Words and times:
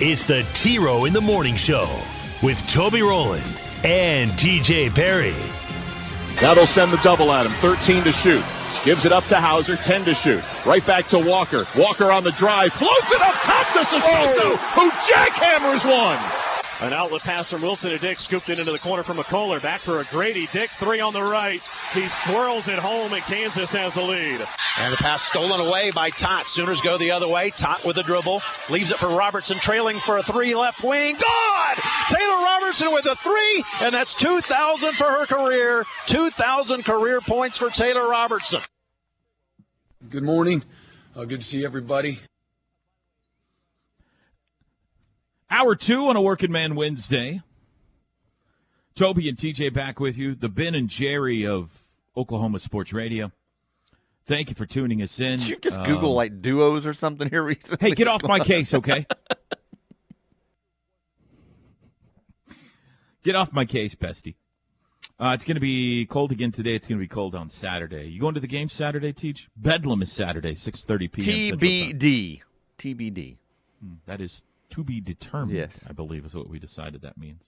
it's 0.00 0.22
the 0.22 0.46
T 0.54 0.78
Row 0.78 1.06
in 1.06 1.12
the 1.12 1.20
Morning 1.20 1.56
Show 1.56 1.88
with 2.42 2.64
Toby 2.68 3.02
Rowland 3.02 3.44
and 3.84 4.30
TJ 4.32 4.94
Perry. 4.94 5.34
That'll 6.40 6.66
send 6.66 6.92
the 6.92 6.98
double 6.98 7.32
at 7.32 7.46
him. 7.46 7.52
13 7.52 8.04
to 8.04 8.12
shoot. 8.12 8.44
Gives 8.84 9.04
it 9.04 9.12
up 9.12 9.24
to 9.24 9.40
Hauser. 9.40 9.74
10 9.74 10.04
to 10.04 10.14
shoot. 10.14 10.42
Right 10.64 10.86
back 10.86 11.08
to 11.08 11.18
Walker. 11.18 11.66
Walker 11.76 12.12
on 12.12 12.22
the 12.22 12.30
drive. 12.32 12.72
Floats 12.72 13.10
it 13.10 13.20
up 13.20 13.34
top 13.42 13.66
to 13.72 13.80
Sissoko, 13.80 14.34
oh. 14.38 14.56
who 14.74 14.90
jackhammers 15.10 15.84
one. 15.84 16.37
An 16.80 16.92
outlet 16.92 17.22
pass 17.22 17.50
from 17.50 17.62
Wilson 17.62 17.90
to 17.90 17.98
Dick, 17.98 18.20
scooped 18.20 18.50
it 18.50 18.60
into 18.60 18.70
the 18.70 18.78
corner 18.78 19.02
from 19.02 19.16
McCullar. 19.16 19.60
Back 19.60 19.80
for 19.80 19.98
a 19.98 20.04
Gradey. 20.04 20.48
Dick, 20.52 20.70
three 20.70 21.00
on 21.00 21.12
the 21.12 21.22
right. 21.22 21.60
He 21.92 22.06
swirls 22.06 22.68
it 22.68 22.78
home, 22.78 23.12
and 23.12 23.22
Kansas 23.24 23.72
has 23.72 23.94
the 23.94 24.02
lead. 24.02 24.46
And 24.78 24.92
the 24.92 24.96
pass 24.96 25.22
stolen 25.22 25.58
away 25.58 25.90
by 25.90 26.10
Tot. 26.10 26.46
Sooners 26.46 26.80
go 26.80 26.96
the 26.96 27.10
other 27.10 27.26
way. 27.26 27.50
Tot 27.50 27.84
with 27.84 27.96
the 27.96 28.04
dribble. 28.04 28.42
Leaves 28.70 28.92
it 28.92 28.98
for 28.98 29.08
Robertson, 29.08 29.58
trailing 29.58 29.98
for 29.98 30.18
a 30.18 30.22
three 30.22 30.54
left 30.54 30.84
wing. 30.84 31.16
Gone! 31.16 31.76
Taylor 32.10 32.44
Robertson 32.44 32.92
with 32.92 33.06
a 33.06 33.16
three, 33.16 33.64
and 33.80 33.92
that's 33.92 34.14
2,000 34.14 34.92
for 34.92 35.04
her 35.04 35.26
career. 35.26 35.84
2,000 36.06 36.84
career 36.84 37.20
points 37.20 37.58
for 37.58 37.70
Taylor 37.70 38.08
Robertson. 38.08 38.60
Good 40.08 40.22
morning. 40.22 40.62
Uh, 41.16 41.24
good 41.24 41.40
to 41.40 41.46
see 41.46 41.64
everybody. 41.64 42.20
Hour 45.58 45.74
two 45.74 46.06
on 46.06 46.14
a 46.14 46.20
Working 46.20 46.52
Man 46.52 46.76
Wednesday. 46.76 47.42
Toby 48.94 49.28
and 49.28 49.36
TJ 49.36 49.74
back 49.74 49.98
with 49.98 50.16
you. 50.16 50.36
The 50.36 50.48
Ben 50.48 50.76
and 50.76 50.88
Jerry 50.88 51.44
of 51.44 51.70
Oklahoma 52.16 52.60
Sports 52.60 52.92
Radio. 52.92 53.32
Thank 54.24 54.50
you 54.50 54.54
for 54.54 54.66
tuning 54.66 55.02
us 55.02 55.18
in. 55.18 55.40
Did 55.40 55.48
you 55.48 55.56
just 55.56 55.82
Google 55.82 56.10
Um, 56.10 56.14
like 56.14 56.40
duos 56.40 56.86
or 56.86 56.94
something 56.94 57.28
here 57.28 57.42
recently? 57.46 57.88
Hey, 57.88 57.94
get 57.96 58.06
off 58.06 58.22
my 58.22 58.38
case, 58.38 58.72
okay? 58.72 59.04
get 63.24 63.34
off 63.34 63.52
my 63.52 63.64
case, 63.64 63.96
Pesty. 63.96 64.36
Uh, 65.18 65.32
it's 65.34 65.44
going 65.44 65.56
to 65.56 65.60
be 65.60 66.06
cold 66.06 66.30
again 66.30 66.52
today. 66.52 66.76
It's 66.76 66.86
going 66.86 67.00
to 67.00 67.04
be 67.04 67.08
cold 67.08 67.34
on 67.34 67.48
Saturday. 67.48 68.08
You 68.08 68.20
going 68.20 68.34
to 68.34 68.40
the 68.40 68.46
game 68.46 68.68
Saturday, 68.68 69.12
Teach? 69.12 69.48
Bedlam 69.56 70.02
is 70.02 70.12
Saturday, 70.12 70.54
6.30 70.54 71.10
p.m. 71.10 71.58
TBD. 71.58 72.42
TBD. 72.78 73.38
That 74.06 74.20
is 74.20 74.44
to 74.70 74.84
be 74.84 75.00
determined. 75.00 75.56
Yes. 75.56 75.84
I 75.88 75.92
believe 75.92 76.24
is 76.24 76.34
what 76.34 76.48
we 76.48 76.58
decided 76.58 77.02
that 77.02 77.18
means. 77.18 77.42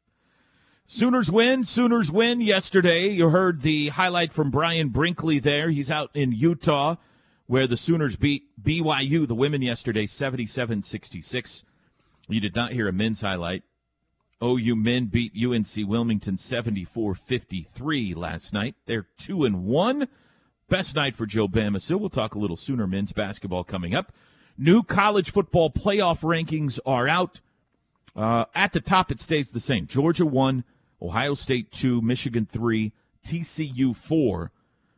Sooners 0.87 1.31
win. 1.31 1.65
Sooners 1.65 2.11
win 2.11 2.41
yesterday. 2.41 3.09
You 3.11 3.29
heard 3.29 3.63
the 3.63 3.89
highlight 3.91 4.33
from 4.33 4.51
Brian 4.51 4.89
Brinkley 4.89 5.39
there. 5.39 5.71
He's 5.71 5.91
out 5.91 6.11
in 6.15 6.33
Utah 6.33 6.97
where 7.51 7.67
the 7.67 7.77
Sooners 7.77 8.15
beat 8.15 8.45
BYU, 8.63 9.27
the 9.27 9.35
women, 9.35 9.61
yesterday, 9.61 10.07
77 10.07 10.85
66. 10.85 11.65
You 12.29 12.41
did 12.41 12.55
not 12.55 12.71
hear 12.71 12.87
a 12.87 12.93
men's 12.93 13.23
highlight. 13.23 13.65
OU 14.41 14.77
men 14.77 15.07
beat 15.07 15.33
UNC 15.35 15.89
Wilmington 15.89 16.37
74 16.37 17.17
53 17.17 18.15
last 18.15 18.53
night. 18.53 18.77
They're 18.87 19.09
2 19.19 19.45
and 19.45 19.65
1. 19.65 20.07
Best 20.69 20.95
night 20.95 21.17
for 21.17 21.27
Joe 21.27 21.49
Bamisile. 21.49 21.99
We'll 21.99 22.09
talk 22.09 22.37
a 22.37 22.39
little 22.39 22.57
Sooner 22.57 22.87
men's 22.87 23.13
basketball 23.13 23.65
coming 23.65 23.97
up. 23.97 24.13
New 24.63 24.83
college 24.83 25.31
football 25.31 25.71
playoff 25.71 26.21
rankings 26.21 26.79
are 26.85 27.09
out. 27.09 27.41
Uh, 28.15 28.45
at 28.55 28.75
the 28.75 28.81
top, 28.81 29.11
it 29.11 29.19
stays 29.19 29.53
the 29.53 29.59
same. 29.59 29.87
Georgia 29.87 30.27
1, 30.27 30.65
Ohio 31.01 31.33
State 31.33 31.73
2, 31.73 32.03
Michigan 32.03 32.45
3, 32.45 32.93
TCU 33.25 33.97
4. 33.97 34.53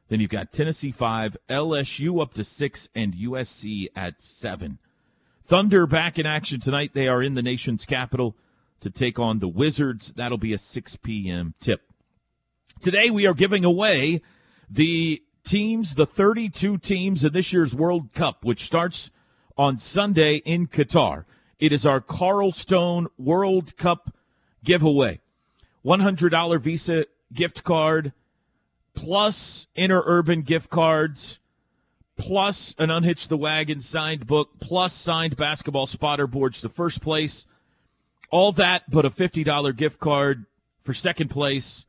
Then 0.08 0.18
you've 0.18 0.30
got 0.30 0.50
Tennessee 0.50 0.90
5, 0.90 1.36
LSU 1.48 2.20
up 2.20 2.34
to 2.34 2.42
6, 2.42 2.88
and 2.96 3.14
USC 3.14 3.86
at 3.94 4.20
7. 4.20 4.80
Thunder 5.44 5.86
back 5.86 6.18
in 6.18 6.26
action 6.26 6.58
tonight. 6.58 6.90
They 6.92 7.06
are 7.06 7.22
in 7.22 7.34
the 7.34 7.40
nation's 7.40 7.86
capital 7.86 8.34
to 8.80 8.90
take 8.90 9.20
on 9.20 9.38
the 9.38 9.46
Wizards. 9.46 10.12
That'll 10.16 10.38
be 10.38 10.52
a 10.52 10.58
6 10.58 10.96
p.m. 10.96 11.54
tip. 11.60 11.82
Today 12.80 13.10
we 13.10 13.28
are 13.28 13.34
giving 13.34 13.64
away 13.64 14.22
the 14.68 15.22
teams, 15.44 15.94
the 15.94 16.06
32 16.06 16.78
teams 16.78 17.24
in 17.24 17.32
this 17.32 17.52
year's 17.52 17.76
World 17.76 18.12
Cup, 18.12 18.44
which 18.44 18.64
starts 18.64 19.12
on 19.56 19.78
Sunday 19.78 20.36
in 20.36 20.66
Qatar. 20.66 21.24
It 21.58 21.72
is 21.72 21.86
our 21.86 22.00
Carlstone 22.00 23.06
World 23.18 23.76
Cup 23.76 24.14
giveaway. 24.64 25.20
$100 25.84 26.60
Visa 26.60 27.06
gift 27.32 27.64
card 27.64 28.12
plus 28.94 29.66
interurban 29.76 30.44
gift 30.44 30.70
cards 30.70 31.38
plus 32.16 32.74
an 32.78 32.90
Unhitch 32.90 33.28
the 33.28 33.36
Wagon 33.36 33.80
signed 33.80 34.26
book 34.26 34.50
plus 34.60 34.92
signed 34.92 35.36
basketball 35.36 35.86
spotter 35.86 36.26
boards 36.26 36.60
to 36.60 36.68
first 36.68 37.02
place. 37.02 37.46
All 38.30 38.52
that 38.52 38.90
but 38.90 39.04
a 39.04 39.10
$50 39.10 39.76
gift 39.76 39.98
card 39.98 40.46
for 40.82 40.94
second 40.94 41.28
place. 41.28 41.86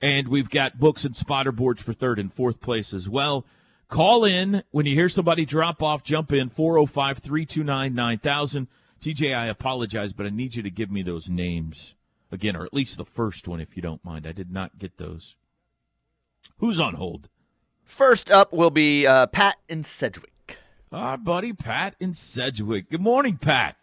And 0.00 0.28
we've 0.28 0.50
got 0.50 0.78
books 0.78 1.04
and 1.04 1.16
spotter 1.16 1.52
boards 1.52 1.82
for 1.82 1.92
third 1.92 2.18
and 2.18 2.32
fourth 2.32 2.60
place 2.60 2.92
as 2.92 3.08
well. 3.08 3.46
Call 3.94 4.24
in 4.24 4.64
when 4.72 4.86
you 4.86 4.94
hear 4.96 5.08
somebody 5.08 5.44
drop 5.44 5.80
off, 5.80 6.02
jump 6.02 6.32
in 6.32 6.48
405 6.48 7.18
329 7.18 7.94
9000. 7.94 8.66
TJ, 9.00 9.38
I 9.38 9.46
apologize, 9.46 10.12
but 10.12 10.26
I 10.26 10.30
need 10.30 10.56
you 10.56 10.64
to 10.64 10.70
give 10.70 10.90
me 10.90 11.02
those 11.02 11.28
names 11.28 11.94
again, 12.32 12.56
or 12.56 12.64
at 12.64 12.74
least 12.74 12.96
the 12.96 13.04
first 13.04 13.46
one 13.46 13.60
if 13.60 13.76
you 13.76 13.82
don't 13.82 14.04
mind. 14.04 14.26
I 14.26 14.32
did 14.32 14.50
not 14.50 14.80
get 14.80 14.98
those. 14.98 15.36
Who's 16.58 16.80
on 16.80 16.94
hold? 16.94 17.28
First 17.84 18.32
up 18.32 18.52
will 18.52 18.72
be 18.72 19.06
uh, 19.06 19.28
Pat 19.28 19.58
in 19.68 19.84
Sedgwick. 19.84 20.58
Our 20.90 21.16
buddy 21.16 21.52
Pat 21.52 21.94
in 22.00 22.14
Sedgwick. 22.14 22.90
Good 22.90 23.00
morning, 23.00 23.36
Pat. 23.36 23.76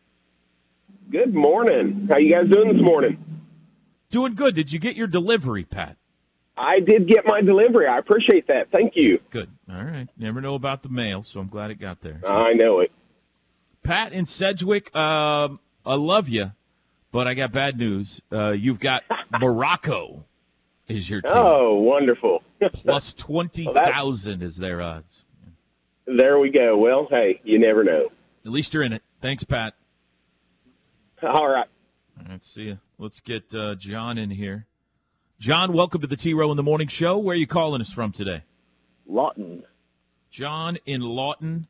Good 1.10 1.34
morning. 1.34 2.10
How 2.12 2.18
you 2.18 2.36
guys 2.36 2.50
doing 2.50 2.74
this 2.74 2.84
morning? 2.84 3.18
Doing 4.10 4.36
good. 4.36 4.56
Did 4.56 4.74
you 4.74 4.80
get 4.80 4.98
your 4.98 5.08
delivery, 5.08 5.64
Pat? 5.64 5.96
I 6.62 6.80
did 6.80 7.08
get 7.08 7.26
my 7.26 7.42
delivery. 7.42 7.88
I 7.88 7.98
appreciate 7.98 8.48
that. 8.48 8.70
Thank 8.72 8.96
you. 8.96 9.20
Good. 9.32 9.50
All 9.70 9.84
right. 9.84 10.08
Never 10.18 10.42
know 10.42 10.56
about 10.56 10.84
the 10.84 10.90
mail, 10.90 11.24
so 11.24 11.40
I'm 11.40 11.48
glad 11.48 11.72
it 11.72 11.76
got 11.76 12.02
there. 12.02 12.22
I 12.26 12.54
know 12.54 12.80
it. 12.80 12.92
Pat 13.84 14.14
in 14.14 14.28
Sedgwick, 14.28 14.96
um, 14.96 15.60
I 15.86 15.96
love 15.96 16.30
you, 16.30 16.52
but 17.12 17.28
I 17.28 17.34
got 17.34 17.52
bad 17.52 17.78
news. 17.78 18.22
Uh, 18.32 18.52
you've 18.52 18.80
got 18.80 19.04
Morocco 19.40 20.24
is 20.88 21.10
your 21.10 21.22
team. 21.22 21.32
Oh, 21.36 21.74
wonderful. 21.76 22.44
Plus 22.74 23.14
20,000 23.16 24.44
is 24.44 24.58
their 24.58 24.82
odds. 24.82 25.24
There 26.06 26.38
we 26.38 26.52
go. 26.52 26.78
Well, 26.78 27.08
hey, 27.10 27.42
you 27.44 27.58
never 27.58 27.84
know. 27.84 28.12
At 28.46 28.52
least 28.52 28.74
you're 28.74 28.84
in 28.84 28.94
it. 28.94 29.02
Thanks, 29.22 29.44
Pat. 29.44 29.74
All 31.24 31.48
right. 31.48 31.68
All 32.20 32.26
right, 32.30 32.44
see 32.44 32.64
you. 32.64 32.80
Let's 32.98 33.20
get 33.20 33.54
uh, 33.56 33.76
John 33.76 34.18
in 34.18 34.32
here. 34.32 34.68
John, 35.42 35.74
welcome 35.74 36.02
to 36.02 36.08
the 36.08 36.16
T 36.16 36.36
Row 36.36 36.52
in 36.52 36.56
the 36.56 36.62
Morning 36.62 36.88
Show. 36.88 37.18
Where 37.18 37.34
are 37.34 37.36
you 37.36 37.48
calling 37.48 37.82
us 37.82 37.92
from 37.92 38.12
today? 38.12 38.44
Lawton. 39.08 39.64
John 40.30 40.78
in 40.86 41.02
Lawton, 41.02 41.66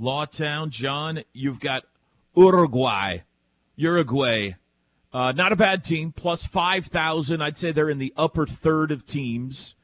Lawtown. 0.00 0.70
John, 0.70 1.22
you've 1.34 1.60
got 1.60 1.84
Uruguay. 2.34 3.18
Uruguay. 3.76 4.52
Uh, 5.12 5.32
not 5.32 5.52
a 5.52 5.56
bad 5.56 5.84
team. 5.84 6.12
Plus 6.12 6.46
5,000. 6.46 7.42
I'd 7.42 7.58
say 7.58 7.72
they're 7.72 7.90
in 7.90 7.98
the 7.98 8.14
upper 8.16 8.46
third 8.46 8.90
of 8.90 9.04
teams. 9.04 9.74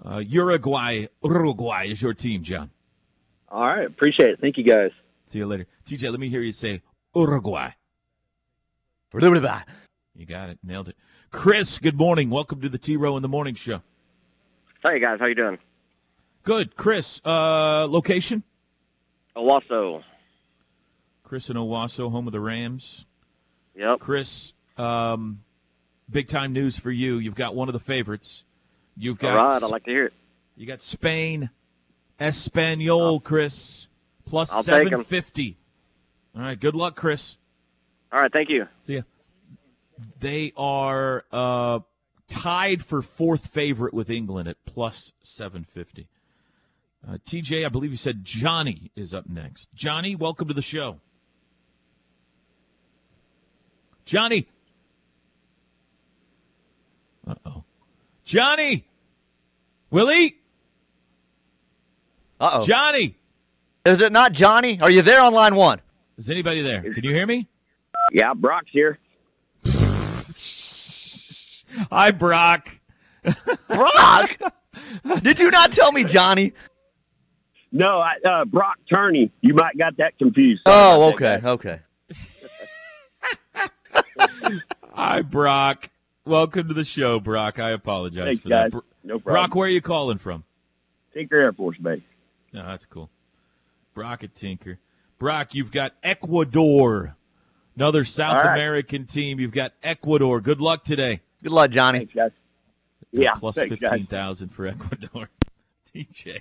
Uh, 0.00 0.18
Uruguay. 0.18 1.06
Uruguay 1.24 1.86
is 1.88 2.00
your 2.00 2.14
team, 2.14 2.44
John. 2.44 2.70
All 3.48 3.66
right. 3.66 3.84
Appreciate 3.84 4.30
it. 4.30 4.40
Thank 4.40 4.56
you, 4.56 4.62
guys. 4.62 4.92
See 5.26 5.40
you 5.40 5.46
later. 5.46 5.66
TJ, 5.84 6.12
let 6.12 6.20
me 6.20 6.28
hear 6.28 6.42
you 6.42 6.52
say 6.52 6.80
Uruguay. 7.16 7.70
You 10.14 10.26
got 10.26 10.48
it. 10.50 10.60
Nailed 10.62 10.90
it. 10.90 10.96
Chris, 11.30 11.78
good 11.78 11.96
morning. 11.96 12.30
Welcome 12.30 12.60
to 12.62 12.68
the 12.68 12.78
T 12.78 12.96
Row 12.96 13.16
in 13.16 13.22
the 13.22 13.28
Morning 13.28 13.54
Show. 13.54 13.82
Hey, 14.82 14.98
guys. 15.00 15.18
How 15.20 15.26
you 15.26 15.34
doing? 15.34 15.58
Good. 16.42 16.76
Chris, 16.76 17.20
uh, 17.24 17.86
location? 17.88 18.42
Owasso. 19.36 20.02
Chris 21.24 21.50
in 21.50 21.56
Owasso, 21.56 22.10
home 22.10 22.26
of 22.26 22.32
the 22.32 22.40
Rams. 22.40 23.06
Yep. 23.76 24.00
Chris, 24.00 24.54
um, 24.78 25.40
big 26.10 26.28
time 26.28 26.52
news 26.52 26.78
for 26.78 26.90
you. 26.90 27.18
You've 27.18 27.34
got 27.34 27.54
one 27.54 27.68
of 27.68 27.74
the 27.74 27.78
favorites. 27.80 28.44
You've 28.96 29.18
got 29.18 29.34
right. 29.34 29.62
I'd 29.62 29.70
like 29.70 29.84
to 29.84 29.90
hear 29.90 30.06
it. 30.06 30.12
you 30.56 30.66
got 30.66 30.80
Spain, 30.80 31.50
Espanol, 32.18 33.20
Chris, 33.20 33.86
plus 34.24 34.52
I'll 34.52 34.62
take 34.62 34.86
'em. 34.86 34.88
seven 34.90 35.04
fifty. 35.04 35.56
All 36.34 36.42
right, 36.42 36.58
good 36.58 36.74
luck, 36.74 36.96
Chris. 36.96 37.36
All 38.10 38.20
right, 38.20 38.32
thank 38.32 38.48
you. 38.48 38.66
See 38.80 38.94
ya. 38.96 39.02
They 40.20 40.52
are 40.56 41.24
uh, 41.32 41.80
tied 42.28 42.84
for 42.84 43.02
fourth 43.02 43.46
favorite 43.46 43.94
with 43.94 44.10
England 44.10 44.48
at 44.48 44.56
plus 44.64 45.12
750. 45.22 46.08
Uh, 47.06 47.18
TJ, 47.26 47.64
I 47.64 47.68
believe 47.68 47.90
you 47.90 47.96
said 47.96 48.24
Johnny 48.24 48.90
is 48.96 49.14
up 49.14 49.28
next. 49.28 49.68
Johnny, 49.74 50.14
welcome 50.14 50.48
to 50.48 50.54
the 50.54 50.62
show. 50.62 51.00
Johnny. 54.04 54.48
Uh 57.26 57.34
oh. 57.44 57.64
Johnny! 58.24 58.86
Willie! 59.90 60.36
Uh 62.40 62.50
oh. 62.54 62.66
Johnny! 62.66 63.16
Is 63.84 64.00
it 64.00 64.12
not 64.12 64.32
Johnny? 64.32 64.80
Are 64.80 64.90
you 64.90 65.02
there 65.02 65.20
on 65.20 65.32
line 65.32 65.54
one? 65.54 65.80
Is 66.16 66.30
anybody 66.30 66.62
there? 66.62 66.82
Can 66.94 67.04
you 67.04 67.12
hear 67.14 67.26
me? 67.26 67.48
Yeah, 68.12 68.34
Brock's 68.34 68.70
here. 68.70 68.98
Hi, 71.92 72.10
Brock. 72.10 72.80
Brock? 73.68 74.36
Did 75.22 75.40
you 75.40 75.50
not 75.50 75.72
tell 75.72 75.92
me 75.92 76.04
Johnny? 76.04 76.52
No, 77.72 77.98
I, 77.98 78.14
uh, 78.24 78.44
Brock 78.44 78.78
Turney. 78.92 79.30
You 79.40 79.54
might 79.54 79.76
got 79.76 79.96
that 79.98 80.16
confused. 80.18 80.62
Sorry 80.66 80.76
Oh, 80.78 81.08
about 81.08 81.18
that, 81.20 81.44
okay, 81.44 81.80
okay. 81.80 81.80
Hi, 84.94 85.22
Brock. 85.22 85.90
Welcome 86.24 86.68
to 86.68 86.74
the 86.74 86.84
show, 86.84 87.20
Brock. 87.20 87.58
I 87.58 87.70
apologize 87.70 88.24
Thanks, 88.24 88.42
for 88.42 88.48
that. 88.50 88.62
guys. 88.64 88.70
Bro- 88.72 88.82
No 89.04 89.18
problem. 89.18 89.34
Brock, 89.34 89.54
where 89.54 89.66
are 89.66 89.70
you 89.70 89.80
calling 89.80 90.18
from? 90.18 90.44
Tinker 91.14 91.36
Air 91.36 91.52
Force 91.52 91.78
Base. 91.78 92.02
No, 92.52 92.66
that's 92.66 92.86
cool. 92.86 93.10
Brock 93.94 94.24
at 94.24 94.34
Tinker. 94.34 94.78
Brock, 95.18 95.54
you've 95.54 95.72
got 95.72 95.92
Ecuador. 96.02 97.16
Another 97.76 98.04
South 98.04 98.36
All 98.38 98.44
right. 98.44 98.54
American 98.54 99.04
team. 99.06 99.38
You've 99.40 99.52
got 99.52 99.72
Ecuador. 99.82 100.40
Good 100.40 100.60
luck 100.60 100.82
today. 100.84 101.20
Good 101.42 101.52
luck, 101.52 101.70
Johnny. 101.70 102.00
Thanks, 102.00 102.14
guys. 102.14 102.30
Yeah, 103.10 103.34
Plus 103.34 103.56
thanks, 103.56 103.80
15,000 103.80 104.48
for 104.50 104.66
Ecuador. 104.66 105.30
TJ. 105.94 106.40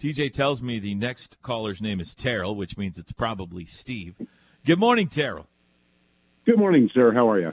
TJ 0.00 0.32
tells 0.32 0.62
me 0.62 0.80
the 0.80 0.96
next 0.96 1.40
caller's 1.42 1.80
name 1.80 2.00
is 2.00 2.14
Terrell, 2.14 2.56
which 2.56 2.76
means 2.76 2.98
it's 2.98 3.12
probably 3.12 3.64
Steve. 3.64 4.16
Good 4.64 4.80
morning, 4.80 5.06
Terrell. 5.08 5.46
Good 6.44 6.58
morning, 6.58 6.90
sir. 6.92 7.12
How 7.12 7.30
are 7.30 7.38
you? 7.38 7.52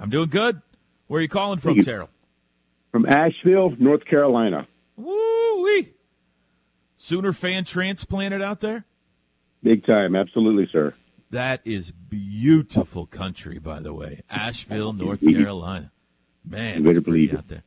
I'm 0.00 0.10
doing 0.10 0.28
good. 0.28 0.60
Where 1.06 1.18
are 1.18 1.22
you 1.22 1.28
calling 1.28 1.60
from, 1.60 1.76
you. 1.76 1.84
Terrell? 1.84 2.08
From 2.90 3.06
Asheville, 3.06 3.76
North 3.78 4.04
Carolina. 4.04 4.66
Woo 4.96 5.62
wee. 5.62 5.92
Sooner 6.96 7.32
fan 7.32 7.64
transplanted 7.64 8.42
out 8.42 8.60
there? 8.60 8.84
Big 9.62 9.86
time. 9.86 10.16
Absolutely, 10.16 10.68
sir. 10.72 10.94
That 11.34 11.62
is 11.64 11.90
beautiful 11.90 13.06
country, 13.06 13.58
by 13.58 13.80
the 13.80 13.92
way. 13.92 14.22
Asheville, 14.30 14.92
North 14.92 15.20
Carolina. 15.20 15.90
Man, 16.48 16.78
You 16.78 16.84
better 16.84 17.00
believe 17.00 17.32
it. 17.32 17.38
out 17.38 17.48
there. 17.48 17.64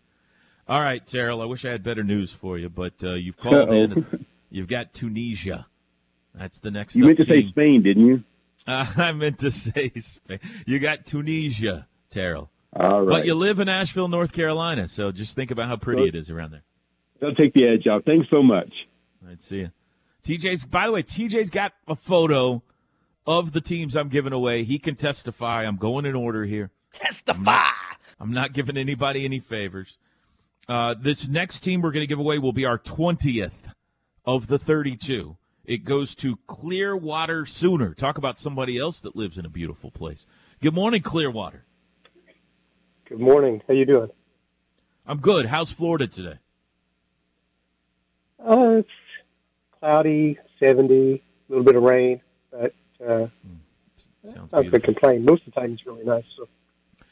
All 0.69 0.79
right, 0.79 1.05
Terrell, 1.05 1.41
I 1.41 1.45
wish 1.45 1.65
I 1.65 1.71
had 1.71 1.83
better 1.83 2.01
news 2.01 2.31
for 2.31 2.57
you, 2.57 2.69
but 2.69 2.93
uh, 3.03 3.15
you've 3.15 3.35
called 3.35 3.73
in. 3.73 3.91
Uh-oh. 3.91 4.19
You've 4.49 4.69
got 4.69 4.93
Tunisia. 4.93 5.67
That's 6.33 6.61
the 6.61 6.71
next 6.71 6.95
You 6.95 7.03
meant 7.03 7.17
to 7.17 7.25
say. 7.25 7.45
Spain, 7.49 7.83
didn't 7.83 8.05
you? 8.05 8.23
Uh, 8.65 8.85
I 8.95 9.11
meant 9.11 9.39
to 9.39 9.51
say 9.51 9.91
Spain. 9.97 10.39
You 10.65 10.79
got 10.79 11.05
Tunisia, 11.05 11.89
Terrell. 12.09 12.49
All 12.73 13.01
right. 13.01 13.09
But 13.09 13.25
you 13.25 13.35
live 13.35 13.59
in 13.59 13.67
Asheville, 13.67 14.07
North 14.07 14.31
Carolina, 14.31 14.87
so 14.87 15.11
just 15.11 15.35
think 15.35 15.51
about 15.51 15.67
how 15.67 15.75
pretty 15.75 16.07
it 16.07 16.15
is 16.15 16.29
around 16.29 16.51
there. 16.51 16.63
Don't 17.19 17.35
take 17.35 17.53
the 17.53 17.67
edge 17.67 17.85
off. 17.85 18.05
Thanks 18.05 18.29
so 18.29 18.41
much. 18.41 18.71
All 19.21 19.27
right, 19.27 19.43
see 19.43 19.57
you. 19.57 19.71
TJ's, 20.23 20.63
by 20.63 20.85
the 20.85 20.93
way, 20.93 21.03
TJ's 21.03 21.49
got 21.49 21.73
a 21.85 21.97
photo 21.97 22.63
of 23.27 23.51
the 23.51 23.61
teams 23.61 23.95
I'm 23.95 24.07
giving 24.07 24.33
away. 24.33 24.63
He 24.63 24.79
can 24.79 24.95
testify. 24.95 25.65
I'm 25.65 25.75
going 25.75 26.05
in 26.05 26.15
order 26.15 26.45
here. 26.45 26.71
Testify. 26.93 27.67
I'm 28.19 28.31
not 28.31 28.53
giving 28.53 28.77
anybody 28.77 29.25
any 29.25 29.39
favors. 29.39 29.97
Uh, 30.67 30.95
this 30.99 31.27
next 31.27 31.59
team 31.59 31.81
we're 31.81 31.91
going 31.91 32.03
to 32.03 32.07
give 32.07 32.19
away 32.19 32.39
will 32.39 32.53
be 32.53 32.65
our 32.65 32.79
20th 32.79 33.51
of 34.25 34.47
the 34.47 34.57
32. 34.57 35.37
It 35.65 35.83
goes 35.83 36.15
to 36.15 36.37
Clearwater 36.47 37.45
Sooner. 37.45 37.93
Talk 37.93 38.17
about 38.17 38.39
somebody 38.39 38.77
else 38.77 39.01
that 39.01 39.15
lives 39.15 39.37
in 39.37 39.45
a 39.45 39.49
beautiful 39.49 39.91
place. 39.91 40.25
Good 40.61 40.73
morning, 40.73 41.01
Clearwater. 41.01 41.65
Good 43.05 43.19
morning. 43.19 43.61
How 43.67 43.73
you 43.73 43.85
doing? 43.85 44.09
I'm 45.05 45.19
good. 45.19 45.45
How's 45.45 45.71
Florida 45.71 46.07
today? 46.07 46.39
Uh, 48.39 48.77
it's 48.79 48.89
cloudy, 49.79 50.37
70, 50.59 51.13
a 51.13 51.21
little 51.49 51.63
bit 51.63 51.75
of 51.75 51.83
rain, 51.83 52.21
but 52.51 52.73
uh, 53.05 53.27
Sounds 54.23 54.51
not 54.51 54.57
to 54.57 54.61
beautiful. 54.63 54.79
complain. 54.93 55.25
Most 55.25 55.47
of 55.47 55.53
the 55.53 55.61
time, 55.61 55.73
it's 55.73 55.85
really 55.85 56.03
nice. 56.03 56.23
So 56.37 56.47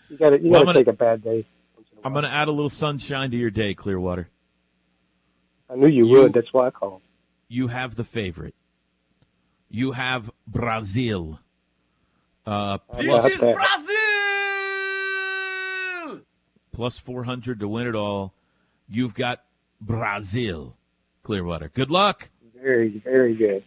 you 0.09 0.17
got 0.17 0.31
to 0.31 0.41
you 0.41 0.49
Well, 0.49 0.61
got 0.63 0.69
I'm 0.69 0.73
to 0.75 0.83
gonna- 0.83 0.85
take 0.85 0.93
a 0.93 0.97
bad 0.97 1.23
day. 1.23 1.45
I'm 2.03 2.13
going 2.13 2.23
to 2.25 2.31
add 2.31 2.47
a 2.47 2.51
little 2.51 2.69
sunshine 2.69 3.31
to 3.31 3.37
your 3.37 3.49
day, 3.49 3.73
Clearwater. 3.73 4.29
I 5.69 5.75
knew 5.75 5.87
you, 5.87 6.05
You- 6.07 6.19
would. 6.21 6.33
That's 6.33 6.51
why 6.53 6.67
I 6.67 6.69
called. 6.71 7.01
You 7.47 7.67
have 7.67 7.95
the 7.95 8.03
favorite. 8.03 8.53
You 9.69 9.93
have 9.93 10.29
Brazil. 10.47 11.39
Uh, 12.45 12.77
How 12.91 12.99
about 12.99 13.23
that? 13.23 13.55
plus 16.71 16.97
400 16.99 17.59
to 17.59 17.67
win 17.67 17.88
it 17.88 17.95
all. 17.95 18.33
You've 18.88 19.13
got 19.15 19.43
Brazil, 19.81 20.75
Clearwater. 21.23 21.69
Good 21.73 21.89
luck. 21.89 22.29
Very, 22.55 23.01
very 23.03 23.33
good. 23.35 23.63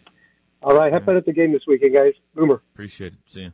All 0.63 0.75
right, 0.75 0.93
have 0.93 1.05
fun 1.05 1.17
at 1.17 1.25
the 1.25 1.33
game 1.33 1.53
this 1.53 1.63
weekend, 1.67 1.95
guys. 1.95 2.15
Boomer. 2.35 2.63
Appreciate 2.75 3.13
it. 3.13 3.19
See 3.27 3.43
you. 3.43 3.53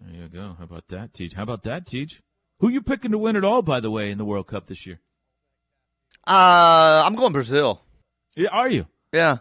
There 0.00 0.22
you 0.22 0.28
go. 0.28 0.56
How 0.58 0.64
about 0.64 0.88
that, 0.88 1.12
Teach? 1.12 1.34
How 1.34 1.42
about 1.44 1.62
that, 1.64 1.86
Teach? 1.86 2.20
Who 2.58 2.68
you 2.68 2.82
picking 2.82 3.12
to 3.12 3.18
win 3.18 3.36
it 3.36 3.44
all, 3.44 3.62
by 3.62 3.80
the 3.80 3.90
way, 3.90 4.10
in 4.10 4.18
the 4.18 4.24
World 4.24 4.46
Cup 4.46 4.66
this 4.66 4.86
year? 4.86 5.00
Uh, 6.26 7.02
I'm 7.04 7.14
going 7.14 7.32
Brazil. 7.32 7.82
Yeah, 8.36 8.48
Are 8.50 8.68
you? 8.68 8.86
Yeah. 9.12 9.38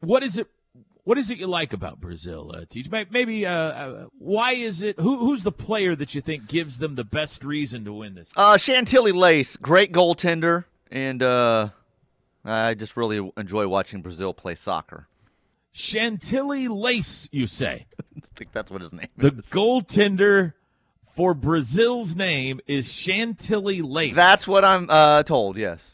What 0.00 0.22
is 0.22 0.38
it? 0.38 0.46
What 1.04 1.18
is 1.18 1.30
it 1.30 1.38
you 1.38 1.46
like 1.46 1.72
about 1.72 2.00
Brazil, 2.00 2.52
uh, 2.54 2.64
Teach? 2.68 2.88
Maybe 2.90 3.44
uh, 3.46 3.52
uh, 3.52 4.06
why 4.18 4.52
is 4.52 4.82
it? 4.82 4.98
Who, 5.00 5.18
who's 5.18 5.42
the 5.42 5.52
player 5.52 5.96
that 5.96 6.14
you 6.14 6.20
think 6.20 6.46
gives 6.46 6.78
them 6.78 6.94
the 6.94 7.04
best 7.04 7.42
reason 7.44 7.84
to 7.84 7.92
win 7.92 8.14
this? 8.14 8.28
Uh, 8.36 8.56
Chantilly 8.56 9.12
Lace, 9.12 9.56
great 9.56 9.92
goaltender, 9.92 10.64
and 10.90 11.22
uh, 11.22 11.70
I 12.44 12.74
just 12.74 12.96
really 12.96 13.30
enjoy 13.36 13.66
watching 13.66 14.02
Brazil 14.02 14.32
play 14.32 14.54
soccer. 14.54 15.08
Chantilly 15.72 16.68
Lace, 16.68 17.28
you 17.32 17.46
say? 17.46 17.86
I 18.16 18.20
think 18.34 18.52
that's 18.52 18.70
what 18.70 18.82
his 18.82 18.92
name 18.92 19.06
The 19.16 19.28
is. 19.28 19.46
The 19.46 19.56
goaltender 19.56 20.54
for 21.02 21.34
Brazil's 21.34 22.16
name 22.16 22.60
is 22.66 22.92
Chantilly 22.92 23.82
Lace. 23.82 24.14
That's 24.14 24.48
what 24.48 24.64
I'm 24.64 24.88
uh, 24.88 25.22
told. 25.22 25.56
Yes. 25.56 25.90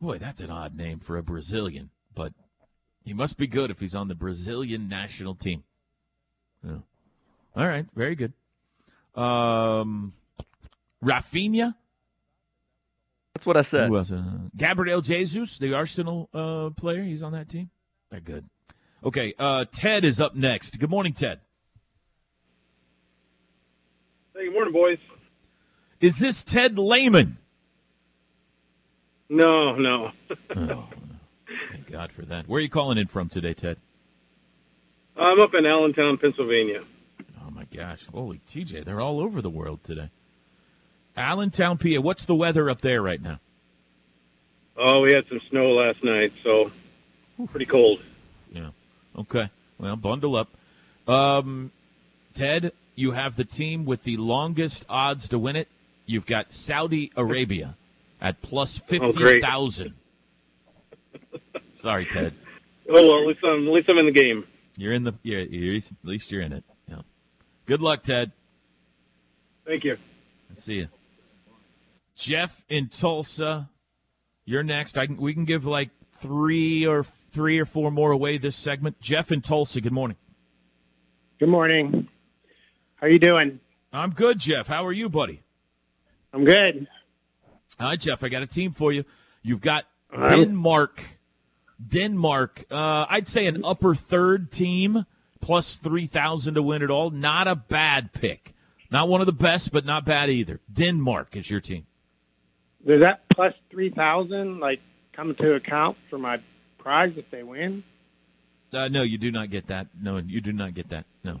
Boy, 0.00 0.18
that's 0.18 0.40
an 0.40 0.50
odd 0.50 0.76
name 0.76 0.98
for 0.98 1.16
a 1.16 1.22
Brazilian, 1.22 1.90
but 2.14 2.32
he 3.04 3.12
must 3.12 3.36
be 3.36 3.46
good 3.46 3.70
if 3.70 3.80
he's 3.80 3.94
on 3.94 4.08
the 4.08 4.14
Brazilian 4.14 4.88
national 4.88 5.34
team. 5.34 5.62
Yeah. 6.64 6.78
All 7.54 7.66
right, 7.66 7.86
very 7.94 8.14
good. 8.14 8.32
Um, 9.14 10.14
Rafinha. 11.04 11.74
That's 13.34 13.46
what 13.46 13.56
I 13.56 13.62
said. 13.62 13.88
Who 13.88 13.98
else? 13.98 14.10
Uh, 14.10 14.22
Gabriel 14.56 15.00
Jesus, 15.00 15.58
the 15.58 15.74
Arsenal 15.74 16.28
uh, 16.32 16.70
player. 16.70 17.02
He's 17.02 17.22
on 17.22 17.32
that 17.32 17.48
team. 17.48 17.70
Very 18.10 18.22
good. 18.22 18.44
Okay, 19.04 19.34
uh, 19.38 19.64
Ted 19.70 20.04
is 20.04 20.20
up 20.20 20.36
next. 20.36 20.78
Good 20.78 20.90
morning, 20.90 21.12
Ted. 21.12 21.40
Hey, 24.34 24.44
good 24.44 24.54
morning, 24.54 24.72
boys. 24.72 24.98
Is 26.00 26.18
this 26.18 26.42
Ted 26.42 26.78
Lehman? 26.78 27.38
No, 29.28 29.74
no. 29.76 30.12
Oh, 30.54 30.88
thank 31.70 31.90
God 31.90 32.12
for 32.12 32.22
that. 32.22 32.48
Where 32.48 32.58
are 32.58 32.62
you 32.62 32.68
calling 32.68 32.98
in 32.98 33.06
from 33.06 33.28
today, 33.28 33.54
Ted? 33.54 33.76
I'm 35.16 35.40
up 35.40 35.54
in 35.54 35.66
Allentown, 35.66 36.16
Pennsylvania. 36.18 36.82
Oh 37.44 37.50
my 37.50 37.64
gosh. 37.64 38.06
Holy 38.12 38.40
TJ, 38.48 38.84
they're 38.84 39.00
all 39.00 39.20
over 39.20 39.42
the 39.42 39.50
world 39.50 39.80
today. 39.84 40.10
Allentown, 41.16 41.78
PA. 41.78 42.00
What's 42.00 42.24
the 42.24 42.34
weather 42.34 42.70
up 42.70 42.80
there 42.80 43.02
right 43.02 43.20
now? 43.20 43.40
Oh, 44.76 45.00
we 45.00 45.12
had 45.12 45.26
some 45.28 45.40
snow 45.50 45.72
last 45.72 46.02
night, 46.02 46.32
so 46.42 46.70
pretty 47.50 47.66
cold. 47.66 48.00
Yeah. 48.50 48.70
Okay. 49.18 49.50
Well, 49.78 49.96
bundle 49.96 50.36
up. 50.36 50.48
Um, 51.08 51.72
Ted, 52.34 52.72
you 52.94 53.12
have 53.12 53.36
the 53.36 53.44
team 53.44 53.84
with 53.84 54.04
the 54.04 54.16
longest 54.16 54.84
odds 54.88 55.28
to 55.30 55.38
win 55.38 55.56
it. 55.56 55.68
You've 56.06 56.26
got 56.26 56.52
Saudi 56.52 57.12
Arabia 57.16 57.76
at 58.20 58.40
plus 58.42 58.80
Oh, 58.90 59.12
great. 59.12 59.42
Sorry, 61.80 62.04
Ted. 62.06 62.34
Oh 62.88 62.94
well, 62.94 63.20
at 63.22 63.26
least 63.26 63.40
I'm 63.44 63.66
at 63.66 63.72
least 63.72 63.88
I'm 63.88 63.98
in 63.98 64.06
the 64.06 64.12
game. 64.12 64.46
You're 64.76 64.92
in 64.92 65.04
the 65.04 65.14
you're, 65.22 65.40
you're, 65.40 65.76
at 65.76 65.92
least 66.04 66.30
you're 66.30 66.42
in 66.42 66.52
it. 66.52 66.64
Yeah. 66.88 67.02
Good 67.66 67.80
luck, 67.80 68.02
Ted. 68.02 68.32
Thank 69.64 69.84
you. 69.84 69.98
See 70.56 70.74
you. 70.74 70.88
Jeff 72.14 72.64
in 72.68 72.88
Tulsa, 72.88 73.68
you're 74.44 74.62
next. 74.62 74.98
I 74.98 75.06
can, 75.06 75.16
we 75.16 75.34
can 75.34 75.44
give 75.44 75.64
like 75.64 75.90
three 76.22 76.86
or 76.86 77.02
three 77.02 77.58
or 77.58 77.66
four 77.66 77.90
more 77.90 78.12
away 78.12 78.38
this 78.38 78.56
segment. 78.56 79.00
Jeff 79.00 79.32
in 79.32 79.42
Tulsa, 79.42 79.80
good 79.80 79.92
morning. 79.92 80.16
Good 81.38 81.48
morning. 81.48 82.08
How 82.94 83.08
are 83.08 83.10
you 83.10 83.18
doing? 83.18 83.58
I'm 83.92 84.10
good, 84.10 84.38
Jeff. 84.38 84.68
How 84.68 84.86
are 84.86 84.92
you, 84.92 85.08
buddy? 85.08 85.42
I'm 86.32 86.44
good. 86.44 86.86
All 87.80 87.88
right, 87.88 88.00
Jeff. 88.00 88.22
I 88.22 88.28
got 88.28 88.42
a 88.42 88.46
team 88.46 88.72
for 88.72 88.92
you. 88.92 89.04
You've 89.42 89.60
got 89.60 89.84
Denmark. 90.12 91.02
Denmark. 91.84 92.66
Uh, 92.70 93.06
I'd 93.08 93.26
say 93.26 93.46
an 93.46 93.64
upper 93.64 93.94
third 93.94 94.52
team 94.52 95.04
plus 95.40 95.74
three 95.74 96.06
thousand 96.06 96.54
to 96.54 96.62
win 96.62 96.82
it 96.82 96.90
all. 96.90 97.10
Not 97.10 97.48
a 97.48 97.56
bad 97.56 98.12
pick. 98.12 98.54
Not 98.90 99.08
one 99.08 99.20
of 99.20 99.26
the 99.26 99.32
best, 99.32 99.72
but 99.72 99.84
not 99.84 100.04
bad 100.04 100.30
either. 100.30 100.60
Denmark 100.72 101.34
is 101.36 101.50
your 101.50 101.60
team. 101.60 101.86
Is 102.86 103.00
that 103.00 103.28
plus 103.30 103.54
three 103.70 103.90
thousand 103.90 104.60
like 104.60 104.80
come 105.12 105.34
to 105.34 105.54
account 105.54 105.96
for 106.10 106.18
my 106.18 106.40
prize 106.78 107.12
if 107.16 107.30
they 107.30 107.42
win? 107.42 107.84
Uh, 108.72 108.88
no, 108.88 109.02
you 109.02 109.18
do 109.18 109.30
not 109.30 109.50
get 109.50 109.66
that. 109.68 109.88
No, 110.00 110.16
you 110.18 110.40
do 110.40 110.52
not 110.52 110.74
get 110.74 110.88
that. 110.90 111.04
No. 111.24 111.40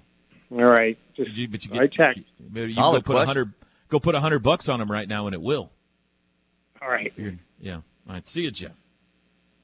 All 0.50 0.58
right. 0.64 0.98
Just 1.16 1.30
But 1.30 1.36
you, 1.38 1.48
but 1.48 1.64
you 1.64 1.74
I 1.74 1.78
get, 1.86 1.92
checked. 1.92 2.18
you, 2.18 2.24
maybe 2.50 2.66
you 2.68 2.72
Solid 2.74 3.04
go 3.04 3.14
put 3.14 3.22
a 3.22 3.26
hundred. 3.26 3.52
Go 3.88 3.98
put 4.00 4.14
hundred 4.14 4.40
bucks 4.40 4.68
on 4.68 4.78
them 4.80 4.90
right 4.90 5.08
now, 5.08 5.26
and 5.26 5.34
it 5.34 5.40
will. 5.40 5.70
All 6.80 6.88
right. 6.88 7.12
You're- 7.16 7.38
yeah. 7.58 7.76
All 7.76 7.82
right. 8.14 8.26
See 8.26 8.42
you, 8.42 8.50
Jeff. 8.50 8.72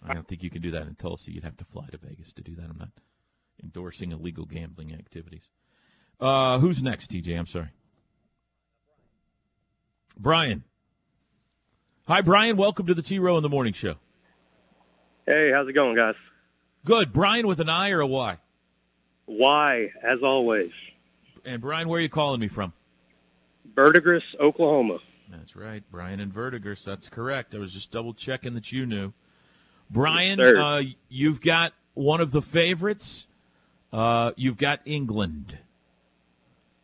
I 0.06 0.14
don't 0.14 0.26
think 0.28 0.42
you 0.42 0.50
can 0.50 0.62
do 0.62 0.70
that 0.70 0.86
in 0.86 0.94
Tulsa. 0.94 1.32
You'd 1.32 1.44
have 1.44 1.56
to 1.56 1.64
fly 1.64 1.86
to 1.90 1.98
Vegas 1.98 2.32
to 2.34 2.42
do 2.42 2.54
that. 2.54 2.66
I'm 2.70 2.78
not 2.78 2.90
endorsing 3.62 4.12
illegal 4.12 4.44
gambling 4.46 4.92
activities. 4.94 5.48
Uh, 6.20 6.58
who's 6.60 6.82
next, 6.82 7.10
TJ? 7.10 7.36
I'm 7.38 7.46
sorry. 7.46 7.68
Brian. 10.18 10.64
Hi, 12.08 12.22
Brian. 12.22 12.56
Welcome 12.56 12.86
to 12.86 12.94
the 12.94 13.02
T 13.02 13.18
Row 13.18 13.36
in 13.36 13.42
the 13.42 13.48
Morning 13.50 13.74
Show. 13.74 13.96
Hey, 15.26 15.50
how's 15.52 15.68
it 15.68 15.74
going, 15.74 15.94
guys? 15.94 16.14
Good. 16.84 17.12
Brian 17.12 17.46
with 17.46 17.60
an 17.60 17.68
I 17.68 17.90
or 17.90 18.00
a 18.00 18.06
Y? 18.06 18.38
Y, 19.26 19.92
as 20.02 20.20
always, 20.22 20.70
And 21.44 21.60
Brian, 21.60 21.86
where 21.86 21.98
are 21.98 22.02
you 22.02 22.08
calling 22.08 22.40
me 22.40 22.48
from? 22.48 22.72
Verdigris, 23.76 24.22
Oklahoma. 24.40 25.00
That's 25.30 25.54
right, 25.54 25.82
Brian 25.90 26.18
and 26.18 26.32
Vertigers. 26.32 26.82
That's 26.82 27.10
correct. 27.10 27.54
I 27.54 27.58
was 27.58 27.74
just 27.74 27.90
double 27.90 28.14
checking 28.14 28.54
that 28.54 28.72
you 28.72 28.86
knew. 28.86 29.12
Brian, 29.90 30.38
Yes, 30.38 30.54
uh, 30.56 30.82
you've 31.10 31.42
got 31.42 31.74
one 31.92 32.22
of 32.22 32.30
the 32.32 32.40
favorites. 32.40 33.26
Uh, 33.92 34.32
you've 34.36 34.56
got 34.56 34.80
England. 34.86 35.58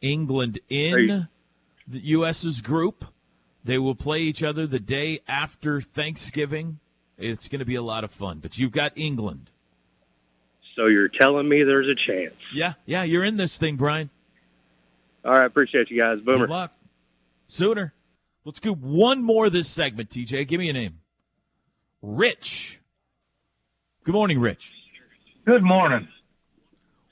England 0.03 0.59
in 0.69 1.29
the 1.89 2.01
U.S.'s 2.01 2.61
group. 2.61 3.07
They 3.65 3.79
will 3.79 3.95
play 3.95 4.21
each 4.21 4.43
other 4.43 4.67
the 4.67 4.79
day 4.79 5.21
after 5.27 5.81
Thanksgiving. 5.81 6.81
It's 7.17 7.49
going 7.49 7.61
to 7.61 7.65
be 7.65 7.77
a 7.77 7.83
lot 7.83 8.05
of 8.05 8.11
fun. 8.11 8.41
But 8.41 8.59
you've 8.59 8.73
got 8.73 8.93
England. 8.95 9.51
So 10.77 10.87
you're 10.87 11.09
telling 11.09 11.49
me 11.49 11.63
there's 11.63 11.89
a 11.89 11.95
chance? 11.95 12.35
Yeah, 12.53 12.75
yeah, 12.85 13.05
you're 13.05 13.25
in 13.25 13.37
this 13.37 13.57
thing, 13.57 13.77
Brian. 13.77 14.11
All 15.25 15.33
right, 15.33 15.47
appreciate 15.47 15.91
you 15.91 15.99
guys. 15.99 16.21
Boomer. 16.21 16.47
Good 16.47 16.53
luck. 16.53 16.73
Sooner. 17.49 17.95
Let's 18.45 18.61
do 18.61 18.75
one 18.75 19.23
more 19.23 19.49
this 19.49 19.69
segment, 19.69 20.11
TJ. 20.11 20.47
Give 20.47 20.59
me 20.59 20.69
a 20.69 20.73
name. 20.73 21.01
Rich. 22.03 22.81
Good 24.03 24.13
morning, 24.13 24.39
Rich. 24.39 24.73
Good 25.47 25.63
morning. 25.63 26.09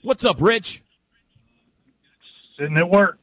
What's 0.03 0.25
up, 0.25 0.41
Rich? 0.41 0.83
Sitting 2.59 2.77
at 2.77 2.91
work. 2.91 3.19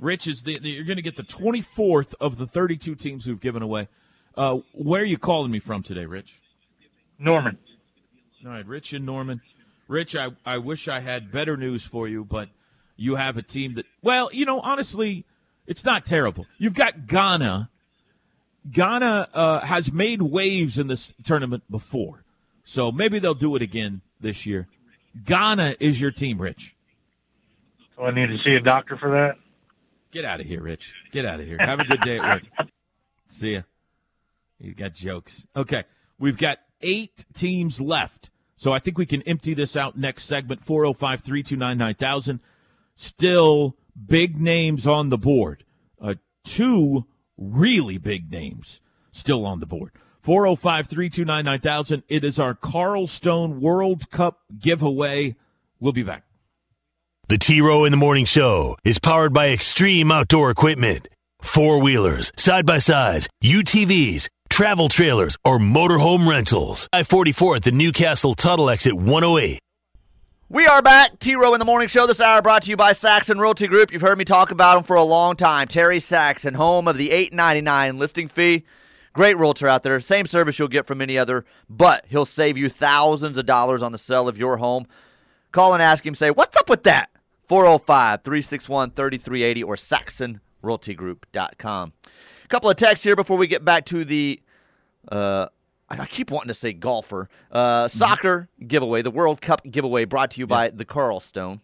Rich 0.00 0.26
is 0.26 0.42
the, 0.42 0.58
the- 0.58 0.70
you're 0.70 0.84
going 0.84 0.96
to 0.96 1.02
get 1.02 1.16
the 1.16 1.22
24th 1.22 2.14
of 2.20 2.38
the 2.38 2.46
32 2.46 2.94
teams 2.94 3.24
who've 3.24 3.40
given 3.40 3.62
away. 3.62 3.88
Uh, 4.36 4.58
where 4.72 5.02
are 5.02 5.06
you 5.06 5.18
calling 5.18 5.50
me 5.50 5.58
from 5.58 5.82
today, 5.82 6.06
Rich? 6.06 6.40
Norman. 7.18 7.58
All 8.44 8.52
right, 8.52 8.66
Rich 8.66 8.92
and 8.92 9.04
Norman. 9.04 9.42
Rich, 9.88 10.16
I, 10.16 10.28
I 10.46 10.58
wish 10.58 10.88
I 10.88 11.00
had 11.00 11.30
better 11.30 11.56
news 11.56 11.84
for 11.84 12.08
you, 12.08 12.24
but 12.24 12.48
you 12.96 13.16
have 13.16 13.36
a 13.36 13.42
team 13.42 13.74
that, 13.74 13.86
well, 14.02 14.30
you 14.32 14.44
know, 14.46 14.60
honestly, 14.60 15.24
it's 15.66 15.84
not 15.84 16.06
terrible. 16.06 16.46
You've 16.58 16.74
got 16.74 17.06
Ghana. 17.06 17.68
Ghana 18.70 19.28
uh, 19.34 19.60
has 19.60 19.92
made 19.92 20.22
waves 20.22 20.78
in 20.78 20.86
this 20.86 21.12
tournament 21.24 21.64
before, 21.70 22.24
so 22.62 22.92
maybe 22.92 23.18
they'll 23.18 23.34
do 23.34 23.56
it 23.56 23.62
again 23.62 24.00
this 24.20 24.46
year. 24.46 24.68
Ghana 25.24 25.76
is 25.80 26.00
your 26.00 26.10
team, 26.10 26.40
Rich. 26.40 26.74
So 27.96 28.04
I 28.04 28.10
need 28.12 28.26
to 28.28 28.38
see 28.44 28.54
a 28.54 28.60
doctor 28.60 28.96
for 28.96 29.10
that. 29.10 29.36
Get 30.10 30.24
out 30.24 30.40
of 30.40 30.46
here, 30.46 30.62
Rich. 30.62 30.92
Get 31.12 31.24
out 31.24 31.40
of 31.40 31.46
here. 31.46 31.58
Have 31.60 31.80
a 31.80 31.84
good 31.84 32.00
day 32.00 32.18
at 32.18 32.24
work. 32.34 32.42
See 33.28 33.54
ya. 33.54 33.62
You 34.58 34.74
got 34.74 34.94
jokes. 34.94 35.46
Okay. 35.56 35.84
We've 36.18 36.36
got 36.36 36.58
eight 36.80 37.24
teams 37.32 37.80
left. 37.80 38.30
So 38.56 38.72
I 38.72 38.78
think 38.78 38.98
we 38.98 39.06
can 39.06 39.22
empty 39.22 39.54
this 39.54 39.76
out 39.76 39.96
next 39.96 40.24
segment 40.24 40.62
405 40.64 41.20
329 41.20 41.78
9000. 41.78 42.40
Still 42.94 43.76
big 44.06 44.40
names 44.40 44.86
on 44.86 45.08
the 45.08 45.16
board. 45.16 45.64
Uh, 46.00 46.16
two 46.44 47.06
really 47.38 47.96
big 47.96 48.30
names 48.30 48.80
still 49.12 49.46
on 49.46 49.60
the 49.60 49.66
board. 49.66 49.92
405 50.20 50.88
329 50.88 51.44
9000. 51.44 52.02
It 52.08 52.24
is 52.24 52.38
our 52.38 52.54
Carlstone 52.54 53.60
World 53.60 54.10
Cup 54.10 54.40
giveaway. 54.58 55.36
We'll 55.78 55.92
be 55.92 56.02
back. 56.02 56.24
The 57.30 57.38
T 57.38 57.60
Row 57.60 57.84
in 57.84 57.92
the 57.92 57.96
Morning 57.96 58.24
Show 58.24 58.76
is 58.82 58.98
powered 58.98 59.32
by 59.32 59.50
Extreme 59.50 60.10
Outdoor 60.10 60.50
Equipment. 60.50 61.06
Four 61.40 61.80
wheelers, 61.80 62.32
side 62.36 62.66
by 62.66 62.78
sides, 62.78 63.28
UTVs, 63.44 64.26
travel 64.48 64.88
trailers, 64.88 65.36
or 65.44 65.60
motorhome 65.60 66.28
rentals. 66.28 66.88
I 66.92 67.04
44 67.04 67.54
at 67.54 67.62
the 67.62 67.70
Newcastle 67.70 68.34
Tuttle 68.34 68.68
exit 68.68 68.94
108. 68.94 69.60
We 70.48 70.66
are 70.66 70.82
back. 70.82 71.20
T 71.20 71.36
Row 71.36 71.54
in 71.54 71.60
the 71.60 71.64
Morning 71.64 71.86
Show 71.86 72.08
this 72.08 72.20
hour 72.20 72.42
brought 72.42 72.64
to 72.64 72.70
you 72.70 72.76
by 72.76 72.90
Saxon 72.90 73.38
Realty 73.38 73.68
Group. 73.68 73.92
You've 73.92 74.02
heard 74.02 74.18
me 74.18 74.24
talk 74.24 74.50
about 74.50 74.74
them 74.74 74.82
for 74.82 74.96
a 74.96 75.04
long 75.04 75.36
time. 75.36 75.68
Terry 75.68 76.00
Saxon, 76.00 76.54
home 76.54 76.88
of 76.88 76.96
the 76.96 77.12
eight 77.12 77.32
ninety 77.32 77.60
nine 77.60 77.96
listing 77.96 78.26
fee. 78.26 78.64
Great 79.12 79.38
realtor 79.38 79.68
out 79.68 79.84
there. 79.84 80.00
Same 80.00 80.26
service 80.26 80.58
you'll 80.58 80.66
get 80.66 80.88
from 80.88 81.00
any 81.00 81.16
other, 81.16 81.44
but 81.68 82.04
he'll 82.08 82.26
save 82.26 82.58
you 82.58 82.68
thousands 82.68 83.38
of 83.38 83.46
dollars 83.46 83.84
on 83.84 83.92
the 83.92 83.98
sale 83.98 84.26
of 84.26 84.36
your 84.36 84.56
home. 84.56 84.88
Call 85.52 85.74
and 85.74 85.82
ask 85.82 86.06
him, 86.06 86.14
say, 86.14 86.30
What's 86.30 86.56
up 86.56 86.68
with 86.68 86.84
that? 86.84 87.09
405 87.50 88.22
361 88.22 88.92
3380 88.92 89.62
or 89.64 89.74
saxonrealtygroup.com. 89.74 91.92
A 92.44 92.48
couple 92.48 92.70
of 92.70 92.76
texts 92.76 93.02
here 93.02 93.16
before 93.16 93.36
we 93.36 93.48
get 93.48 93.64
back 93.64 93.84
to 93.86 94.04
the 94.04 94.40
uh, 95.10 95.46
I 95.88 96.06
keep 96.06 96.30
wanting 96.30 96.46
to 96.46 96.54
say 96.54 96.72
golfer. 96.72 97.28
Uh, 97.50 97.88
soccer 97.88 98.48
giveaway, 98.64 99.02
the 99.02 99.10
World 99.10 99.40
Cup 99.40 99.62
giveaway 99.68 100.04
brought 100.04 100.30
to 100.30 100.38
you 100.38 100.46
by 100.46 100.70
the 100.70 100.84
Carlstone. 100.84 101.58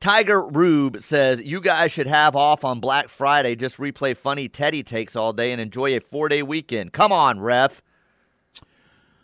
Tiger 0.00 0.44
Rube 0.44 1.00
says, 1.00 1.40
You 1.40 1.60
guys 1.60 1.92
should 1.92 2.08
have 2.08 2.34
off 2.34 2.64
on 2.64 2.80
Black 2.80 3.08
Friday. 3.08 3.54
Just 3.54 3.76
replay 3.76 4.16
funny 4.16 4.48
Teddy 4.48 4.82
takes 4.82 5.14
all 5.14 5.32
day 5.32 5.52
and 5.52 5.60
enjoy 5.60 5.96
a 5.96 6.00
four 6.00 6.28
day 6.28 6.42
weekend. 6.42 6.92
Come 6.92 7.12
on, 7.12 7.38
ref. 7.38 7.84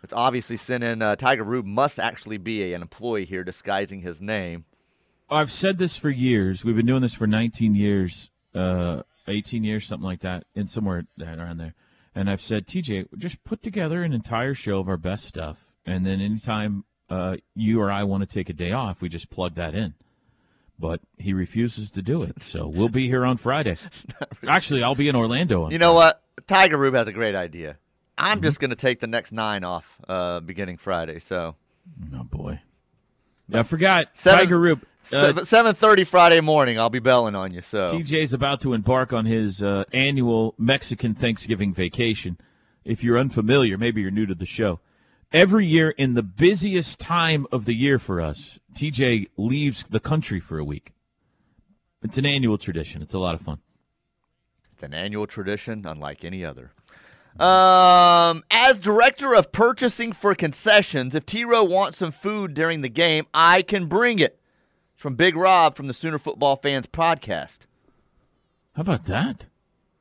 It's 0.04 0.12
obviously 0.12 0.56
sent 0.56 0.84
in. 0.84 1.02
Uh, 1.02 1.16
Tiger 1.16 1.42
Rube 1.42 1.66
must 1.66 1.98
actually 1.98 2.38
be 2.38 2.72
an 2.72 2.82
employee 2.82 3.24
here 3.24 3.42
disguising 3.42 4.02
his 4.02 4.20
name. 4.20 4.66
I've 5.30 5.52
said 5.52 5.78
this 5.78 5.96
for 5.96 6.10
years. 6.10 6.64
We've 6.64 6.76
been 6.76 6.86
doing 6.86 7.02
this 7.02 7.14
for 7.14 7.26
19 7.26 7.74
years, 7.74 8.30
uh, 8.54 9.02
18 9.28 9.64
years, 9.64 9.86
something 9.86 10.04
like 10.06 10.20
that, 10.20 10.44
and 10.54 10.68
somewhere 10.68 11.04
around 11.20 11.58
there. 11.58 11.74
And 12.14 12.28
I've 12.28 12.42
said, 12.42 12.66
TJ, 12.66 13.06
just 13.16 13.42
put 13.44 13.62
together 13.62 14.02
an 14.02 14.12
entire 14.12 14.54
show 14.54 14.78
of 14.78 14.88
our 14.88 14.98
best 14.98 15.24
stuff, 15.24 15.64
and 15.86 16.04
then 16.04 16.20
anytime 16.20 16.84
uh, 17.08 17.36
you 17.54 17.80
or 17.80 17.90
I 17.90 18.02
want 18.04 18.28
to 18.28 18.32
take 18.32 18.50
a 18.50 18.52
day 18.52 18.72
off, 18.72 19.00
we 19.00 19.08
just 19.08 19.30
plug 19.30 19.54
that 19.54 19.74
in. 19.74 19.94
But 20.78 21.00
he 21.16 21.32
refuses 21.32 21.90
to 21.92 22.02
do 22.02 22.22
it, 22.22 22.42
so 22.42 22.66
we'll 22.66 22.88
be 22.88 23.06
here 23.06 23.24
on 23.24 23.36
Friday. 23.38 23.76
Actually, 24.46 24.82
I'll 24.82 24.94
be 24.94 25.08
in 25.08 25.14
Orlando. 25.16 25.64
On 25.64 25.70
You 25.70 25.78
know 25.78 25.94
what? 25.94 26.22
Tiger 26.46 26.76
Rube 26.76 26.94
has 26.94 27.08
a 27.08 27.12
great 27.12 27.34
idea. 27.34 27.78
I'm 28.18 28.42
just 28.42 28.60
going 28.60 28.70
to 28.70 28.76
take 28.76 29.00
the 29.00 29.06
next 29.06 29.32
nine 29.32 29.64
off 29.64 29.98
uh, 30.08 30.40
beginning 30.40 30.76
Friday. 30.76 31.18
So, 31.18 31.54
oh 32.14 32.24
boy, 32.24 32.60
yeah, 33.48 33.60
I 33.60 33.62
forgot 33.62 34.08
Seven- 34.14 34.40
Tiger 34.40 34.58
Rube. 34.58 34.82
Uh, 35.12 35.44
seven 35.44 35.74
thirty 35.74 36.04
Friday 36.04 36.40
morning. 36.40 36.78
I'll 36.78 36.90
be 36.90 36.98
belling 36.98 37.34
on 37.34 37.52
you. 37.52 37.60
So 37.60 37.86
TJ's 37.86 38.32
about 38.32 38.60
to 38.60 38.72
embark 38.72 39.12
on 39.12 39.26
his 39.26 39.62
uh, 39.62 39.84
annual 39.92 40.54
Mexican 40.58 41.14
Thanksgiving 41.14 41.72
vacation. 41.74 42.38
If 42.84 43.02
you're 43.02 43.18
unfamiliar, 43.18 43.78
maybe 43.78 44.00
you're 44.02 44.10
new 44.10 44.26
to 44.26 44.34
the 44.34 44.46
show. 44.46 44.80
Every 45.32 45.66
year, 45.66 45.90
in 45.90 46.14
the 46.14 46.22
busiest 46.22 47.00
time 47.00 47.46
of 47.50 47.64
the 47.64 47.74
year 47.74 47.98
for 47.98 48.20
us, 48.20 48.58
TJ 48.74 49.28
leaves 49.36 49.84
the 49.84 50.00
country 50.00 50.40
for 50.40 50.58
a 50.58 50.64
week. 50.64 50.92
It's 52.02 52.18
an 52.18 52.26
annual 52.26 52.58
tradition. 52.58 53.00
It's 53.00 53.14
a 53.14 53.18
lot 53.18 53.34
of 53.34 53.40
fun. 53.40 53.58
It's 54.72 54.82
an 54.82 54.92
annual 54.92 55.26
tradition, 55.26 55.86
unlike 55.86 56.24
any 56.24 56.44
other. 56.44 56.72
Um, 57.38 58.42
as 58.50 58.78
director 58.78 59.34
of 59.34 59.52
purchasing 59.52 60.12
for 60.12 60.34
concessions, 60.34 61.14
if 61.14 61.24
T 61.24 61.44
Row 61.44 61.64
wants 61.64 61.98
some 61.98 62.12
food 62.12 62.52
during 62.52 62.82
the 62.82 62.90
game, 62.90 63.26
I 63.32 63.62
can 63.62 63.86
bring 63.86 64.18
it. 64.18 64.38
From 65.02 65.16
Big 65.16 65.34
Rob 65.34 65.74
from 65.74 65.88
the 65.88 65.92
Sooner 65.94 66.16
Football 66.16 66.54
Fans 66.54 66.86
podcast. 66.86 67.58
How 68.76 68.82
about 68.82 69.06
that? 69.06 69.46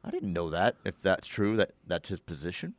I 0.03 0.11
didn't 0.11 0.31
know 0.31 0.51
that. 0.51 0.75
If 0.85 1.01
that's 1.01 1.27
true, 1.27 1.57
that 1.57 1.71
that's 1.87 2.09
his 2.09 2.19
position. 2.19 2.75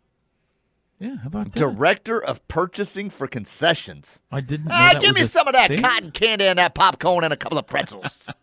Yeah, 1.01 1.17
how 1.17 1.27
about 1.27 1.47
that? 1.47 1.59
Director 1.59 2.23
of 2.23 2.47
Purchasing 2.47 3.11
for 3.11 3.27
Concessions. 3.27 4.21
I 4.31 4.41
didn't 4.41 4.67
know 4.67 4.75
Ah, 4.77 4.91
that 4.93 5.03
give 5.03 5.17
me 5.17 5.25
some 5.25 5.49
of 5.49 5.55
that 5.55 5.67
thing. 5.67 5.83
cotton 5.83 6.13
candy 6.13 6.45
and 6.45 6.61
that 6.61 6.77
popcorn 6.77 7.25
and 7.25 7.33
a 7.33 7.37
couple 7.37 7.59
of 7.59 7.67
pretzels. 7.67 8.29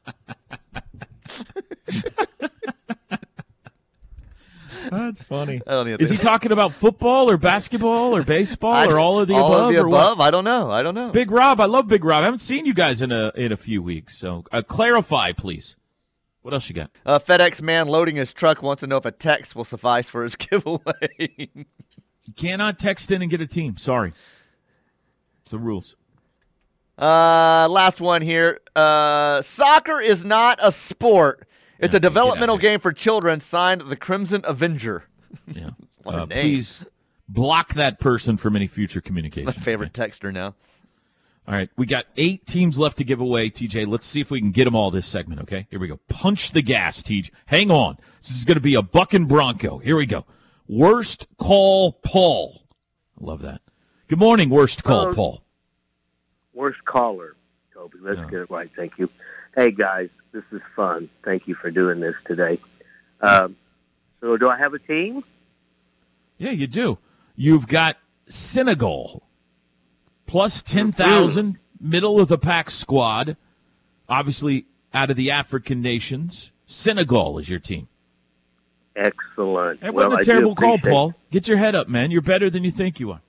That's 4.92 5.22
funny. 5.24 5.62
I 5.68 5.72
don't 5.72 5.88
even 5.88 6.02
Is 6.02 6.10
he 6.10 6.18
talking 6.18 6.52
about 6.52 6.74
football 6.74 7.30
or 7.30 7.38
basketball 7.38 8.16
or 8.16 8.24
baseball 8.24 8.74
I- 8.74 8.88
or 8.88 9.00
all 9.00 9.20
of 9.20 9.28
the 9.28 9.36
all 9.36 9.54
above? 9.54 9.70
of 9.70 9.76
the 9.76 9.88
what? 9.88 9.98
above? 10.04 10.20
I 10.22 10.32
don't 10.32 10.44
know. 10.44 10.70
I 10.72 10.82
don't 10.84 10.96
know. 10.96 11.10
Big 11.10 11.32
Rob, 11.32 11.60
I 11.60 11.66
love 11.66 11.88
Big 11.88 12.04
Rob. 12.04 12.22
I 12.22 12.26
haven't 12.26 12.40
seen 12.40 12.66
you 12.66 12.74
guys 12.74 13.02
in 13.02 13.12
a 13.12 13.32
in 13.36 13.52
a 13.52 13.58
few 13.58 13.82
weeks, 13.84 14.18
so 14.18 14.44
uh, 14.52 14.62
clarify, 14.62 15.32
please. 15.32 15.76
What 16.42 16.54
else 16.54 16.70
you 16.70 16.76
got? 16.76 16.90
A 17.06 17.20
FedEx 17.20 17.62
man 17.62 17.88
loading 17.90 18.16
his 18.16 18.32
truck 18.34 18.64
wants 18.64 18.80
to 18.80 18.88
know 18.88 18.98
if 18.98 19.06
a 19.06 19.12
text 19.12 19.56
will 19.56 19.66
suffice 19.66 20.10
for 20.10 20.24
his 20.24 20.36
giveaway. 20.38 21.10
You 21.28 22.34
cannot 22.36 22.80
text 22.80 23.12
in 23.12 23.22
and 23.22 23.30
get 23.30 23.42
a 23.42 23.48
team. 23.48 23.76
Sorry, 23.78 24.14
it's 25.42 25.52
the 25.52 25.60
rules. 25.60 25.96
uh, 26.98 27.68
last 27.70 28.00
one 28.02 28.22
here. 28.22 28.60
Uh, 28.76 29.42
soccer 29.42 30.00
is 30.00 30.24
not 30.26 30.60
a 30.62 30.72
sport. 30.72 31.46
It's 31.80 31.94
a 31.96 32.00
developmental 32.00 32.58
game 32.58 32.80
for 32.80 32.92
children. 32.94 33.40
Signed 33.40 33.82
the 33.82 33.96
Crimson 33.96 34.42
Avenger. 34.46 35.06
Yeah. 35.54 35.72
What 36.04 36.16
a 36.16 36.22
Uh, 36.22 36.26
name. 36.26 36.42
please 36.42 36.86
block 37.28 37.74
that 37.74 38.00
person 38.00 38.38
from 38.38 38.56
any 38.56 38.68
future 38.68 39.02
communication. 39.02 39.46
My 39.48 39.52
favorite 39.52 39.92
texter 39.92 40.32
now. 40.34 40.56
All 41.46 41.54
right, 41.56 41.70
we 41.78 41.86
got 41.86 42.06
eight 42.16 42.46
teams 42.46 42.80
left 42.80 42.98
to 43.00 43.04
give 43.04 43.20
away, 43.20 43.50
TJ. 43.50 43.86
Let's 43.86 44.08
see 44.08 44.22
if 44.22 44.32
we 44.32 44.40
can 44.40 44.52
get 44.52 44.64
them 44.66 44.76
all 44.76 44.92
this 44.92 45.06
segment, 45.08 45.42
okay? 45.42 45.68
Here 45.70 45.78
we 45.80 45.88
go. 45.90 46.00
Punch 46.08 46.52
the 46.52 46.62
gas, 46.62 47.04
TJ. 47.04 47.32
Hang 47.48 47.70
on. 47.70 47.98
This 48.22 48.32
is 48.32 48.46
going 48.46 48.56
to 48.56 48.62
be 48.62 48.76
a 48.76 48.82
Buck 48.82 49.14
and 49.14 49.28
Bronco. 49.28 49.80
Here 49.80 49.98
we 49.98 50.06
go. 50.06 50.26
Worst 50.70 51.28
call, 51.38 51.92
Paul. 51.94 52.62
I 53.22 53.26
love 53.26 53.42
that. 53.42 53.62
Good 54.08 54.20
morning, 54.20 54.50
worst 54.50 54.84
call, 54.84 55.02
Hello. 55.02 55.14
Paul. 55.14 55.44
Worst 56.54 56.84
caller, 56.86 57.36
Toby. 57.74 57.98
Let's 58.02 58.22
get 58.32 58.40
it 58.42 58.50
right. 58.50 58.70
Thank 58.76 58.94
you. 58.98 59.10
Hey, 59.56 59.72
guys, 59.72 60.10
this 60.32 60.44
is 60.52 60.62
fun. 60.76 61.10
Thank 61.24 61.48
you 61.48 61.56
for 61.56 61.72
doing 61.72 62.00
this 62.00 62.16
today. 62.26 62.60
Um, 63.22 63.56
so, 64.22 64.38
do 64.38 64.50
I 64.50 64.58
have 64.58 64.74
a 64.74 64.80
team? 64.80 65.24
Yeah, 66.38 66.52
you 66.52 66.68
do. 66.68 66.98
You've 67.36 67.68
got 67.68 67.98
Senegal 68.28 69.24
plus 70.26 70.62
10,000, 70.62 71.58
middle 71.80 72.20
of 72.20 72.28
the 72.28 72.38
pack 72.38 72.70
squad. 72.70 73.36
Obviously, 74.08 74.66
out 74.94 75.10
of 75.10 75.16
the 75.16 75.32
African 75.32 75.82
nations. 75.82 76.52
Senegal 76.66 77.40
is 77.40 77.50
your 77.50 77.60
team. 77.60 77.88
Excellent. 78.96 79.82
That 79.82 79.94
well, 79.94 80.10
wasn't 80.10 80.22
a 80.22 80.32
terrible 80.32 80.56
call, 80.56 80.78
Paul. 80.78 81.16
Get 81.32 81.48
your 81.48 81.58
head 81.58 81.74
up, 81.76 81.88
man. 81.88 82.12
You're 82.12 82.22
better 82.22 82.50
than 82.50 82.64
you 82.64 82.72
think 82.72 83.00
you 83.00 83.12
are. 83.12 83.22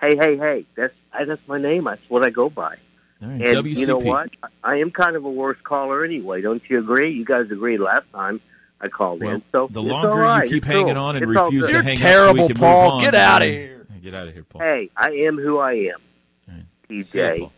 Hey, 0.00 0.16
hey, 0.16 0.36
hey! 0.36 0.66
That's 0.76 0.94
I, 1.12 1.24
that's 1.24 1.46
my 1.46 1.58
name. 1.58 1.84
That's 1.84 2.00
what 2.08 2.22
I 2.22 2.30
go 2.30 2.48
by. 2.48 2.76
All 3.22 3.28
right, 3.28 3.40
And 3.48 3.66
you 3.66 3.86
know 3.86 3.98
what? 3.98 4.30
I 4.64 4.76
am 4.76 4.90
kind 4.90 5.14
of 5.16 5.24
a 5.24 5.30
worse 5.30 5.58
caller 5.62 6.04
anyway. 6.04 6.40
Don't 6.40 6.62
you 6.68 6.78
agree? 6.78 7.10
You 7.12 7.24
guys 7.24 7.50
agreed 7.50 7.78
last 7.78 8.10
time 8.12 8.40
I 8.80 8.88
called 8.88 9.20
Well, 9.22 9.34
in. 9.34 9.42
So 9.52 9.68
the 9.70 9.82
it's 9.82 9.90
longer 9.90 10.08
all 10.10 10.18
right. 10.18 10.44
you 10.44 10.54
keep 10.54 10.62
It's 10.62 10.66
hanging 10.66 10.94
cool. 10.94 11.02
on 11.04 11.16
and 11.16 11.30
It's 11.30 11.36
all 11.38 11.44
refuse 11.46 11.66
good. 11.66 11.72
to 11.72 11.82
hang 11.82 12.02
up 12.02 12.08
so 12.08 12.32
we 12.32 12.38
can 12.48 12.56
move 12.56 12.62
on, 12.62 13.00
Get 13.02 13.14
outta 13.14 13.44
then- 13.44 13.52
here. 13.54 13.86
Get 14.02 14.14
out 14.14 14.28
of 14.28 14.32
here, 14.32 14.44
Paul. 14.44 14.62
Hey, 14.62 14.88
I 14.96 15.10
am 15.10 15.36
who 15.36 15.58
I 15.58 15.72
am. 15.72 16.64
See 16.88 17.00
TJ 17.02 17.14
ya, 17.40 17.44
Paul. 17.44 17.52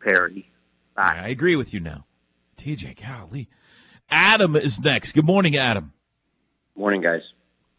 Perry. 0.00 0.48
I 0.96 1.28
agree 1.28 1.54
with 1.56 1.74
you 1.74 1.80
now. 1.80 2.06
TJ, 2.56 2.94
golly. 3.06 3.50
Adam 4.08 4.56
is 4.56 4.80
next. 4.80 5.12
Good 5.12 5.26
morning, 5.26 5.54
Adam. 5.54 5.92
Morning, 6.76 7.02
guys. 7.02 7.20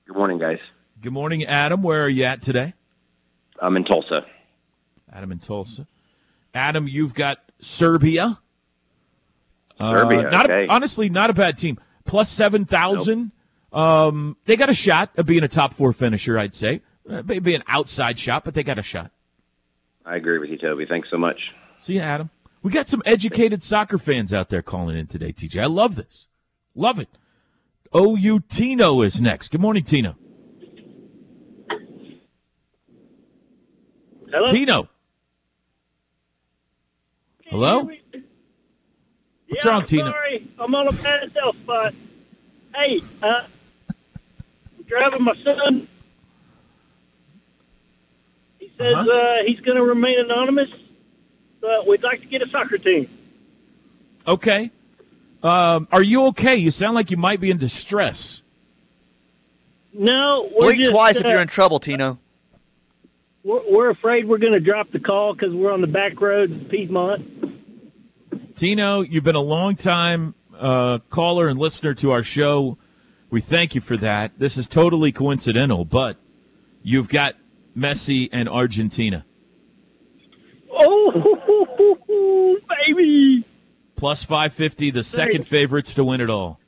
Good 0.06 0.16
morning, 0.16 0.38
guys. 0.38 0.60
Good 1.02 1.12
morning, 1.14 1.44
Adam. 1.46 1.82
Where 1.82 2.04
are 2.04 2.10
you 2.10 2.24
at 2.26 2.44
today? 2.44 2.76
I'm 3.60 3.76
in 3.78 3.84
Tulsa. 3.84 4.26
Adam 5.12 5.32
in 5.32 5.40
Tulsa. 5.40 5.88
Adam, 6.56 6.88
you've 6.88 7.14
got 7.14 7.40
Serbia. 7.60 8.40
Uh, 9.78 9.94
Serbia, 9.94 10.30
not 10.32 10.50
a- 10.50 10.54
okay. 10.54 10.68
honestly, 10.68 11.10
not 11.10 11.30
a 11.30 11.34
bad 11.34 11.58
team. 11.58 11.78
Plus 12.06 12.30
seven 12.30 12.66
thousand. 12.66 13.32
Um, 13.74 14.38
they 14.46 14.56
got 14.56 14.70
a 14.70 14.74
shot 14.74 15.12
of 15.18 15.26
being 15.26 15.44
a 15.44 15.50
top 15.50 15.74
four 15.74 15.92
finisher, 15.92 16.40
I'd 16.40 16.54
say. 16.54 16.82
Uh, 17.10 17.22
maybe 17.26 17.54
an 17.56 17.64
outside 17.68 18.18
shot, 18.18 18.46
but 18.46 18.54
they 18.54 18.64
got 18.64 18.80
a 18.80 18.82
shot. 18.82 19.12
I 20.06 20.16
agree 20.16 20.40
with 20.40 20.50
you, 20.50 20.58
Toby. 20.58 20.86
Thanks 20.86 21.10
so 21.10 21.18
much. 21.18 21.52
See 21.78 21.96
you, 21.96 22.00
Adam. 22.00 22.30
We 22.64 22.72
got 22.72 22.88
some 22.88 23.04
educated 23.06 23.62
soccer 23.62 23.98
fans 23.98 24.34
out 24.34 24.50
there 24.50 24.62
calling 24.62 24.98
in 24.98 25.08
today, 25.08 25.34
TJ. 25.34 25.62
I 25.62 25.66
love 25.66 25.96
this. 25.96 26.28
Love 26.74 27.00
it. 27.00 27.10
OU 27.96 28.40
Tino 28.50 29.02
is 29.02 29.22
next. 29.22 29.50
Good 29.52 29.62
morning, 29.62 29.84
Tino. 29.84 30.16
Hello? 34.32 34.52
Tino. 34.52 34.90
Hello? 37.46 37.84
What's 37.84 39.64
yeah, 39.64 39.70
wrong, 39.70 39.86
Tino? 39.86 40.12
Sorry, 40.12 40.48
I'm 40.60 40.74
on 40.74 40.88
a 40.88 40.92
bad 40.92 41.32
cell 41.34 41.54
spot. 41.54 41.94
Hey, 42.76 43.02
uh, 43.22 43.44
I'm 43.90 44.84
driving 44.88 45.24
my 45.24 45.36
son. 45.36 45.88
He 48.60 48.72
says 48.78 48.96
Uh-huh. 48.96 49.10
uh, 49.10 49.44
he's 49.46 49.60
going 49.62 49.78
to 49.78 49.84
remain 49.84 50.20
anonymous, 50.20 50.70
but 51.62 51.88
we'd 51.88 52.04
like 52.04 52.22
to 52.22 52.28
get 52.28 52.42
a 52.42 52.50
soccer 52.50 52.78
team. 52.78 53.08
Okay. 54.28 54.72
Um, 55.44 55.88
are 55.92 56.02
you 56.02 56.26
okay? 56.28 56.56
You 56.56 56.72
sound 56.72 56.96
like 56.96 57.12
you 57.12 57.18
might 57.18 57.40
be 57.40 57.52
in 57.52 57.58
distress. 57.58 58.42
No, 59.94 60.50
we're 60.54 60.68
Blink 60.74 60.80
just, 60.80 60.92
twice 60.92 61.16
if 61.18 61.26
uh, 61.26 61.30
you're 61.30 61.42
in 61.42 61.48
trouble, 61.48 61.80
Tino. 61.80 62.18
We're, 63.46 63.62
we're 63.70 63.90
afraid 63.92 64.28
we're 64.28 64.40
going 64.40 64.54
to 64.54 64.60
drop 64.60 64.92
the 64.92 65.00
call 65.00 65.34
because 65.36 65.54
we're 65.54 65.72
on 65.72 65.82
the 65.82 65.88
back 65.88 66.20
roads 66.20 66.52
of 66.52 66.68
Piedmont. 66.68 68.56
Tino, 68.56 69.02
you've 69.02 69.24
been 69.24 69.36
a 69.36 69.40
long 69.40 69.76
time 69.76 70.34
uh, 70.58 70.98
caller 71.12 71.48
and 71.48 71.60
listener 71.60 71.94
to 71.94 72.12
our 72.12 72.24
show. 72.24 72.80
We 73.30 73.42
thank 73.42 73.76
you 73.76 73.82
for 73.82 73.98
that. 73.98 74.32
This 74.40 74.58
is 74.58 74.68
totally 74.68 75.12
coincidental, 75.12 75.86
but 75.86 76.18
you've 76.82 77.08
got 77.08 77.36
Messi 77.78 78.30
and 78.32 78.50
Argentina. 78.50 79.26
Oh, 80.72 82.60
baby! 82.88 83.46
Plus 83.96 84.24
550, 84.24 84.90
the 84.90 85.04
second 85.04 85.46
favorites 85.46 85.94
to 85.94 86.04
win 86.04 86.20
it 86.20 86.32
all. 86.32 86.60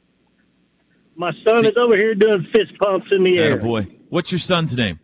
My 1.15 1.31
son 1.43 1.65
is 1.65 1.75
over 1.75 1.97
here 1.97 2.13
doing 2.13 2.43
fist 2.53 2.77
pumps 2.77 3.07
in 3.11 3.23
the 3.23 3.39
air. 3.39 3.57
boy. 3.57 3.87
What's 4.09 4.31
your 4.31 4.39
son's 4.39 4.77
name? 4.77 4.99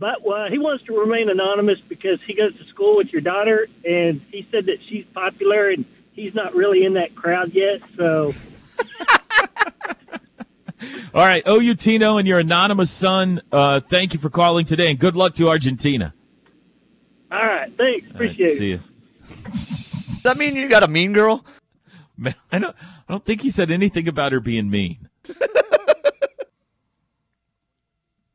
But 0.00 0.26
uh, 0.26 0.48
he 0.48 0.56
wants 0.56 0.82
to 0.84 0.98
remain 0.98 1.28
anonymous 1.28 1.78
because 1.78 2.22
he 2.22 2.32
goes 2.32 2.56
to 2.56 2.64
school 2.64 2.96
with 2.96 3.12
your 3.12 3.20
daughter, 3.20 3.68
and 3.86 4.22
he 4.32 4.48
said 4.50 4.64
that 4.66 4.82
she's 4.82 5.04
popular, 5.04 5.68
and 5.68 5.84
he's 6.14 6.34
not 6.34 6.54
really 6.54 6.86
in 6.86 6.94
that 6.94 7.14
crowd 7.14 7.52
yet. 7.52 7.82
So, 7.98 8.34
All 11.12 11.22
right, 11.22 11.46
OU 11.46 11.74
Tino 11.74 12.16
and 12.16 12.26
your 12.26 12.38
anonymous 12.38 12.90
son, 12.90 13.42
uh, 13.52 13.80
thank 13.80 14.14
you 14.14 14.20
for 14.20 14.30
calling 14.30 14.64
today, 14.64 14.88
and 14.88 14.98
good 14.98 15.16
luck 15.16 15.34
to 15.34 15.50
Argentina. 15.50 16.14
all 17.30 17.38
right, 17.38 17.70
thanks, 17.76 18.06
All 18.06 18.12
right, 18.12 18.14
appreciate 18.14 18.56
see 18.56 18.72
it. 18.72 18.80
See 18.80 18.80
you. 19.28 19.44
Does 19.44 20.22
that 20.22 20.38
mean 20.38 20.56
you 20.56 20.66
got 20.70 20.82
a 20.82 20.88
mean 20.88 21.12
girl? 21.12 21.44
Man, 22.16 22.34
I 22.50 22.58
don't, 22.58 22.74
I 22.80 23.12
don't 23.12 23.24
think 23.24 23.42
he 23.42 23.50
said 23.50 23.70
anything 23.70 24.08
about 24.08 24.32
her 24.32 24.40
being 24.40 24.70
mean. 24.70 25.10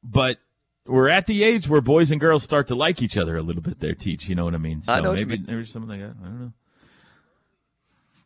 but 0.03 0.37
we're 0.85 1.09
at 1.09 1.25
the 1.25 1.43
age 1.43 1.67
where 1.67 1.81
boys 1.81 2.11
and 2.11 2.21
girls 2.21 2.43
start 2.43 2.67
to 2.67 2.75
like 2.75 3.01
each 3.01 3.17
other 3.17 3.37
a 3.37 3.41
little 3.41 3.61
bit 3.61 3.79
there, 3.79 3.95
Teach. 3.95 4.29
You 4.29 4.35
know 4.35 4.45
what 4.45 4.53
I 4.53 4.57
mean? 4.57 4.83
So 4.83 4.93
I 4.93 4.99
know 4.99 5.11
what 5.11 5.19
you 5.19 5.25
maybe 5.25 5.39
mean. 5.39 5.47
there's 5.47 5.71
something 5.71 5.89
like 5.89 6.01
that. 6.01 6.15
I 6.21 6.27
don't 6.27 6.53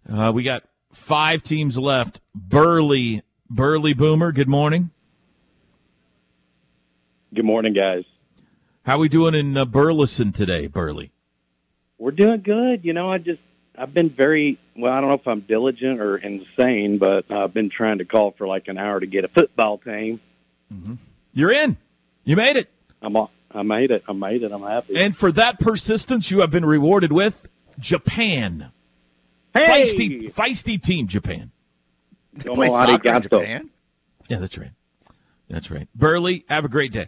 know. 0.10 0.28
Uh, 0.28 0.32
we 0.32 0.44
got 0.44 0.64
five 0.92 1.44
teams 1.44 1.78
left. 1.78 2.20
Burley, 2.34 3.24
Burley 3.50 3.94
Boomer, 3.94 4.32
good 4.32 4.50
morning. 4.50 4.90
Good 7.34 7.46
morning, 7.46 7.74
guys. 7.74 8.06
How 8.86 8.98
we 8.98 9.08
doing 9.08 9.36
in 9.36 9.56
uh, 9.56 9.66
Burleson 9.66 10.32
today, 10.32 10.68
Burley? 10.68 11.12
We're 12.00 12.12
doing 12.12 12.42
good. 12.42 12.84
You 12.84 12.94
know, 12.94 13.12
I 13.12 13.20
just 13.20 13.42
I've 13.78 13.94
been 13.94 14.10
very 14.10 14.58
well. 14.76 14.92
I 14.92 15.00
don't 15.00 15.10
know 15.10 15.16
if 15.16 15.28
I'm 15.28 15.42
diligent 15.42 16.02
or 16.02 16.18
insane, 16.18 16.98
but 16.98 17.30
I've 17.32 17.54
been 17.54 17.70
trying 17.70 18.00
to 18.00 18.06
call 18.06 18.32
for 18.32 18.48
like 18.48 18.68
an 18.68 18.78
hour 18.78 19.00
to 19.00 19.06
get 19.06 19.26
a 19.26 19.28
football 19.28 19.78
team. 19.78 20.20
You're 21.34 21.52
in. 21.52 21.78
You 22.30 22.36
made 22.36 22.58
it. 22.58 22.70
I'm 23.02 23.16
all, 23.16 23.32
I 23.52 23.64
made 23.64 23.90
it. 23.90 24.04
I 24.08 24.14
made 24.14 24.44
it. 24.44 24.52
I'm 24.52 24.62
happy. 24.62 24.96
And 24.96 25.18
for 25.18 25.32
that 25.32 25.60
persistence, 25.60 26.30
you 26.30 26.42
have 26.42 26.52
been 26.52 26.64
rewarded 26.64 27.12
with 27.12 27.48
Japan. 27.80 28.72
Hey! 29.52 29.82
Feisty, 29.82 30.32
feisty 30.32 30.80
team, 30.80 31.08
Japan. 31.08 31.50
Domo 32.38 32.54
play 32.54 32.68
soccer 32.68 33.16
in. 33.16 33.22
Japan? 33.24 33.70
Yeah, 34.30 34.38
that's 34.38 34.60
right. 34.60 34.70
That's 35.50 35.72
right. 35.72 35.88
Burley, 35.96 36.46
have 36.50 36.66
a 36.66 36.68
great 36.68 36.92
day. 36.92 37.08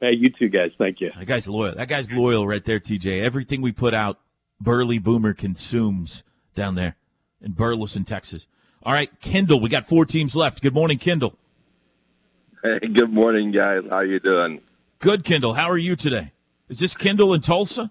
Hey, 0.00 0.12
you 0.12 0.30
too, 0.30 0.48
guys. 0.48 0.70
Thank 0.78 1.00
you. 1.00 1.10
That 1.18 1.26
guy's 1.26 1.48
loyal. 1.48 1.74
That 1.74 1.88
guy's 1.88 2.12
loyal 2.12 2.46
right 2.46 2.64
there, 2.64 2.78
TJ. 2.78 3.22
Everything 3.22 3.62
we 3.62 3.72
put 3.72 3.94
out, 3.94 4.20
Burley 4.60 5.00
Boomer 5.00 5.34
consumes 5.34 6.22
down 6.54 6.76
there 6.76 6.94
in 7.42 7.50
Burleson, 7.50 8.04
Texas. 8.04 8.46
All 8.84 8.92
right, 8.92 9.10
Kendall, 9.20 9.58
we 9.58 9.68
got 9.68 9.86
four 9.86 10.06
teams 10.06 10.36
left. 10.36 10.62
Good 10.62 10.72
morning, 10.72 10.98
Kendall. 10.98 11.36
Hey, 12.62 12.78
good 12.92 13.12
morning, 13.12 13.52
guys. 13.52 13.82
How 13.88 14.00
you 14.00 14.20
doing? 14.20 14.60
Good, 14.98 15.24
Kendall. 15.24 15.54
How 15.54 15.70
are 15.70 15.78
you 15.78 15.96
today? 15.96 16.32
Is 16.68 16.78
this 16.78 16.94
Kendall 16.94 17.32
in 17.32 17.40
Tulsa? 17.40 17.90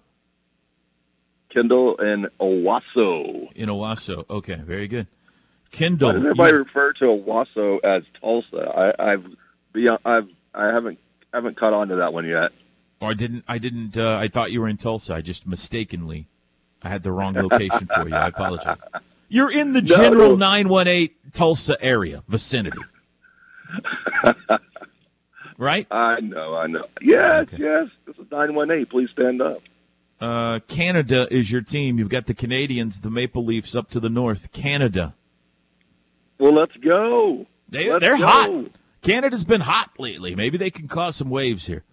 Kendall 1.50 1.96
in 1.96 2.28
Owasso. 2.40 3.50
In 3.54 3.68
Owasso. 3.68 4.24
Okay, 4.30 4.54
very 4.64 4.86
good. 4.86 5.06
Why 5.06 5.76
Kendall. 5.78 6.12
does 6.12 6.20
everybody 6.22 6.52
you- 6.52 6.58
refer 6.58 6.92
to 6.94 7.04
Owasso 7.06 7.80
as 7.82 8.04
Tulsa? 8.20 8.94
I, 8.98 9.12
I've 9.12 9.26
I've 10.04 10.28
I 10.54 10.66
haven't 10.66 10.98
haven't 11.32 11.56
caught 11.56 11.72
on 11.72 11.88
to 11.88 11.96
that 11.96 12.12
one 12.12 12.26
yet. 12.26 12.52
Oh, 13.00 13.06
I 13.06 13.14
didn't. 13.14 13.44
I 13.48 13.58
didn't. 13.58 13.96
Uh, 13.96 14.16
I 14.18 14.28
thought 14.28 14.52
you 14.52 14.60
were 14.60 14.68
in 14.68 14.76
Tulsa. 14.76 15.14
I 15.14 15.20
just 15.20 15.46
mistakenly, 15.46 16.26
I 16.82 16.88
had 16.90 17.02
the 17.02 17.12
wrong 17.12 17.34
location 17.34 17.86
for 17.92 18.08
you. 18.08 18.14
I 18.14 18.28
apologize. 18.28 18.78
You're 19.28 19.50
in 19.50 19.72
the 19.72 19.80
No. 19.80 19.96
general 19.96 20.36
nine 20.36 20.68
one 20.68 20.86
eight 20.88 21.16
Tulsa 21.32 21.76
area 21.82 22.22
vicinity, 22.28 22.80
right? 25.58 25.86
I 25.90 26.20
know, 26.20 26.54
I 26.56 26.66
know. 26.66 26.86
Yes, 27.00 27.46
yes. 27.56 27.88
This 28.06 28.16
is 28.16 28.30
nine 28.30 28.54
one 28.54 28.70
eight. 28.70 28.90
Please 28.90 29.10
stand 29.12 29.40
up. 29.42 29.62
Uh, 30.20 30.58
Canada 30.68 31.26
is 31.30 31.50
your 31.50 31.62
team. 31.62 31.98
You've 31.98 32.10
got 32.10 32.26
the 32.26 32.34
Canadians, 32.34 33.00
the 33.00 33.10
Maple 33.10 33.44
Leafs 33.44 33.74
up 33.74 33.88
to 33.90 34.00
the 34.00 34.10
north. 34.10 34.52
Canada. 34.52 35.14
Well, 36.38 36.52
let's 36.52 36.76
go. 36.76 37.46
They, 37.68 37.90
Let's 37.90 38.02
they're 38.02 38.18
go. 38.18 38.26
hot. 38.26 38.64
Canada's 39.02 39.44
been 39.44 39.60
hot 39.60 39.90
lately. 39.98 40.34
Maybe 40.34 40.58
they 40.58 40.70
can 40.70 40.88
cause 40.88 41.16
some 41.16 41.30
waves 41.30 41.66
here. 41.66 41.84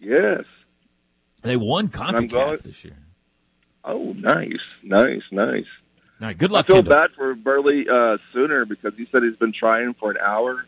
Yes. 0.00 0.44
They 1.42 1.56
won 1.56 1.88
CONCACAF 1.88 2.62
this 2.62 2.84
year. 2.84 2.98
Oh, 3.84 4.12
nice, 4.18 4.60
nice, 4.82 5.22
nice. 5.30 5.64
All 6.20 6.28
right, 6.28 6.38
good 6.38 6.50
luck. 6.50 6.66
I 6.66 6.68
feel 6.68 6.76
Kendall. 6.76 6.98
bad 6.98 7.10
for 7.16 7.34
Burley 7.34 7.88
uh, 7.88 8.18
Sooner 8.32 8.64
because 8.64 8.92
he 8.96 9.08
said 9.10 9.22
he's 9.22 9.36
been 9.36 9.52
trying 9.52 9.94
for 9.94 10.10
an 10.10 10.18
hour, 10.20 10.66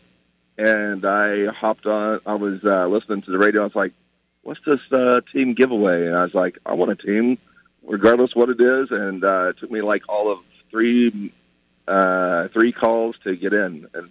and 0.57 1.05
I 1.05 1.47
hopped 1.47 1.85
on. 1.85 2.19
I 2.25 2.35
was 2.35 2.63
uh, 2.63 2.87
listening 2.87 3.21
to 3.23 3.31
the 3.31 3.37
radio. 3.37 3.61
I 3.61 3.65
was 3.65 3.75
like, 3.75 3.93
"What's 4.43 4.59
this 4.65 4.79
uh, 4.91 5.21
team 5.33 5.53
giveaway?" 5.53 6.07
And 6.07 6.15
I 6.15 6.23
was 6.23 6.33
like, 6.33 6.57
"I 6.65 6.73
want 6.73 6.91
a 6.91 6.95
team, 6.95 7.37
regardless 7.83 8.35
what 8.35 8.49
it 8.49 8.59
is." 8.61 8.89
And 8.91 9.23
uh, 9.23 9.49
it 9.49 9.57
took 9.59 9.71
me 9.71 9.81
like 9.81 10.03
all 10.07 10.31
of 10.31 10.39
three 10.71 11.33
uh, 11.87 12.47
three 12.49 12.71
calls 12.71 13.15
to 13.23 13.35
get 13.35 13.53
in, 13.53 13.87
and 13.93 14.09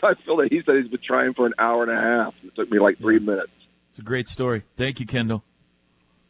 so 0.00 0.08
I 0.08 0.14
feel 0.14 0.36
that 0.38 0.52
he 0.52 0.62
said 0.64 0.76
he's 0.76 0.88
been 0.88 1.00
trying 1.02 1.34
for 1.34 1.46
an 1.46 1.54
hour 1.58 1.82
and 1.82 1.92
a 1.92 2.00
half. 2.00 2.34
It 2.44 2.54
took 2.54 2.70
me 2.70 2.78
like 2.78 2.98
three 2.98 3.18
minutes. 3.18 3.52
It's 3.90 3.98
a 3.98 4.02
great 4.02 4.28
story. 4.28 4.62
Thank 4.76 5.00
you, 5.00 5.06
Kendall. 5.06 5.44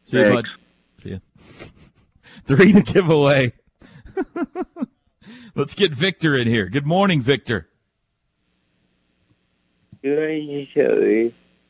See 0.04 0.18
you, 0.18 0.24
bud. 0.24 0.44
Thanks. 0.44 0.50
See 1.02 1.10
you. 1.10 1.20
Three 2.44 2.72
to 2.72 2.82
give 2.82 3.08
away. 3.08 3.52
Let's 5.54 5.74
get 5.74 5.92
Victor 5.92 6.34
in 6.34 6.48
here. 6.48 6.66
Good 6.68 6.86
morning, 6.86 7.22
Victor. 7.22 7.68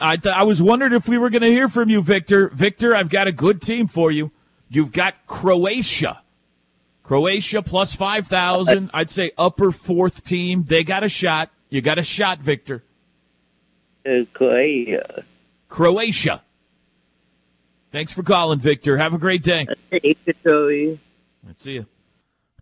I 0.00 0.16
th- 0.16 0.34
I 0.34 0.42
was 0.42 0.60
wondering 0.60 0.92
if 0.92 1.08
we 1.08 1.18
were 1.18 1.30
going 1.30 1.42
to 1.42 1.48
hear 1.48 1.68
from 1.68 1.88
you, 1.88 2.02
Victor. 2.02 2.48
Victor, 2.48 2.94
I've 2.96 3.08
got 3.08 3.28
a 3.28 3.32
good 3.32 3.62
team 3.62 3.86
for 3.86 4.10
you. 4.10 4.32
You've 4.68 4.92
got 4.92 5.26
Croatia. 5.26 6.22
Croatia 7.02 7.62
plus 7.62 7.94
5,000. 7.94 8.90
I'd 8.94 9.10
say 9.10 9.32
upper 9.36 9.70
fourth 9.70 10.24
team. 10.24 10.64
They 10.66 10.82
got 10.82 11.04
a 11.04 11.08
shot. 11.08 11.50
You 11.68 11.80
got 11.82 11.98
a 11.98 12.02
shot, 12.02 12.40
Victor. 12.40 12.82
Croatia. 14.32 15.24
Croatia. 15.68 16.42
Thanks 17.92 18.12
for 18.12 18.22
calling, 18.22 18.58
Victor. 18.58 18.96
Have 18.98 19.14
a 19.14 19.18
great 19.18 19.42
day. 19.42 19.66
Italy. 19.90 20.98
Let's 21.46 21.62
see 21.62 21.74
you. 21.74 21.86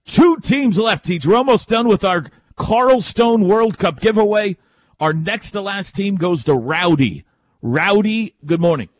Two 0.05 0.39
teams 0.39 0.79
left, 0.79 1.05
Teach. 1.05 1.27
We're 1.27 1.37
almost 1.37 1.69
done 1.69 1.87
with 1.87 2.03
our 2.03 2.27
Carlstone 2.57 3.47
World 3.47 3.79
Cup 3.79 4.01
giveaway. 4.01 4.57
Our 5.01 5.15
next 5.15 5.53
to 5.53 5.63
last 5.63 5.97
team 5.97 6.17
goes 6.17 6.45
to 6.45 6.55
Rowdy. 6.55 7.25
Rowdy, 7.63 8.35
good 8.45 8.61
morning. 8.61 8.91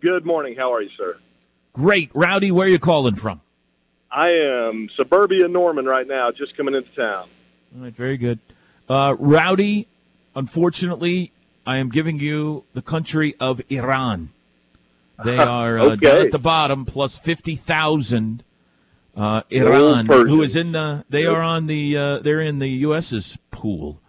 Good 0.00 0.24
morning. 0.24 0.54
How 0.56 0.72
are 0.72 0.80
you, 0.80 0.90
sir? 0.96 1.18
Great. 1.72 2.10
Rowdy, 2.14 2.52
where 2.52 2.66
are 2.66 2.70
you 2.70 2.78
calling 2.78 3.16
from? 3.16 3.40
I 4.10 4.28
am 4.28 4.88
suburbia 4.96 5.48
Norman 5.48 5.84
right 5.84 6.06
now, 6.06 6.30
just 6.30 6.56
coming 6.56 6.74
into 6.74 6.88
town. 6.94 7.28
All 7.76 7.82
right, 7.82 7.92
very 7.92 8.16
good. 8.16 8.38
Uh, 8.88 9.16
Rowdy, 9.18 9.88
unfortunately, 10.36 11.32
I 11.66 11.78
am 11.78 11.90
giving 11.90 12.20
you 12.20 12.64
the 12.72 12.82
country 12.82 13.34
of 13.40 13.60
Iran. 13.68 14.30
They 15.24 15.38
are 15.38 15.78
uh, 15.78 15.96
down 15.96 16.22
at 16.22 16.30
the 16.30 16.38
bottom, 16.38 16.84
plus 16.84 17.18
50,000. 17.18 18.44
Uh, 19.16 19.42
Iran, 19.50 20.06
who 20.06 20.42
is 20.42 20.54
in 20.54 20.72
the, 20.72 21.04
they 21.08 21.26
are 21.26 21.40
on 21.40 21.66
the, 21.66 21.96
uh, 21.96 22.18
they're 22.20 22.40
in 22.40 22.58
the 22.60 22.68
U.S.'s 22.68 23.38
pool. 23.50 24.00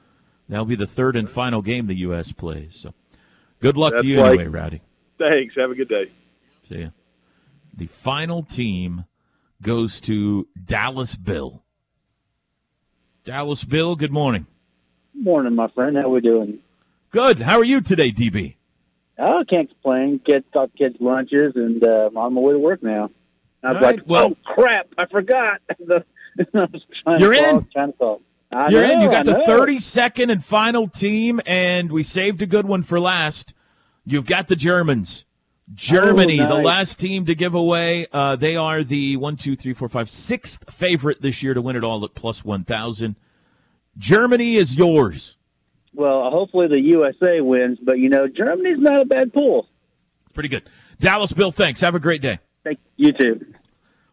That'll 0.50 0.66
be 0.66 0.76
the 0.76 0.88
third 0.88 1.16
and 1.16 1.30
final 1.30 1.62
game 1.62 1.88
the 1.88 1.98
U.S. 2.00 2.32
plays. 2.32 2.76
So 2.76 2.94
good 3.60 3.76
luck 3.78 3.92
That's 3.94 4.04
to 4.04 4.08
you 4.08 4.18
like- 4.18 4.40
anyway, 4.40 4.48
Rowdy. 4.48 4.82
Thanks. 5.18 5.56
Have 5.58 5.72
a 5.72 5.76
good 5.76 5.90
day. 5.90 6.12
See 6.64 6.80
ya. 6.82 6.90
The 7.74 7.88
final 7.88 8.44
team 8.44 9.06
goes 9.62 10.00
to 10.02 10.48
Dallas 10.64 11.16
Bill. 11.16 11.64
Dallas 13.24 13.64
Bill, 13.66 13.96
good 13.96 14.12
morning. 14.12 14.48
Morning, 15.14 15.56
my 15.56 15.68
friend. 15.70 15.98
How 15.98 16.04
are 16.04 16.10
we 16.10 16.22
doing? 16.22 16.60
Good. 17.10 17.40
How 17.40 17.58
are 17.58 17.64
you 17.64 17.82
today, 17.82 18.12
DB? 18.12 18.56
Oh, 19.20 19.44
can't 19.50 19.70
complain. 19.70 20.22
Get 20.24 20.50
got 20.52 20.70
kids 20.76 20.98
lunches, 21.00 21.54
and 21.56 21.84
uh, 21.84 22.08
I'm 22.08 22.18
on 22.18 22.34
my 22.36 22.42
way 22.42 22.54
to 22.54 22.60
work 22.60 22.84
now. 22.84 23.10
I 23.64 23.70
was 23.74 23.76
All 23.78 23.82
like, 23.82 23.98
right, 23.98 24.08
well- 24.08 24.32
oh 24.34 24.38
crap, 24.54 24.88
I 24.98 25.06
forgot. 25.08 25.62
The- 25.80 26.06
I 26.54 26.66
was 26.72 26.84
trying 27.04 27.20
You're 27.20 27.34
to 27.34 27.40
call, 27.40 27.58
in. 27.58 27.68
Trying 27.74 27.92
to 27.94 27.98
call. 27.98 28.22
I 28.52 28.70
You're 28.70 28.84
in. 28.84 29.00
know, 29.00 29.06
You 29.06 29.10
got 29.12 29.28
I 29.28 29.32
the 29.34 29.38
know. 29.40 29.46
32nd 29.66 30.32
and 30.32 30.44
final 30.44 30.88
team, 30.88 31.42
and 31.46 31.92
we 31.92 32.04
saved 32.04 32.42
a 32.42 32.46
good 32.46 32.66
one 32.66 32.84
for 32.84 33.00
last. 33.00 33.54
You've 34.06 34.26
got 34.26 34.48
the 34.48 34.56
Germans. 34.56 35.26
Germany, 35.76 36.40
Oh, 36.40 36.48
the 36.48 36.56
last 36.64 36.98
team 36.98 37.26
to 37.26 37.36
give 37.36 37.54
away. 37.54 38.08
Uh, 38.14 38.38
they 38.38 38.56
are 38.56 38.86
the 38.86 39.18
one, 39.18 39.36
two, 39.36 39.58
three, 39.58 39.74
four, 39.74 39.90
five, 39.90 40.10
sixth 40.10 40.72
favorite 40.74 41.22
this 41.22 41.44
year 41.44 41.54
to 41.54 41.62
win 41.62 41.76
it 41.76 41.84
all 41.84 42.06
at 42.06 42.14
plus 42.14 42.46
1,000. 42.46 43.18
Germany 43.98 44.56
is 44.56 44.76
yours. 44.78 45.36
Well, 45.94 46.30
hopefully 46.32 46.68
the 46.68 46.80
USA 46.80 47.42
wins, 47.42 47.80
but 47.82 47.98
you 48.00 48.08
know 48.08 48.28
Germany's 48.28 48.80
not 48.80 49.02
a 49.02 49.06
bad 49.06 49.34
pool. 49.34 49.68
Pretty 50.34 50.48
good. 50.50 50.70
Dallas 51.00 51.34
Bill, 51.34 51.52
thanks. 51.52 51.82
Have 51.82 51.96
a 51.96 52.00
great 52.00 52.22
day. 52.22 52.40
Thank 52.64 52.80
you 52.96 53.12
too. 53.12 53.46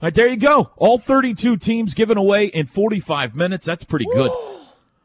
All 0.05 0.09
right, 0.09 0.15
there 0.15 0.29
you 0.29 0.37
go. 0.37 0.71
All 0.77 0.99
32 0.99 1.57
teams 1.57 1.95
given 1.95 2.19
away 2.19 2.45
in 2.45 2.67
45 2.67 3.35
minutes. 3.35 3.65
That's 3.65 3.85
pretty 3.85 4.05
good. 4.05 4.31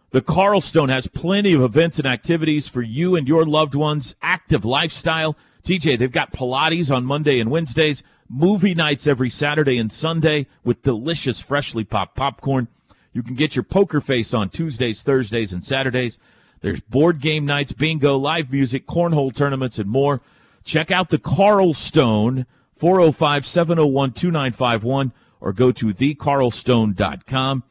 The 0.09 0.21
Carlstone 0.21 0.89
has 0.89 1.07
plenty 1.07 1.53
of 1.53 1.61
events 1.61 1.99
and 1.99 2.05
activities 2.05 2.67
for 2.67 2.81
you 2.81 3.15
and 3.15 3.25
your 3.25 3.45
loved 3.45 3.75
ones. 3.75 4.17
Active 4.21 4.65
lifestyle. 4.65 5.37
TJ, 5.63 5.97
they've 5.97 6.11
got 6.11 6.33
Pilates 6.33 6.93
on 6.93 7.05
Monday 7.05 7.39
and 7.39 7.49
Wednesdays, 7.49 8.03
movie 8.27 8.75
nights 8.75 9.07
every 9.07 9.29
Saturday 9.29 9.77
and 9.77 9.93
Sunday 9.93 10.47
with 10.65 10.81
delicious 10.81 11.39
freshly 11.39 11.85
popped 11.85 12.17
popcorn. 12.17 12.67
You 13.13 13.23
can 13.23 13.35
get 13.35 13.55
your 13.55 13.63
poker 13.63 14.01
face 14.01 14.33
on 14.33 14.49
Tuesdays, 14.49 15.01
Thursdays, 15.01 15.53
and 15.53 15.63
Saturdays. 15.63 16.17
There's 16.59 16.81
board 16.81 17.21
game 17.21 17.45
nights, 17.45 17.71
bingo, 17.71 18.17
live 18.17 18.51
music, 18.51 18.85
cornhole 18.85 19.33
tournaments, 19.33 19.79
and 19.79 19.89
more. 19.89 20.19
Check 20.65 20.91
out 20.91 21.07
the 21.07 21.19
Carlstone, 21.19 22.45
405 22.79 23.45
701 23.45 24.13
2951, 24.13 25.11
or 25.41 25.51
go 25.51 25.71
to 25.73 25.87
thecarlstone.com. 25.87 27.63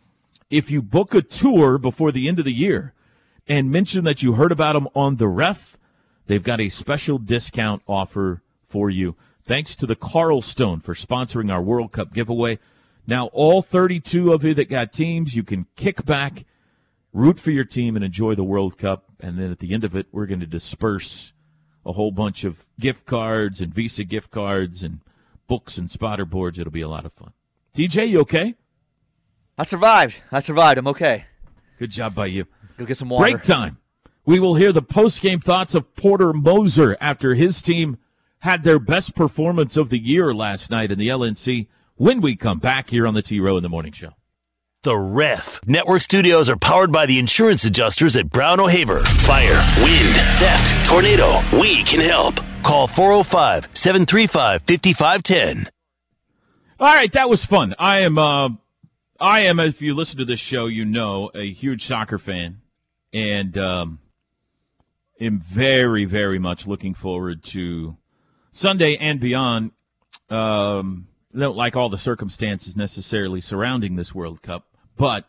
If 0.50 0.70
you 0.70 0.82
book 0.82 1.14
a 1.14 1.22
tour 1.22 1.78
before 1.78 2.12
the 2.12 2.28
end 2.28 2.38
of 2.38 2.44
the 2.44 2.52
year 2.52 2.92
and 3.46 3.70
mention 3.70 4.04
that 4.04 4.22
you 4.22 4.34
heard 4.34 4.52
about 4.52 4.74
them 4.74 4.86
on 4.94 5.16
the 5.16 5.26
ref, 5.26 5.78
they've 6.26 6.42
got 6.42 6.60
a 6.60 6.68
special 6.68 7.18
discount 7.18 7.82
offer 7.86 8.42
for 8.62 8.90
you. 8.90 9.16
Thanks 9.44 9.74
to 9.76 9.86
the 9.86 9.96
Carlstone 9.96 10.82
for 10.82 10.94
sponsoring 10.94 11.50
our 11.50 11.62
World 11.62 11.90
Cup 11.90 12.12
giveaway. 12.12 12.58
Now, 13.06 13.28
all 13.28 13.62
32 13.62 14.30
of 14.34 14.44
you 14.44 14.52
that 14.52 14.68
got 14.68 14.92
teams, 14.92 15.34
you 15.34 15.42
can 15.42 15.66
kick 15.74 16.04
back, 16.04 16.44
root 17.14 17.40
for 17.40 17.50
your 17.50 17.64
team, 17.64 17.96
and 17.96 18.04
enjoy 18.04 18.34
the 18.34 18.44
World 18.44 18.76
Cup. 18.76 19.04
And 19.20 19.38
then 19.38 19.50
at 19.50 19.60
the 19.60 19.72
end 19.72 19.84
of 19.84 19.96
it, 19.96 20.06
we're 20.12 20.26
going 20.26 20.40
to 20.40 20.46
disperse 20.46 21.32
a 21.88 21.92
whole 21.92 22.12
bunch 22.12 22.44
of 22.44 22.68
gift 22.78 23.06
cards 23.06 23.62
and 23.62 23.74
Visa 23.74 24.04
gift 24.04 24.30
cards 24.30 24.82
and 24.82 25.00
books 25.46 25.78
and 25.78 25.90
spotter 25.90 26.26
boards. 26.26 26.58
It'll 26.58 26.70
be 26.70 26.82
a 26.82 26.88
lot 26.88 27.06
of 27.06 27.14
fun. 27.14 27.32
TJ, 27.74 28.10
you 28.10 28.20
okay? 28.20 28.54
I 29.56 29.62
survived. 29.64 30.20
I 30.30 30.40
survived. 30.40 30.78
I'm 30.78 30.86
okay. 30.88 31.24
Good 31.78 31.90
job 31.90 32.14
by 32.14 32.26
you. 32.26 32.46
Go 32.76 32.84
get 32.84 32.98
some 32.98 33.08
water. 33.08 33.22
Break 33.22 33.42
time. 33.42 33.78
We 34.26 34.38
will 34.38 34.56
hear 34.56 34.72
the 34.72 34.82
post-game 34.82 35.40
thoughts 35.40 35.74
of 35.74 35.96
Porter 35.96 36.34
Moser 36.34 36.96
after 37.00 37.34
his 37.34 37.62
team 37.62 37.96
had 38.40 38.62
their 38.62 38.78
best 38.78 39.14
performance 39.14 39.78
of 39.78 39.88
the 39.88 39.98
year 39.98 40.34
last 40.34 40.70
night 40.70 40.92
in 40.92 40.98
the 40.98 41.08
LNC 41.08 41.68
when 41.96 42.20
we 42.20 42.36
come 42.36 42.58
back 42.58 42.90
here 42.90 43.06
on 43.06 43.14
the 43.14 43.22
T 43.22 43.40
Row 43.40 43.56
in 43.56 43.62
the 43.62 43.68
Morning 43.70 43.92
Show. 43.92 44.12
The 44.84 44.96
Ref. 44.96 45.58
Network 45.66 46.02
studios 46.02 46.48
are 46.48 46.56
powered 46.56 46.92
by 46.92 47.04
the 47.04 47.18
insurance 47.18 47.64
adjusters 47.64 48.14
at 48.14 48.30
Brown 48.30 48.60
O'Haver. 48.60 49.00
Fire, 49.00 49.60
wind, 49.82 50.14
theft, 50.36 50.88
tornado. 50.88 51.40
We 51.52 51.82
can 51.82 51.98
help. 51.98 52.36
Call 52.62 52.86
405 52.86 53.70
735 53.72 54.62
5510. 54.62 55.68
All 56.78 56.94
right, 56.94 57.10
that 57.10 57.28
was 57.28 57.44
fun. 57.44 57.74
I 57.76 58.02
am, 58.02 58.18
uh, 58.18 58.50
I 59.18 59.40
am. 59.40 59.58
If 59.58 59.82
you 59.82 59.94
listen 59.96 60.18
to 60.18 60.24
this 60.24 60.38
show, 60.38 60.66
you 60.66 60.84
know, 60.84 61.28
a 61.34 61.50
huge 61.50 61.84
soccer 61.84 62.18
fan, 62.18 62.60
and 63.12 63.58
um, 63.58 63.98
am 65.20 65.40
very, 65.40 66.04
very 66.04 66.38
much 66.38 66.68
looking 66.68 66.94
forward 66.94 67.42
to 67.44 67.96
Sunday 68.52 68.96
and 68.96 69.18
beyond. 69.18 69.72
Um, 70.30 71.07
don't 71.36 71.56
like 71.56 71.76
all 71.76 71.88
the 71.88 71.98
circumstances 71.98 72.76
necessarily 72.76 73.40
surrounding 73.40 73.96
this 73.96 74.14
World 74.14 74.42
Cup, 74.42 74.66
but 74.96 75.28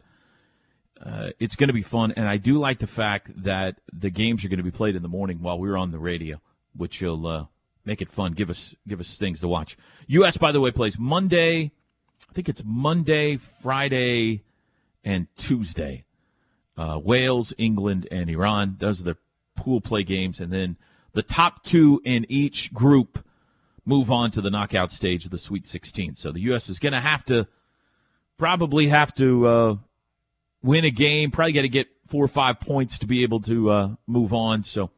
uh, 1.03 1.31
it's 1.39 1.55
going 1.55 1.67
to 1.67 1.73
be 1.73 1.81
fun. 1.81 2.13
And 2.15 2.27
I 2.27 2.37
do 2.37 2.57
like 2.57 2.79
the 2.79 2.87
fact 2.87 3.31
that 3.43 3.79
the 3.91 4.09
games 4.09 4.43
are 4.43 4.49
going 4.49 4.57
to 4.57 4.63
be 4.63 4.71
played 4.71 4.95
in 4.95 5.01
the 5.01 5.09
morning 5.09 5.41
while 5.41 5.59
we're 5.59 5.77
on 5.77 5.91
the 5.91 5.99
radio, 5.99 6.41
which 6.75 7.01
will 7.01 7.27
uh, 7.27 7.45
make 7.85 8.01
it 8.01 8.11
fun. 8.11 8.33
Give 8.33 8.49
us 8.49 8.75
give 8.87 8.99
us 8.99 9.17
things 9.17 9.39
to 9.41 9.47
watch. 9.47 9.77
U.S. 10.07 10.37
by 10.37 10.51
the 10.51 10.61
way 10.61 10.71
plays 10.71 10.97
Monday. 10.99 11.71
I 12.29 12.33
think 12.33 12.49
it's 12.49 12.63
Monday, 12.65 13.37
Friday, 13.37 14.43
and 15.03 15.27
Tuesday. 15.35 16.05
Uh, 16.77 16.99
Wales, 17.01 17.53
England, 17.57 18.07
and 18.11 18.29
Iran. 18.29 18.75
Those 18.79 19.01
are 19.01 19.05
the 19.05 19.17
pool 19.55 19.81
play 19.81 20.03
games, 20.03 20.39
and 20.39 20.51
then 20.51 20.77
the 21.13 21.23
top 21.23 21.63
two 21.63 22.01
in 22.05 22.25
each 22.29 22.73
group 22.73 23.25
move 23.85 24.11
on 24.11 24.31
to 24.31 24.41
the 24.41 24.49
knockout 24.49 24.91
stage 24.91 25.25
of 25.25 25.31
the 25.31 25.37
Sweet 25.37 25.67
16. 25.67 26.15
So 26.15 26.31
the 26.31 26.41
U.S. 26.41 26.69
is 26.69 26.79
going 26.79 26.93
to 26.93 26.99
have 26.99 27.25
to 27.25 27.47
probably 28.37 28.87
have 28.87 29.13
to 29.15 29.47
uh, 29.47 29.75
win 30.63 30.85
a 30.85 30.91
game. 30.91 31.31
Probably 31.31 31.53
got 31.53 31.61
to 31.61 31.69
get 31.69 31.87
four 32.07 32.23
or 32.23 32.29
five 32.29 32.59
points 32.59 32.99
to 32.99 33.07
be 33.07 33.23
able 33.23 33.41
to 33.41 33.69
uh, 33.69 33.89
move 34.07 34.33
on. 34.33 34.63
So 34.63 34.91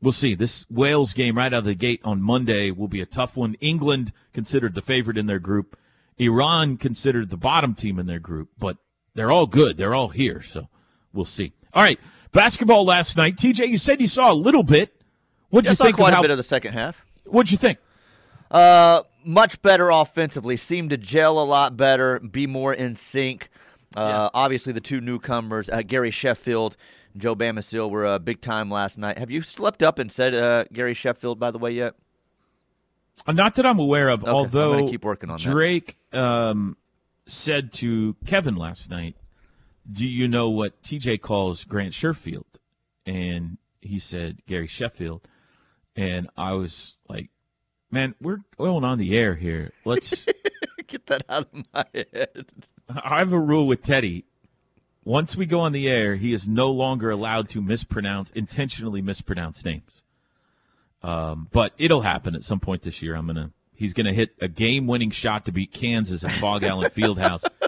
we'll 0.00 0.12
see. 0.12 0.34
This 0.34 0.66
Wales 0.70 1.12
game 1.12 1.36
right 1.36 1.52
out 1.52 1.58
of 1.58 1.64
the 1.64 1.74
gate 1.74 2.00
on 2.04 2.22
Monday 2.22 2.70
will 2.70 2.88
be 2.88 3.00
a 3.00 3.06
tough 3.06 3.36
one. 3.36 3.54
England 3.60 4.12
considered 4.32 4.74
the 4.74 4.82
favorite 4.82 5.18
in 5.18 5.26
their 5.26 5.38
group. 5.38 5.76
Iran 6.18 6.76
considered 6.76 7.30
the 7.30 7.36
bottom 7.36 7.74
team 7.74 7.98
in 7.98 8.06
their 8.06 8.20
group, 8.20 8.50
but 8.58 8.76
they're 9.14 9.30
all 9.30 9.46
good. 9.46 9.76
They're 9.76 9.94
all 9.94 10.08
here. 10.08 10.42
So 10.42 10.68
we'll 11.12 11.24
see. 11.24 11.52
All 11.72 11.82
right. 11.82 11.98
Basketball 12.32 12.84
last 12.84 13.16
night. 13.16 13.36
TJ, 13.36 13.68
you 13.68 13.78
said 13.78 14.00
you 14.00 14.08
saw 14.08 14.32
a 14.32 14.34
little 14.34 14.62
bit. 14.62 15.02
What'd 15.50 15.66
Yeah, 15.66 15.72
you 15.72 15.76
saw 15.76 15.84
think 15.84 15.96
quite 15.96 16.12
a 16.12 16.16
how, 16.16 16.22
bit 16.22 16.30
of 16.30 16.38
the 16.38 16.42
second 16.42 16.72
half. 16.72 17.04
What'd 17.24 17.50
you 17.52 17.58
think? 17.58 17.78
Uh, 18.50 19.02
much 19.24 19.62
better 19.62 19.90
offensively. 19.90 20.56
Seemed 20.56 20.90
to 20.90 20.96
gel 20.96 21.38
a 21.38 21.44
lot 21.44 21.76
better, 21.76 22.20
be 22.20 22.46
more 22.46 22.74
in 22.74 22.94
sync. 22.94 23.48
Uh, 23.96 24.30
Obviously, 24.34 24.72
the 24.72 24.80
two 24.80 25.00
newcomers, 25.00 25.68
uh, 25.70 25.82
Gary 25.82 26.10
Sheffield, 26.10 26.76
and 27.12 27.22
Joe 27.22 27.34
Bamisile, 27.36 27.90
were 27.90 28.06
uh, 28.06 28.18
big 28.18 28.40
time 28.40 28.70
last 28.70 28.98
night. 28.98 29.18
Have 29.18 29.30
you 29.30 29.42
slept 29.42 29.82
up 29.82 29.98
and 29.98 30.10
said 30.10 30.34
uh, 30.34 30.64
Gary 30.72 30.94
Sheffield, 30.94 31.38
by 31.38 31.50
the 31.50 31.58
way, 31.58 31.72
yet? 31.72 31.94
Uh, 33.26 33.32
Not 33.32 33.54
that 33.56 33.66
I'm 33.66 33.78
aware 33.78 34.08
of, 34.08 34.22
Okay, 34.22 34.30
although 34.30 34.88
keep 34.88 35.04
working 35.04 35.30
on. 35.30 35.38
Drake 35.38 35.96
um, 36.12 36.76
said 37.26 37.72
to 37.74 38.16
Kevin 38.26 38.56
last 38.56 38.90
night, 38.90 39.16
Do 39.90 40.06
you 40.06 40.26
know 40.28 40.48
what 40.50 40.82
TJ 40.82 41.20
calls 41.20 41.64
Grant 41.64 41.92
Sherfield? 41.92 42.44
And 43.06 43.58
he 43.80 43.98
said, 43.98 44.38
Gary 44.46 44.66
Sheffield. 44.66 45.22
And 45.96 46.28
I 46.36 46.52
was 46.52 46.96
like, 47.08 47.30
Man, 47.92 48.14
we're 48.22 48.38
going 48.56 48.84
on 48.84 48.98
the 48.98 49.16
air 49.16 49.34
here. 49.34 49.70
Let's 49.84 50.24
Get 50.86 51.06
that 51.06 51.24
out 51.28 51.48
of 51.52 51.64
my 51.74 51.84
head. 51.94 52.46
I 52.88 53.18
have 53.18 53.32
a 53.32 53.38
rule 53.38 53.66
with 53.66 53.82
Teddy. 53.82 54.24
Once 55.04 55.36
we 55.36 55.44
go 55.44 55.60
on 55.60 55.72
the 55.72 55.88
air, 55.88 56.16
he 56.16 56.32
is 56.32 56.48
no 56.48 56.70
longer 56.70 57.10
allowed 57.10 57.48
to 57.50 57.60
mispronounce, 57.60 58.30
intentionally 58.30 59.02
mispronounce 59.02 59.64
names. 59.64 60.02
Um, 61.02 61.48
but 61.52 61.74
it'll 61.76 62.02
happen 62.02 62.34
at 62.34 62.44
some 62.44 62.60
point 62.60 62.82
this 62.82 63.02
year. 63.02 63.14
I'm 63.14 63.26
gonna. 63.26 63.50
He's 63.74 63.94
gonna 63.94 64.12
hit 64.12 64.30
a 64.40 64.48
game-winning 64.48 65.10
shot 65.10 65.44
to 65.46 65.52
beat 65.52 65.72
Kansas 65.72 66.22
at 66.24 66.30
Phog 66.32 66.62
Allen 66.62 66.90
Fieldhouse, 66.90 67.44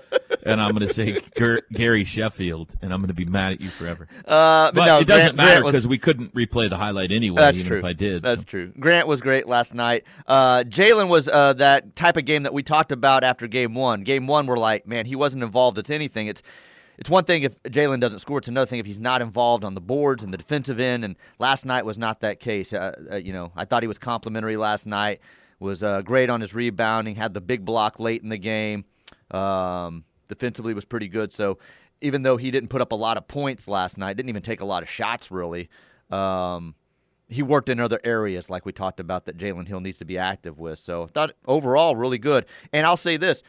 and 0.45 0.61
I'm 0.61 0.73
gonna 0.73 0.89
say 0.89 1.21
Ger- 1.37 1.63
Gary 1.73 2.05
Sheffield, 2.05 2.73
and 2.83 2.93
I'm 2.93 3.01
gonna 3.01 3.13
be 3.15 3.25
mad 3.25 3.53
at 3.53 3.61
you 3.61 3.69
forever. 3.71 4.07
Uh, 4.25 4.71
but 4.73 4.75
but 4.75 4.87
no, 4.87 4.99
it 4.99 5.07
doesn't 5.07 5.37
Grant- 5.37 5.37
matter 5.37 5.65
because 5.65 5.87
we 5.87 5.99
couldn't 5.99 6.35
replay 6.35 6.69
the 6.69 6.77
highlight 6.77 7.13
anyway, 7.13 7.37
That's 7.41 7.59
even 7.59 7.69
true. 7.69 7.79
if 7.79 7.85
I 7.85 7.93
did. 7.93 8.23
That's 8.23 8.43
so. 8.43 8.47
true. 8.47 8.73
Grant 8.79 9.09
was 9.09 9.21
great 9.21 9.49
last 9.49 9.75
night. 9.75 10.05
Uh, 10.27 10.65
Jalen 10.65 11.09
was 11.09 11.29
uh, 11.29 11.53
that 11.55 11.97
type 11.97 12.17
of 12.17 12.25
game 12.25 12.43
that 12.45 12.53
we 12.53 12.63
talked 12.63 12.93
about 12.93 13.25
after 13.25 13.47
game 13.47 13.75
one. 13.75 14.03
Game 14.03 14.27
one, 14.27 14.47
we're 14.47 14.59
like, 14.59 14.87
man, 14.87 15.07
he 15.07 15.17
wasn't 15.17 15.43
involved 15.43 15.77
with 15.77 15.91
anything. 15.91 16.27
It's 16.27 16.43
it's 16.97 17.11
one 17.11 17.25
thing 17.25 17.43
if 17.43 17.61
Jalen 17.65 18.01
doesn't 18.01 18.21
score. 18.21 18.39
It's 18.39 18.49
another 18.49 18.67
thing 18.67 18.79
if 18.79 18.87
he's 18.87 19.01
not 19.01 19.21
involved 19.21 19.65
on 19.65 19.75
the 19.75 19.81
boards 19.81 20.23
and 20.23 20.33
the 20.33 20.39
defensive 20.39 20.79
end. 20.79 21.05
And 21.05 21.17
last 21.39 21.65
night 21.65 21.85
was 21.85 21.99
not 21.99 22.21
that 22.21 22.39
case. 22.39 22.73
Uh, 22.73 22.95
uh, 23.13 23.17
you 23.17 23.33
know, 23.33 23.51
I 23.57 23.65
thought 23.65 23.83
he 23.83 23.89
was 23.89 23.99
complimentary 23.99 24.57
last 24.57 24.87
night. 24.87 25.21
Was 25.59 25.83
uh, 25.83 26.03
great 26.03 26.31
on 26.31 26.41
his 26.41 26.55
rebounding. 26.55 27.17
Had 27.17 27.35
the 27.35 27.41
big 27.41 27.65
block 27.65 27.99
late 27.99 28.23
in 28.23 28.29
the 28.29 28.39
game. 28.39 28.85
Um, 29.31 30.05
defensively 30.29 30.75
was 30.75 30.85
pretty 30.85 31.09
good. 31.09 31.33
So 31.33 31.59
even 32.01 32.23
though 32.23 32.37
he 32.37 32.51
didn't 32.51 32.69
put 32.69 32.81
up 32.81 32.93
a 32.93 32.97
lot 32.97 33.17
of 33.17 33.27
points 33.29 33.69
last 33.69 33.97
night, 33.99 34.17
didn't 34.17 34.29
even 34.29 34.43
take 34.43 34.61
a 34.61 34.65
lot 34.65 34.83
of 34.83 34.89
shots 34.89 35.31
really. 35.31 35.69
Um, 36.11 36.75
he 37.29 37.43
worked 37.43 37.69
in 37.69 37.81
other 37.81 38.01
areas 38.05 38.51
like 38.51 38.67
we 38.67 38.73
talked 38.73 39.01
about 39.01 39.25
that 39.25 39.39
Jalen 39.39 39.67
Hill 39.67 39.81
needs 39.81 39.99
to 39.99 40.05
be 40.05 40.19
active 40.19 40.59
with. 40.59 40.79
So 40.79 41.05
I 41.05 41.07
thought 41.07 41.33
overall 41.47 41.97
really 41.97 42.19
good. 42.19 42.45
And 42.73 42.87
I'll 42.87 42.97
say 42.99 43.17
this 43.17 43.43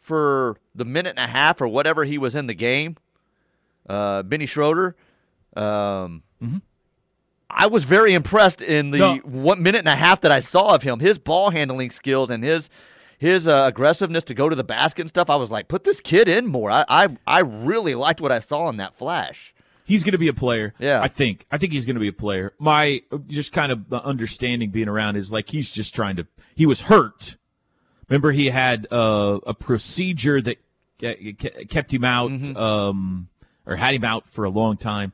for 0.00 0.56
the 0.74 0.84
minute 0.84 1.10
and 1.16 1.18
a 1.18 1.26
half 1.32 1.60
or 1.60 1.68
whatever 1.68 2.04
he 2.04 2.18
was 2.18 2.36
in 2.36 2.46
the 2.46 2.54
game, 2.54 2.96
uh, 3.88 4.22
Benny 4.22 4.46
Schroeder, 4.46 4.94
um, 5.56 6.22
I 7.50 7.66
was 7.66 7.82
very 7.84 8.14
impressed 8.14 8.62
in 8.62 8.92
the 8.92 8.98
No. 8.98 9.16
one 9.24 9.62
minute 9.62 9.80
and 9.80 9.88
a 9.88 9.96
half 9.96 10.20
that 10.20 10.30
I 10.30 10.38
saw 10.40 10.74
of 10.76 10.82
him. 10.82 11.00
His 11.00 11.18
ball 11.18 11.50
handling 11.50 11.90
skills 11.90 12.30
and 12.30 12.44
his 12.44 12.70
his 13.20 13.46
uh, 13.46 13.64
aggressiveness 13.68 14.24
to 14.24 14.34
go 14.34 14.48
to 14.48 14.56
the 14.56 14.64
basket 14.64 15.02
and 15.02 15.08
stuff. 15.10 15.28
I 15.28 15.36
was 15.36 15.50
like, 15.50 15.68
put 15.68 15.84
this 15.84 16.00
kid 16.00 16.26
in 16.26 16.46
more. 16.46 16.70
I 16.70 16.84
I, 16.88 17.08
I 17.26 17.40
really 17.40 17.94
liked 17.94 18.20
what 18.22 18.32
I 18.32 18.38
saw 18.40 18.68
in 18.70 18.78
that 18.78 18.94
flash. 18.94 19.54
He's 19.84 20.02
going 20.04 20.12
to 20.12 20.18
be 20.18 20.28
a 20.28 20.32
player. 20.32 20.72
Yeah. 20.78 21.02
I 21.02 21.08
think. 21.08 21.44
I 21.50 21.58
think 21.58 21.72
he's 21.72 21.84
going 21.84 21.96
to 21.96 22.00
be 22.00 22.08
a 22.08 22.12
player. 22.12 22.54
My 22.58 23.02
just 23.28 23.52
kind 23.52 23.70
of 23.72 23.92
understanding 23.92 24.70
being 24.70 24.88
around 24.88 25.16
is 25.16 25.30
like 25.30 25.50
he's 25.50 25.68
just 25.68 25.94
trying 25.94 26.16
to. 26.16 26.26
He 26.54 26.64
was 26.64 26.82
hurt. 26.82 27.36
Remember, 28.08 28.32
he 28.32 28.46
had 28.46 28.86
uh, 28.90 29.40
a 29.46 29.52
procedure 29.54 30.40
that 30.42 30.56
ke- 30.98 31.36
ke- 31.38 31.68
kept 31.68 31.92
him 31.92 32.04
out, 32.04 32.30
Mm-hmm. 32.30 32.56
um, 32.56 33.28
or 33.66 33.76
had 33.76 33.94
him 33.94 34.04
out 34.04 34.28
for 34.28 34.44
a 34.44 34.50
long 34.50 34.76
time, 34.76 35.12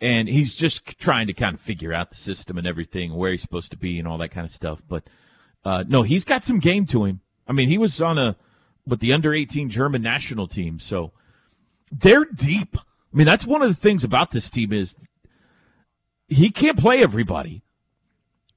and 0.00 0.28
he's 0.28 0.54
just 0.54 0.98
trying 0.98 1.26
to 1.28 1.32
kind 1.32 1.54
of 1.54 1.60
figure 1.60 1.92
out 1.94 2.10
the 2.10 2.16
system 2.16 2.58
and 2.58 2.66
everything, 2.66 3.14
where 3.14 3.30
he's 3.30 3.42
supposed 3.42 3.70
to 3.70 3.76
be, 3.76 3.98
and 3.98 4.06
all 4.06 4.18
that 4.18 4.28
kind 4.30 4.44
of 4.44 4.50
stuff. 4.50 4.82
But 4.88 5.04
uh, 5.64 5.84
no, 5.88 6.02
he's 6.02 6.24
got 6.24 6.44
some 6.44 6.58
game 6.60 6.84
to 6.86 7.04
him. 7.04 7.20
I 7.46 7.52
mean, 7.52 7.68
he 7.68 7.78
was 7.78 8.00
on 8.00 8.18
a 8.18 8.36
with 8.86 9.00
the 9.00 9.12
under 9.12 9.34
eighteen 9.34 9.68
German 9.68 10.02
national 10.02 10.46
team, 10.46 10.78
so 10.78 11.12
they're 11.90 12.24
deep. 12.24 12.76
I 12.76 13.16
mean, 13.16 13.26
that's 13.26 13.46
one 13.46 13.62
of 13.62 13.68
the 13.68 13.74
things 13.74 14.04
about 14.04 14.30
this 14.30 14.50
team 14.50 14.72
is 14.72 14.96
he 16.28 16.50
can't 16.50 16.78
play 16.78 17.02
everybody. 17.02 17.62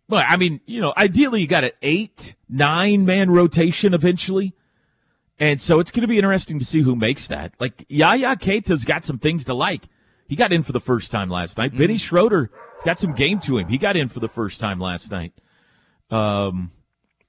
Well, 0.08 0.23
I 0.28 0.38
mean, 0.38 0.60
you 0.65 0.82
know, 0.82 0.93
ideally 0.97 1.41
you 1.41 1.47
got 1.47 1.63
an 1.63 1.71
eight, 1.82 2.36
nine 2.49 3.06
man 3.06 3.30
rotation 3.30 3.93
eventually. 3.93 4.54
And 5.39 5.62
so 5.62 5.80
it's 5.80 5.91
going 5.91 6.02
to 6.02 6.08
be 6.08 6.17
interesting 6.17 6.60
to 6.60 6.65
see 6.65 6.82
who 6.82 6.95
makes 6.95 7.28
that. 7.28 7.54
Like 7.60 7.86
Yaya 7.88 8.36
Keita's 8.36 8.84
got 8.84 9.06
some 9.06 9.19
things 9.19 9.45
to 9.45 9.54
like. 9.54 9.84
He 10.28 10.36
got 10.36 10.52
in 10.52 10.63
for 10.63 10.73
the 10.73 10.82
first 10.82 11.12
time 11.12 11.30
last 11.30 11.58
night. 11.58 11.78
Benny 11.78 11.97
Schroeder 11.97 12.52
got 12.84 12.99
some 12.99 13.13
game 13.13 13.39
to 13.41 13.58
him. 13.58 13.69
He 13.69 13.78
got 13.78 13.95
in 13.95 14.10
for 14.10 14.19
the 14.19 14.28
first 14.28 14.60
time 14.60 14.80
last 14.80 15.12
night. 15.12 15.32
Um, 16.12 16.71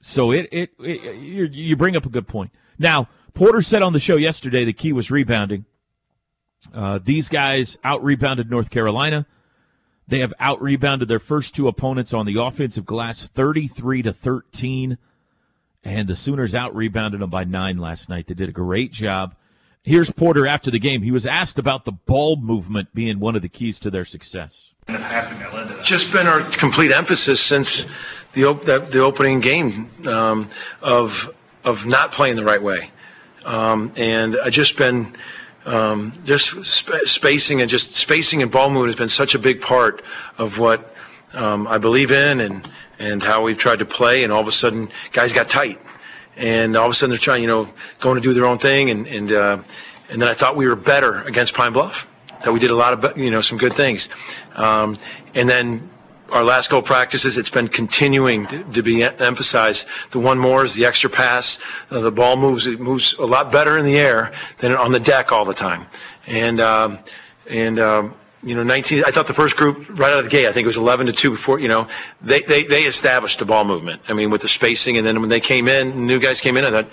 so 0.01 0.31
it, 0.33 0.49
it, 0.51 0.71
it 0.81 1.17
you, 1.17 1.45
you 1.45 1.77
bring 1.77 1.97
up 1.97 2.07
a 2.07 2.09
good 2.09 2.27
point. 2.27 2.51
Now, 2.79 3.09
Porter 3.35 3.63
said 3.63 3.83
on 3.83 3.93
the 3.93 4.01
show 4.01 4.17
yesterday 4.17 4.65
the 4.65 4.73
key 4.73 4.93
was 4.93 5.11
rebounding. 5.11 5.67
Uh, 6.75 6.99
these 7.03 7.29
guys 7.29 7.79
out 7.85 8.03
rebounded 8.03 8.51
North 8.51 8.71
Carolina. 8.71 9.27
They 10.09 10.21
have 10.21 10.35
out 10.41 10.61
rebounded 10.61 11.09
their 11.09 11.21
first 11.21 11.55
two 11.55 11.69
opponents 11.69 12.13
on 12.13 12.27
the 12.27 12.41
offensive 12.41 12.85
glass 12.85 13.27
33 13.27 14.03
to 14.03 14.13
13. 14.13 14.99
And 15.85 16.09
the 16.09 16.17
Sooners 16.17 16.55
out 16.55 16.75
rebounded 16.75 17.21
them 17.21 17.31
by 17.31 17.45
nine 17.45 17.79
last 17.79 18.09
night. 18.09 18.27
They 18.27 18.35
did 18.35 18.49
a 18.49 18.53
great 18.53 18.93
job. 18.93 19.35
Here's 19.83 20.11
Porter 20.11 20.47
after 20.47 20.71
the 20.71 20.79
game. 20.79 21.03
He 21.03 21.11
was 21.11 21.25
asked 21.25 21.59
about 21.59 21.85
the 21.85 21.93
ball 21.93 22.37
movement 22.37 22.95
being 22.95 23.19
one 23.19 23.35
of 23.35 23.41
the 23.41 23.49
keys 23.49 23.81
to 23.81 23.91
their 23.91 24.05
success. 24.05 24.75
just 25.83 26.13
been 26.13 26.27
our 26.27 26.41
complete 26.41 26.93
emphasis 26.93 27.41
since 27.41 27.87
the 28.33 28.45
op- 28.45 28.64
the, 28.64 28.79
the 28.79 29.01
opening 29.01 29.40
game 29.40 29.90
um, 30.07 30.49
of 30.83 31.35
of 31.64 31.87
not 31.87 32.12
playing 32.12 32.37
the 32.37 32.45
right 32.45 32.62
way, 32.62 32.90
um, 33.45 33.93
and 33.97 34.38
I 34.43 34.51
just 34.51 34.77
been 34.77 35.16
um, 35.66 36.12
just 36.25 36.64
sp- 36.64 37.05
spacing 37.05 37.61
and 37.61 37.71
just 37.71 37.95
spacing 37.95 38.43
and 38.43 38.51
ball 38.51 38.71
movement 38.71 38.88
has 38.93 38.99
been 38.99 39.09
such 39.09 39.35
a 39.35 39.38
big 39.38 39.61
part 39.61 40.03
of 40.38 40.59
what 40.59 40.95
um, 41.33 41.66
I 41.66 41.79
believe 41.79 42.11
in 42.11 42.40
and 42.40 42.71
and 42.99 43.23
how 43.23 43.43
we've 43.43 43.59
tried 43.59 43.79
to 43.79 43.87
play, 43.87 44.25
and 44.25 44.33
all 44.33 44.40
of 44.40 44.47
a 44.47 44.53
sudden 44.53 44.90
guys 45.12 45.33
got 45.33 45.49
tight, 45.49 45.81
and 46.37 46.77
all 46.77 46.87
of 46.87 46.93
a 46.93 46.95
sudden 46.95 47.11
they're 47.11 47.19
trying 47.19 47.43
you 47.43 47.49
know 47.49 47.69
going 47.99 48.16
to 48.16 48.21
do 48.21 48.35
their 48.35 48.47
own 48.47 48.59
thing, 48.59 48.90
and 48.90 49.07
and 49.07 49.33
uh, 49.33 49.59
and 50.11 50.21
then 50.21 50.29
I 50.29 50.35
thought 50.35 50.57
we 50.57 50.66
were 50.66 50.77
better 50.77 51.23
against 51.23 51.55
Pine 51.55 51.73
Bluff 51.73 52.07
that 52.43 52.53
we 52.53 52.59
did 52.59 52.71
a 52.71 52.75
lot 52.75 52.93
of 52.93 53.19
you 53.19 53.31
know 53.31 53.40
some 53.40 53.59
good 53.59 53.73
things, 53.73 54.09
um, 54.55 54.97
and 55.35 55.49
then 55.49 55.88
our 56.31 56.45
last 56.45 56.71
goal 56.71 56.83
practices 56.83 57.37
it's 57.37 57.51
been 57.51 57.69
continuing 57.69 58.47
to, 58.47 58.64
to 58.73 58.83
be 58.83 59.03
em- 59.03 59.14
emphasized. 59.19 59.87
The 60.11 60.19
one 60.19 60.38
more 60.38 60.64
is 60.64 60.75
the 60.75 60.85
extra 60.85 61.11
pass. 61.11 61.59
Uh, 61.90 62.01
the 62.01 62.12
ball 62.12 62.37
moves 62.37 62.66
it 62.66 62.81
moves 62.81 63.14
a 63.14 63.27
lot 63.27 63.51
better 63.53 63.79
in 63.79 63.85
the 63.85 63.99
air 63.99 64.33
than 64.59 64.77
on 64.77 64.93
the 64.93 65.01
deck 65.01 65.33
all 65.33 65.45
the 65.45 65.55
time, 65.55 65.87
and 66.27 66.61
um, 66.61 66.99
and 67.47 67.79
um, 67.79 68.14
you 68.43 68.55
know, 68.55 68.62
19. 68.62 69.05
I 69.07 69.11
thought 69.11 69.27
the 69.27 69.35
first 69.35 69.57
group 69.57 69.87
right 69.99 70.12
out 70.12 70.19
of 70.19 70.25
the 70.25 70.31
gate, 70.31 70.47
I 70.47 70.53
think 70.53 70.64
it 70.64 70.69
was 70.69 70.77
11 70.77 71.07
to 71.07 71.12
two 71.12 71.31
before. 71.31 71.59
You 71.59 71.69
know, 71.69 71.88
they 72.23 72.40
they 72.40 72.64
they 72.64 72.85
established 72.85 73.38
the 73.38 73.45
ball 73.45 73.64
movement. 73.64 74.03
I 74.09 74.12
mean, 74.14 74.31
with 74.31 74.43
the 74.43 74.49
spacing, 74.49 74.97
and 74.97 75.07
then 75.07 75.21
when 75.21 75.29
they 75.29 75.40
came 75.40 75.69
in, 75.69 76.07
new 76.07 76.19
guys 76.19 76.40
came 76.40 76.57
in, 76.57 76.64
and 76.64 76.75
that, 76.75 76.85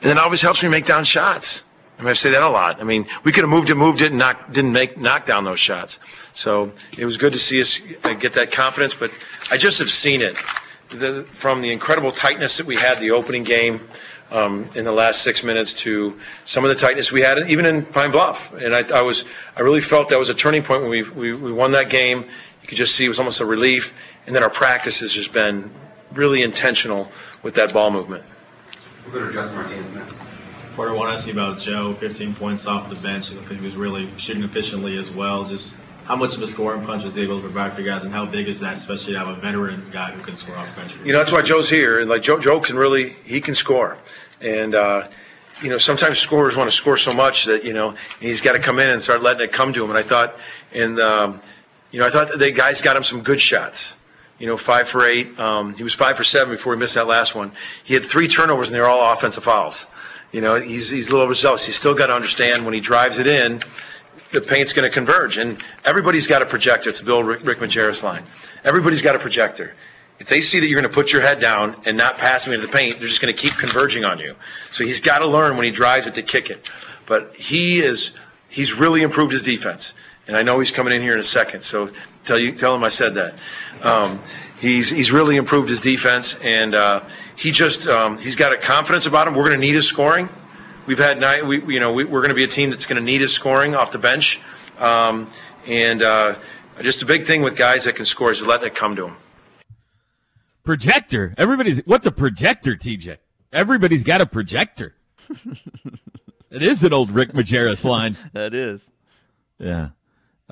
and 0.00 0.10
then 0.10 0.18
always 0.18 0.42
helps 0.42 0.62
me 0.62 0.68
make 0.68 0.86
down 0.86 1.04
shots. 1.04 1.64
I 2.02 2.04
mean, 2.04 2.10
I 2.10 2.14
say 2.14 2.30
that 2.30 2.42
a 2.42 2.48
lot. 2.48 2.80
I 2.80 2.84
mean, 2.84 3.06
we 3.22 3.30
could 3.30 3.44
have 3.44 3.50
moved 3.50 3.70
it, 3.70 3.76
moved 3.76 4.00
it, 4.00 4.10
and 4.10 4.18
knock, 4.18 4.50
didn't 4.50 4.72
make 4.72 4.98
knock 4.98 5.24
down 5.24 5.44
those 5.44 5.60
shots. 5.60 6.00
So 6.32 6.72
it 6.98 7.04
was 7.04 7.16
good 7.16 7.32
to 7.32 7.38
see 7.38 7.60
us 7.60 7.80
uh, 8.02 8.14
get 8.14 8.32
that 8.32 8.50
confidence. 8.50 8.92
But 8.92 9.12
I 9.52 9.56
just 9.56 9.78
have 9.78 9.88
seen 9.88 10.20
it 10.20 10.34
the, 10.88 11.24
from 11.30 11.62
the 11.62 11.70
incredible 11.70 12.10
tightness 12.10 12.56
that 12.56 12.66
we 12.66 12.74
had 12.74 12.98
the 12.98 13.12
opening 13.12 13.44
game 13.44 13.86
um, 14.32 14.68
in 14.74 14.84
the 14.84 14.90
last 14.90 15.22
six 15.22 15.44
minutes 15.44 15.72
to 15.74 16.18
some 16.44 16.64
of 16.64 16.70
the 16.70 16.74
tightness 16.74 17.12
we 17.12 17.20
had 17.20 17.48
even 17.48 17.64
in 17.66 17.86
Pine 17.86 18.10
Bluff. 18.10 18.52
And 18.54 18.74
I, 18.74 18.82
I 18.98 19.02
was 19.02 19.24
I 19.54 19.60
really 19.60 19.80
felt 19.80 20.08
that 20.08 20.18
was 20.18 20.28
a 20.28 20.34
turning 20.34 20.64
point 20.64 20.82
when 20.82 20.90
we, 20.90 21.02
we 21.04 21.32
we 21.34 21.52
won 21.52 21.70
that 21.70 21.88
game. 21.88 22.22
You 22.62 22.68
could 22.68 22.78
just 22.78 22.96
see 22.96 23.04
it 23.04 23.08
was 23.08 23.20
almost 23.20 23.40
a 23.40 23.46
relief. 23.46 23.94
And 24.26 24.34
then 24.34 24.42
our 24.42 24.50
practice 24.50 24.98
has 24.98 25.12
just 25.12 25.32
been 25.32 25.70
really 26.10 26.42
intentional 26.42 27.12
with 27.44 27.54
that 27.54 27.72
ball 27.72 27.92
movement. 27.92 28.24
We'll 29.04 29.20
go 29.20 29.24
to 29.28 29.32
Justin 29.32 29.58
Martinez 29.58 29.94
next. 29.94 30.21
Porter, 30.74 30.94
want 30.94 31.10
to 31.10 31.12
ask 31.12 31.26
you 31.26 31.34
about 31.34 31.58
Joe, 31.58 31.92
15 31.92 32.34
points 32.34 32.66
off 32.66 32.88
the 32.88 32.94
bench. 32.96 33.30
He 33.30 33.56
was 33.56 33.76
really 33.76 34.08
shooting 34.16 34.42
efficiently 34.42 34.96
as 34.96 35.10
well. 35.10 35.44
Just 35.44 35.76
how 36.04 36.16
much 36.16 36.34
of 36.34 36.42
a 36.42 36.46
scoring 36.46 36.84
punch 36.84 37.04
was 37.04 37.14
he 37.14 37.22
able 37.22 37.36
to 37.36 37.42
provide 37.42 37.74
for 37.74 37.82
you 37.82 37.86
guys, 37.86 38.04
and 38.04 38.12
how 38.12 38.24
big 38.24 38.48
is 38.48 38.60
that, 38.60 38.76
especially 38.76 39.12
to 39.12 39.18
have 39.18 39.28
a 39.28 39.34
veteran 39.36 39.86
guy 39.90 40.10
who 40.12 40.22
can 40.22 40.34
score 40.34 40.56
off 40.56 40.68
the 40.68 40.80
bench? 40.80 40.96
You? 40.96 41.04
You 41.04 41.12
know, 41.12 41.18
that's 41.18 41.30
why 41.30 41.42
Joe's 41.42 41.68
here. 41.68 42.00
And 42.00 42.08
like 42.08 42.22
Joe, 42.22 42.38
Joe 42.38 42.58
can 42.58 42.76
really, 42.76 43.16
he 43.24 43.40
can 43.40 43.54
score. 43.54 43.98
And, 44.40 44.74
uh, 44.74 45.08
you 45.60 45.68
know, 45.68 45.78
sometimes 45.78 46.18
scorers 46.18 46.56
want 46.56 46.70
to 46.70 46.76
score 46.76 46.96
so 46.96 47.12
much 47.12 47.44
that, 47.44 47.64
you 47.64 47.74
know, 47.74 47.94
he's 48.18 48.40
got 48.40 48.52
to 48.52 48.58
come 48.58 48.78
in 48.78 48.88
and 48.88 49.00
start 49.00 49.22
letting 49.22 49.42
it 49.42 49.52
come 49.52 49.72
to 49.74 49.84
him. 49.84 49.90
And 49.90 49.98
I 49.98 50.02
thought, 50.02 50.36
and, 50.72 50.98
um, 50.98 51.40
you 51.90 52.00
know, 52.00 52.06
I 52.06 52.10
thought 52.10 52.36
the 52.36 52.50
guys 52.50 52.80
got 52.80 52.96
him 52.96 53.02
some 53.02 53.22
good 53.22 53.40
shots. 53.40 53.96
You 54.38 54.48
know, 54.48 54.56
five 54.56 54.88
for 54.88 55.06
eight. 55.06 55.38
Um, 55.38 55.74
he 55.74 55.84
was 55.84 55.94
five 55.94 56.16
for 56.16 56.24
seven 56.24 56.52
before 56.52 56.74
he 56.74 56.80
missed 56.80 56.94
that 56.94 57.06
last 57.06 57.34
one. 57.36 57.52
He 57.84 57.94
had 57.94 58.04
three 58.04 58.26
turnovers, 58.26 58.68
and 58.68 58.74
they 58.74 58.80
were 58.80 58.88
all 58.88 59.12
offensive 59.12 59.44
fouls. 59.44 59.86
You 60.32 60.40
know, 60.40 60.56
he's, 60.56 60.90
he's 60.90 61.08
a 61.08 61.12
little 61.12 61.24
overzealous. 61.24 61.64
He's 61.64 61.76
still 61.76 61.94
got 61.94 62.06
to 62.06 62.14
understand 62.14 62.64
when 62.64 62.74
he 62.74 62.80
drives 62.80 63.18
it 63.18 63.26
in, 63.26 63.60
the 64.32 64.40
paint's 64.40 64.72
going 64.72 64.88
to 64.88 64.92
converge. 64.92 65.38
And 65.38 65.58
everybody's 65.84 66.26
got 66.26 66.42
a 66.42 66.46
projector. 66.46 66.88
It's 66.88 67.00
a 67.00 67.04
Bill 67.04 67.22
Rick, 67.22 67.44
Rick 67.44 67.58
Majerus 67.58 68.02
line. 68.02 68.24
Everybody's 68.64 69.02
got 69.02 69.14
a 69.14 69.18
projector. 69.18 69.74
If 70.18 70.28
they 70.28 70.40
see 70.40 70.60
that 70.60 70.68
you're 70.68 70.80
going 70.80 70.90
to 70.90 70.94
put 70.94 71.12
your 71.12 71.22
head 71.22 71.40
down 71.40 71.76
and 71.84 71.96
not 71.96 72.16
pass 72.16 72.44
them 72.44 72.54
into 72.54 72.66
the 72.66 72.72
paint, 72.72 72.98
they're 72.98 73.08
just 73.08 73.20
going 73.20 73.34
to 73.34 73.40
keep 73.40 73.58
converging 73.58 74.04
on 74.04 74.18
you. 74.18 74.36
So 74.70 74.84
he's 74.84 75.00
got 75.00 75.18
to 75.18 75.26
learn 75.26 75.56
when 75.56 75.64
he 75.64 75.70
drives 75.70 76.06
it 76.06 76.14
to 76.14 76.22
kick 76.22 76.48
it. 76.48 76.70
But 77.06 77.34
he 77.34 77.80
is 77.80 78.12
he's 78.48 78.72
really 78.72 79.02
improved 79.02 79.32
his 79.32 79.42
defense, 79.42 79.94
and 80.28 80.36
I 80.36 80.42
know 80.42 80.60
he's 80.60 80.70
coming 80.70 80.94
in 80.94 81.02
here 81.02 81.14
in 81.14 81.18
a 81.18 81.24
second. 81.24 81.62
So 81.62 81.90
tell 82.24 82.38
you 82.38 82.52
tell 82.52 82.74
him 82.74 82.84
I 82.84 82.88
said 82.88 83.14
that. 83.14 83.34
Um, 83.82 84.20
he's 84.60 84.90
he's 84.90 85.10
really 85.10 85.36
improved 85.36 85.68
his 85.68 85.80
defense, 85.80 86.36
and 86.40 86.74
uh, 86.74 87.00
he 87.36 87.50
just 87.50 87.86
um, 87.86 88.18
he's 88.18 88.36
got 88.36 88.52
a 88.52 88.56
confidence 88.56 89.06
about 89.06 89.28
him. 89.28 89.34
We're 89.34 89.48
going 89.48 89.60
to 89.60 89.66
need 89.66 89.74
his 89.74 89.86
scoring. 89.86 90.28
We've 90.86 90.98
had 90.98 91.20
nine. 91.20 91.46
We 91.46 91.74
you 91.74 91.80
know 91.80 91.92
we, 91.92 92.04
we're 92.04 92.20
going 92.20 92.30
to 92.30 92.34
be 92.34 92.44
a 92.44 92.48
team 92.48 92.70
that's 92.70 92.86
going 92.86 92.96
to 92.96 93.04
need 93.04 93.20
his 93.20 93.32
scoring 93.32 93.74
off 93.74 93.92
the 93.92 93.98
bench, 93.98 94.40
um, 94.78 95.28
and 95.66 96.02
uh, 96.02 96.34
just 96.80 97.02
a 97.02 97.06
big 97.06 97.26
thing 97.26 97.42
with 97.42 97.56
guys 97.56 97.84
that 97.84 97.96
can 97.96 98.04
score 98.04 98.30
is 98.30 98.44
letting 98.44 98.66
it 98.66 98.74
come 98.74 98.96
to 98.96 99.02
them. 99.02 99.16
Projector. 100.64 101.34
Everybody's 101.38 101.78
what's 101.86 102.06
a 102.06 102.12
projector, 102.12 102.72
TJ? 102.72 103.18
Everybody's 103.52 104.04
got 104.04 104.20
a 104.20 104.26
projector. 104.26 104.94
it 106.50 106.62
is 106.62 106.84
an 106.84 106.92
old 106.92 107.10
Rick 107.10 107.32
Majerus 107.32 107.84
line. 107.84 108.16
that 108.32 108.54
is. 108.54 108.82
Yeah. 109.58 109.90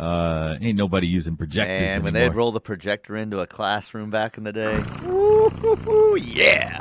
Uh, 0.00 0.56
ain't 0.62 0.78
nobody 0.78 1.06
using 1.06 1.36
projectors 1.36 1.94
And 1.94 2.02
when 2.02 2.14
they'd 2.14 2.34
roll 2.34 2.52
the 2.52 2.60
projector 2.60 3.16
into 3.18 3.40
a 3.40 3.46
classroom 3.46 4.08
back 4.08 4.38
in 4.38 4.44
the 4.44 4.52
day, 4.52 4.82
Ooh, 5.04 6.16
yeah. 6.18 6.80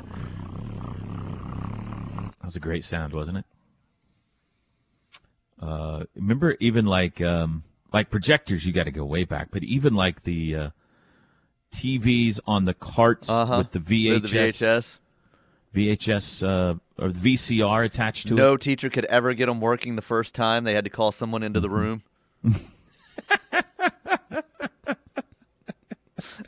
That 2.40 2.46
was 2.46 2.56
a 2.56 2.62
great 2.62 2.86
sound, 2.86 3.12
wasn't 3.14 3.40
it? 3.40 3.46
Uh, 5.62 6.06
remember, 6.16 6.56
even 6.62 6.86
like 6.86 7.20
um, 7.20 7.64
like 7.92 8.10
projectors, 8.10 8.66
you 8.66 8.72
got 8.72 8.86
to 8.86 8.92
go 8.92 9.04
way 9.04 9.26
back. 9.26 9.50
But 9.52 9.64
even 9.66 9.94
like 9.94 10.24
the 10.24 10.56
uh, 10.56 10.70
TVs 11.74 12.40
on 12.48 12.64
the 12.64 12.74
carts 12.74 13.30
Uh-huh. 13.30 13.58
with 13.58 13.72
the 13.72 13.80
VHS, 13.80 14.22
the 14.22 14.38
VHS. 14.66 15.00
VHS 15.76 16.48
uh, 16.48 16.76
or 16.98 17.10
VCR 17.10 17.84
attached 17.86 18.28
to 18.30 18.34
No 18.34 18.44
it. 18.44 18.46
No 18.52 18.58
teacher 18.58 18.90
could 18.90 19.06
ever 19.06 19.34
get 19.34 19.48
them 19.48 19.60
working 19.60 19.98
the 19.98 20.02
first 20.02 20.34
time. 20.34 20.64
They 20.64 20.74
had 20.74 20.86
to 20.86 20.90
call 20.90 21.12
someone 21.12 21.44
into 21.44 21.60
the 21.60 21.70
room. 21.70 22.04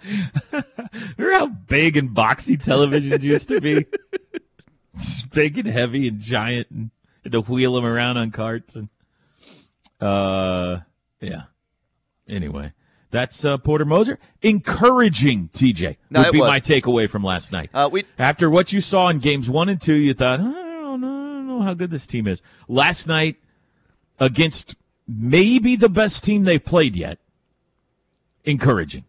Remember 1.18 1.34
how 1.34 1.48
big 1.48 1.98
and 1.98 2.10
boxy 2.10 2.58
televisions 2.58 3.22
used 3.22 3.50
to 3.50 3.62
be? 3.62 3.86
It's 4.94 5.24
big 5.24 5.58
and 5.58 5.68
heavy 5.68 6.08
and 6.08 6.20
giant, 6.20 6.68
and 6.70 6.92
had 7.24 7.32
to 7.32 7.42
wheel 7.42 7.74
them 7.74 7.86
around 7.86 8.18
on 8.18 8.32
carts. 8.32 8.76
And 8.76 8.90
uh, 10.00 10.80
yeah. 11.20 11.44
Anyway, 12.28 12.74
that's 13.10 13.44
uh, 13.46 13.58
Porter 13.58 13.86
Moser. 13.86 14.20
Encouraging, 14.42 15.50
TJ. 15.54 15.98
No, 16.10 16.24
would 16.24 16.32
be 16.32 16.40
was. 16.40 16.48
my 16.48 16.60
takeaway 16.60 17.10
from 17.10 17.24
last 17.24 17.52
night. 17.52 17.70
Uh, 17.74 17.90
we 17.92 18.06
After 18.18 18.50
what 18.50 18.74
you 18.74 18.82
saw 18.82 19.10
in 19.10 19.20
games 19.20 19.50
one 19.50 19.70
and 19.70 19.80
two, 19.82 19.96
you 19.96 20.14
thought, 20.14 20.40
I 20.40 20.44
don't 20.44 21.02
know, 21.02 21.08
I 21.08 21.34
don't 21.34 21.48
know 21.48 21.62
how 21.62 21.74
good 21.74 21.92
this 21.92 22.08
team 22.08 22.28
is. 22.28 22.42
Last 22.68 23.08
night, 23.08 23.38
against 24.20 24.76
maybe 25.08 25.76
the 25.76 25.90
best 25.90 26.24
team 26.24 26.44
they've 26.44 26.64
played 26.64 26.96
yet, 26.96 27.20
encouraging. 28.44 29.06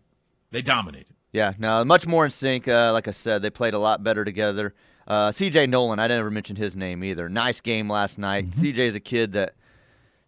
They 0.51 0.63
dominated. 0.63 1.07
Yeah, 1.33 1.55
no, 1.59 1.85
much 1.85 2.07
more 2.07 2.25
in 2.27 2.31
sync. 2.31 2.69
Uh, 2.69 2.93
like 2.93 3.09
I 3.09 3.13
said, 3.13 3.41
they 3.43 3.51
played 3.51 3.75
a 3.75 3.79
lot 3.79 4.05
better 4.05 4.25
together. 4.25 4.75
Uh, 5.07 5.31
CJ 5.31 5.69
Noland, 5.69 6.01
I 6.01 6.07
never 6.07 6.31
mentioned 6.31 6.59
his 6.59 6.77
name 6.77 7.03
either. 7.03 7.29
Nice 7.29 7.61
game 7.61 7.91
last 7.91 8.19
night. 8.19 8.51
CJ 8.51 8.79
is 8.79 8.95
a 8.95 9.01
kid 9.01 9.33
that, 9.33 9.55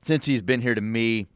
since 0.02 0.26
he's 0.26 0.42
been 0.42 0.60
here 0.60 0.74
to 0.74 0.80
me, 0.80 1.26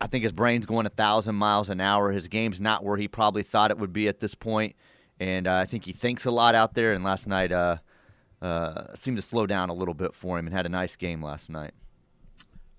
I 0.00 0.06
think 0.06 0.22
his 0.22 0.32
brain's 0.32 0.66
going 0.66 0.86
a 0.86 0.90
thousand 0.90 1.36
miles 1.36 1.70
an 1.70 1.80
hour. 1.80 2.10
His 2.10 2.28
game's 2.28 2.60
not 2.60 2.82
where 2.82 2.96
he 2.96 3.08
probably 3.08 3.42
thought 3.42 3.70
it 3.70 3.78
would 3.78 3.92
be 3.92 4.08
at 4.08 4.20
this 4.20 4.34
point, 4.34 4.74
and 5.20 5.46
uh, 5.46 5.56
I 5.56 5.66
think 5.66 5.84
he 5.84 5.92
thinks 5.92 6.24
a 6.24 6.30
lot 6.30 6.54
out 6.54 6.74
there. 6.74 6.92
And 6.92 7.04
last 7.04 7.26
night 7.26 7.52
uh, 7.52 7.76
uh, 8.42 8.94
seemed 8.94 9.16
to 9.18 9.22
slow 9.22 9.46
down 9.46 9.70
a 9.70 9.74
little 9.74 9.94
bit 9.94 10.14
for 10.14 10.38
him, 10.38 10.46
and 10.46 10.54
had 10.54 10.66
a 10.66 10.70
nice 10.70 10.96
game 10.96 11.22
last 11.22 11.48
night. 11.48 11.72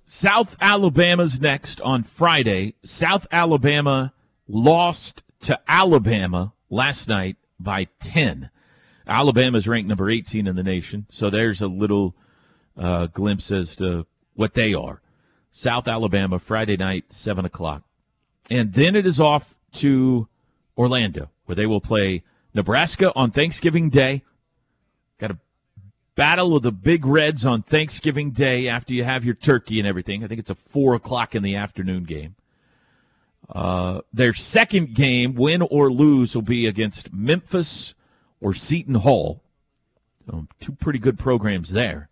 South 0.05 0.55
Alabama's 0.61 1.41
next 1.41 1.81
on 1.81 2.03
Friday. 2.03 2.75
South 2.83 3.27
Alabama 3.31 4.13
lost 4.47 5.23
to 5.41 5.59
Alabama 5.67 6.53
last 6.69 7.07
night 7.07 7.37
by 7.59 7.87
10. 7.99 8.49
Alabama's 9.07 9.67
ranked 9.67 9.87
number 9.87 10.09
18 10.09 10.47
in 10.47 10.55
the 10.55 10.63
nation, 10.63 11.05
so 11.09 11.29
there's 11.29 11.61
a 11.61 11.67
little 11.67 12.15
uh, 12.77 13.07
glimpse 13.07 13.51
as 13.51 13.75
to 13.75 14.05
what 14.33 14.53
they 14.53 14.73
are. 14.73 15.01
South 15.51 15.87
Alabama, 15.87 16.39
Friday 16.39 16.77
night, 16.77 17.05
7 17.13 17.45
o'clock. 17.45 17.83
And 18.49 18.73
then 18.73 18.95
it 18.95 19.05
is 19.05 19.19
off 19.19 19.55
to 19.73 20.27
Orlando, 20.77 21.29
where 21.45 21.55
they 21.55 21.65
will 21.65 21.81
play 21.81 22.23
Nebraska 22.53 23.11
on 23.15 23.31
Thanksgiving 23.31 23.89
Day. 23.89 24.23
Battle 26.15 26.51
with 26.51 26.63
the 26.63 26.71
Big 26.71 27.05
Reds 27.05 27.45
on 27.45 27.61
Thanksgiving 27.61 28.31
Day 28.31 28.67
after 28.67 28.93
you 28.93 29.03
have 29.03 29.25
your 29.25 29.35
turkey 29.35 29.79
and 29.79 29.87
everything. 29.87 30.23
I 30.23 30.27
think 30.27 30.39
it's 30.39 30.49
a 30.49 30.55
4 30.55 30.95
o'clock 30.95 31.35
in 31.35 31.43
the 31.43 31.55
afternoon 31.55 32.05
game. 32.05 32.35
Uh, 33.49 34.01
their 34.13 34.33
second 34.33 34.95
game, 34.95 35.35
win 35.35 35.61
or 35.61 35.91
lose, 35.91 36.33
will 36.33 36.41
be 36.41 36.65
against 36.65 37.13
Memphis 37.13 37.93
or 38.39 38.53
Seton 38.53 38.95
Hall. 38.95 39.41
So 40.25 40.47
two 40.59 40.71
pretty 40.71 40.99
good 40.99 41.19
programs 41.19 41.71
there. 41.71 42.09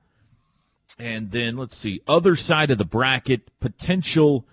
And 1.00 1.32
then 1.32 1.58
let's 1.58 1.76
see, 1.76 2.02
other 2.08 2.36
side 2.36 2.70
of 2.70 2.78
the 2.78 2.86
bracket, 2.86 3.58
potential 3.60 4.46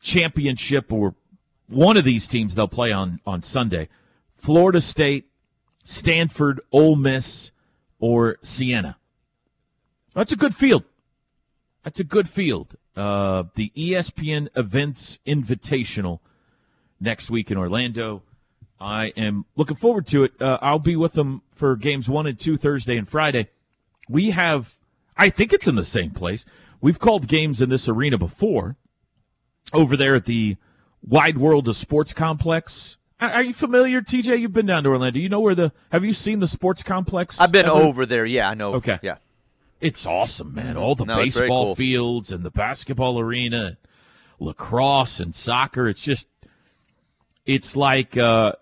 championship 0.00 0.90
or 0.90 1.14
one 1.68 1.96
of 1.96 2.04
these 2.04 2.26
teams 2.26 2.54
they'll 2.54 2.68
play 2.68 2.92
on 2.92 3.20
on 3.26 3.42
Sunday. 3.42 3.88
Florida 4.36 4.80
State, 4.80 5.26
Stanford, 5.84 6.60
Ole 6.72 6.96
Miss, 6.96 7.50
or 8.00 8.36
Siena. 8.42 8.96
That's 10.14 10.32
a 10.32 10.36
good 10.36 10.54
field. 10.54 10.84
That's 11.84 12.00
a 12.00 12.04
good 12.04 12.28
field. 12.28 12.76
Uh, 12.96 13.44
the 13.54 13.72
ESPN 13.76 14.48
Events 14.56 15.20
Invitational 15.26 16.18
next 17.00 17.30
week 17.30 17.50
in 17.50 17.56
Orlando. 17.56 18.22
I 18.80 19.12
am 19.16 19.44
looking 19.56 19.76
forward 19.76 20.06
to 20.08 20.24
it. 20.24 20.32
Uh, 20.40 20.58
I'll 20.60 20.78
be 20.78 20.96
with 20.96 21.12
them 21.12 21.42
for 21.52 21.76
games 21.76 22.08
one 22.08 22.26
and 22.26 22.38
two 22.38 22.56
Thursday 22.56 22.96
and 22.96 23.08
Friday. 23.08 23.48
We 24.08 24.30
have, 24.30 24.74
I 25.16 25.30
think 25.30 25.52
it's 25.52 25.68
in 25.68 25.76
the 25.76 25.84
same 25.84 26.10
place. 26.10 26.44
We've 26.80 26.98
called 26.98 27.26
games 27.26 27.60
in 27.60 27.68
this 27.68 27.88
arena 27.88 28.18
before 28.18 28.76
over 29.72 29.96
there 29.96 30.14
at 30.14 30.24
the 30.24 30.56
Wide 31.02 31.38
World 31.38 31.68
of 31.68 31.76
Sports 31.76 32.12
Complex. 32.12 32.96
Are 33.20 33.42
you 33.42 33.52
familiar, 33.52 34.00
TJ? 34.00 34.40
You've 34.40 34.52
been 34.52 34.66
down 34.66 34.84
to 34.84 34.90
Orlando. 34.90 35.18
You 35.18 35.28
know 35.28 35.40
where 35.40 35.54
the, 35.54 35.72
have 35.92 36.04
you 36.04 36.12
seen 36.12 36.40
the 36.40 36.48
sports 36.48 36.82
complex? 36.82 37.38
I've 37.40 37.52
been 37.52 37.66
ever? 37.66 37.74
over 37.74 38.06
there. 38.06 38.24
Yeah, 38.24 38.48
I 38.48 38.54
know. 38.54 38.74
Okay. 38.76 38.98
Yeah. 39.02 39.16
It's 39.80 40.06
awesome, 40.06 40.54
man. 40.54 40.76
All 40.76 40.94
the 40.94 41.04
No, 41.04 41.16
baseball 41.16 41.66
cool. 41.66 41.74
fields 41.74 42.32
and 42.32 42.44
the 42.44 42.50
basketball 42.50 43.18
arena. 43.20 43.76
lacrosse 44.38 45.20
and 45.20 45.34
soccer. 45.34 45.86
It's 45.86 46.02
just, 46.02 46.28
it's 47.44 47.76
like 47.76 48.16
uh, 48.16 48.52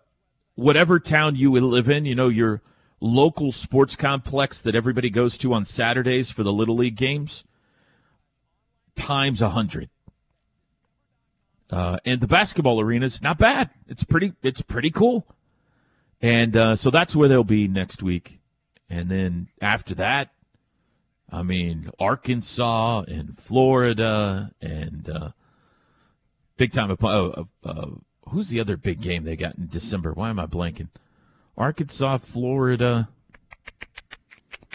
whatever 0.57 0.99
town 0.99 1.37
you 1.37 1.53
live 1.53 1.89
in, 1.89 2.05
you 2.05 2.17
know, 2.17 2.29
your 2.29 2.61
local 3.01 3.53
sports 3.53 3.95
complex 3.95 4.61
that 4.61 4.75
everybody 4.75 5.09
goes 5.09 5.39
to 5.39 5.55
on 5.55 5.65
Saturdays 5.65 6.33
for 6.33 6.43
the 6.43 6.53
Little 6.53 6.75
League 6.75 6.97
games, 6.97 7.45
times 8.97 9.41
a 9.41 9.51
hundred. 9.51 9.89
Uh, 11.71 11.99
and 12.05 12.21
the 12.21 12.27
basketball 12.27 12.81
arena 12.81 13.07
is 13.07 13.21
not 13.21 13.39
bad. 13.39 13.71
It's 13.87 14.05
pretty. 14.05 14.33
It's 14.43 14.63
pretty 14.63 14.91
cool. 14.91 15.27
And 16.21 16.57
uh, 16.57 16.77
so 16.77 16.91
that's 16.91 17.15
where 17.15 17.29
they'll 17.29 17.45
be 17.45 17.69
next 17.69 18.03
week. 18.03 18.41
And 18.91 19.11
then 19.11 19.49
after 19.61 19.95
that, 19.97 20.31
I 21.31 21.43
mean, 21.43 21.91
Arkansas 21.99 23.05
and 23.07 23.39
Florida 23.39 24.53
and 24.61 25.09
uh, 25.09 25.31
big 26.57 26.73
time. 26.73 26.97
Uh, 27.01 27.45
who's 28.31 28.49
the 28.49 28.61
other 28.61 28.77
big 28.77 29.01
game 29.01 29.25
they 29.25 29.37
got 29.37 29.57
in 29.57 29.69
December? 29.69 30.13
Why 30.13 30.31
am 30.31 30.41
I 30.41 30.47
blanking? 30.47 30.89
Arkansas, 31.57 32.19
Florida. 32.19 33.09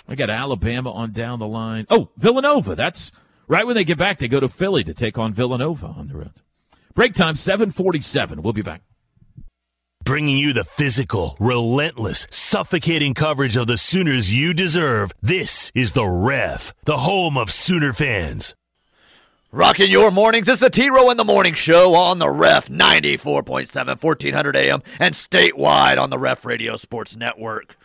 I 0.07 0.15
got 0.15 0.29
Alabama 0.29 0.91
on 0.91 1.11
down 1.11 1.39
the 1.39 1.47
line. 1.47 1.87
Oh, 1.89 2.09
Villanova. 2.17 2.75
That's 2.75 3.11
right 3.47 3.65
when 3.65 3.75
they 3.75 3.83
get 3.83 3.97
back. 3.97 4.19
They 4.19 4.27
go 4.27 4.39
to 4.39 4.49
Philly 4.49 4.83
to 4.83 4.93
take 4.93 5.17
on 5.17 5.33
Villanova 5.33 5.87
on 5.87 6.09
the 6.09 6.17
road. 6.17 6.33
Break 6.95 7.13
time, 7.15 7.35
747. 7.35 8.41
We'll 8.41 8.53
be 8.53 8.61
back. 8.61 8.81
Bringing 10.03 10.37
you 10.37 10.53
the 10.53 10.65
physical, 10.65 11.35
relentless, 11.39 12.27
suffocating 12.29 13.13
coverage 13.13 13.55
of 13.55 13.67
the 13.67 13.77
Sooners 13.77 14.33
you 14.33 14.53
deserve. 14.53 15.11
This 15.21 15.71
is 15.73 15.93
The 15.93 16.05
Ref, 16.05 16.73
the 16.83 16.97
home 16.97 17.37
of 17.37 17.49
Sooner 17.49 17.93
fans. 17.93 18.53
Rocking 19.51 19.89
your 19.89 20.11
mornings, 20.11 20.47
it's 20.47 20.61
the 20.61 20.69
T 20.69 20.89
Row 20.89 21.09
in 21.09 21.17
the 21.17 21.23
Morning 21.23 21.53
Show 21.53 21.95
on 21.95 22.19
the 22.19 22.29
Ref 22.29 22.67
94.7, 22.69 24.03
1400 24.03 24.55
AM, 24.55 24.83
and 24.99 25.15
statewide 25.15 26.01
on 26.01 26.09
the 26.09 26.17
Ref 26.17 26.43
Radio 26.43 26.75
Sports 26.75 27.15
Network. 27.15 27.77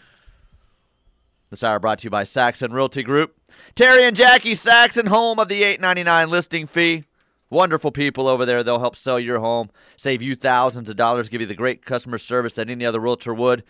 This 1.50 1.62
hour 1.62 1.78
brought 1.78 2.00
to 2.00 2.04
you 2.04 2.10
by 2.10 2.24
Saxon 2.24 2.72
Realty 2.72 3.02
Group. 3.02 3.36
Terry 3.74 4.04
and 4.04 4.16
Jackie 4.16 4.54
Saxon, 4.54 5.06
home 5.06 5.38
of 5.38 5.48
the 5.48 5.62
$8.99 5.62 6.28
listing 6.30 6.66
fee. 6.66 7.04
Wonderful 7.50 7.92
people 7.92 8.28
over 8.28 8.44
there. 8.44 8.62
They'll 8.62 8.80
help 8.80 8.94
sell 8.94 9.18
your 9.18 9.38
home, 9.38 9.70
save 9.96 10.20
you 10.20 10.36
thousands 10.36 10.90
of 10.90 10.96
dollars, 10.96 11.30
give 11.30 11.40
you 11.40 11.46
the 11.46 11.54
great 11.54 11.82
customer 11.84 12.18
service 12.18 12.52
that 12.54 12.68
any 12.68 12.84
other 12.84 13.00
realtor 13.00 13.32
would. 13.32 13.64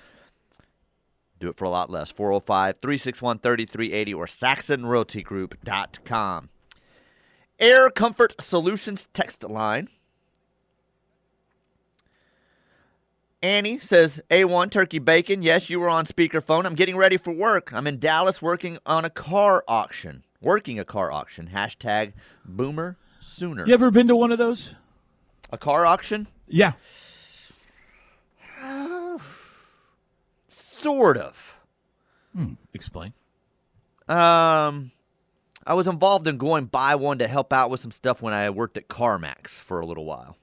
Do 1.38 1.48
it 1.48 1.56
for 1.56 1.64
a 1.64 1.70
lot 1.70 1.88
less. 1.88 2.10
405 2.10 2.80
361 2.80 3.38
3380 3.38 4.14
or 4.14 4.26
saxonrealtygroup.com. 4.26 6.48
Air 7.60 7.90
Comfort 7.90 8.34
Solutions 8.40 9.08
text 9.12 9.44
line. 9.44 9.88
Annie 13.40 13.78
says, 13.78 14.20
A1 14.30 14.72
turkey 14.72 14.98
bacon. 14.98 15.42
Yes, 15.42 15.70
you 15.70 15.78
were 15.78 15.88
on 15.88 16.06
speakerphone. 16.06 16.66
I'm 16.66 16.74
getting 16.74 16.96
ready 16.96 17.16
for 17.16 17.32
work. 17.32 17.72
I'm 17.72 17.86
in 17.86 18.00
Dallas 18.00 18.42
working 18.42 18.78
on 18.84 19.04
a 19.04 19.10
car 19.10 19.62
auction. 19.68 20.24
Working 20.40 20.80
a 20.80 20.84
car 20.84 21.12
auction. 21.12 21.50
Hashtag 21.54 22.14
boomer 22.44 22.96
sooner. 23.38 23.66
You 23.66 23.74
ever 23.74 23.90
been 23.90 24.08
to 24.08 24.16
one 24.16 24.32
of 24.32 24.38
those? 24.38 24.74
A 25.50 25.58
car 25.58 25.86
auction? 25.86 26.26
Yeah. 26.46 26.72
sort 30.48 31.16
of. 31.16 31.54
Hmm. 32.34 32.54
Explain. 32.74 33.12
Um, 34.08 34.90
I 35.66 35.74
was 35.74 35.86
involved 35.86 36.26
in 36.28 36.38
going 36.38 36.66
by 36.66 36.94
one 36.94 37.18
to 37.18 37.28
help 37.28 37.52
out 37.52 37.70
with 37.70 37.80
some 37.80 37.90
stuff 37.90 38.22
when 38.22 38.34
I 38.34 38.50
worked 38.50 38.76
at 38.76 38.88
CarMax 38.88 39.48
for 39.48 39.80
a 39.80 39.86
little 39.86 40.04
while. 40.04 40.36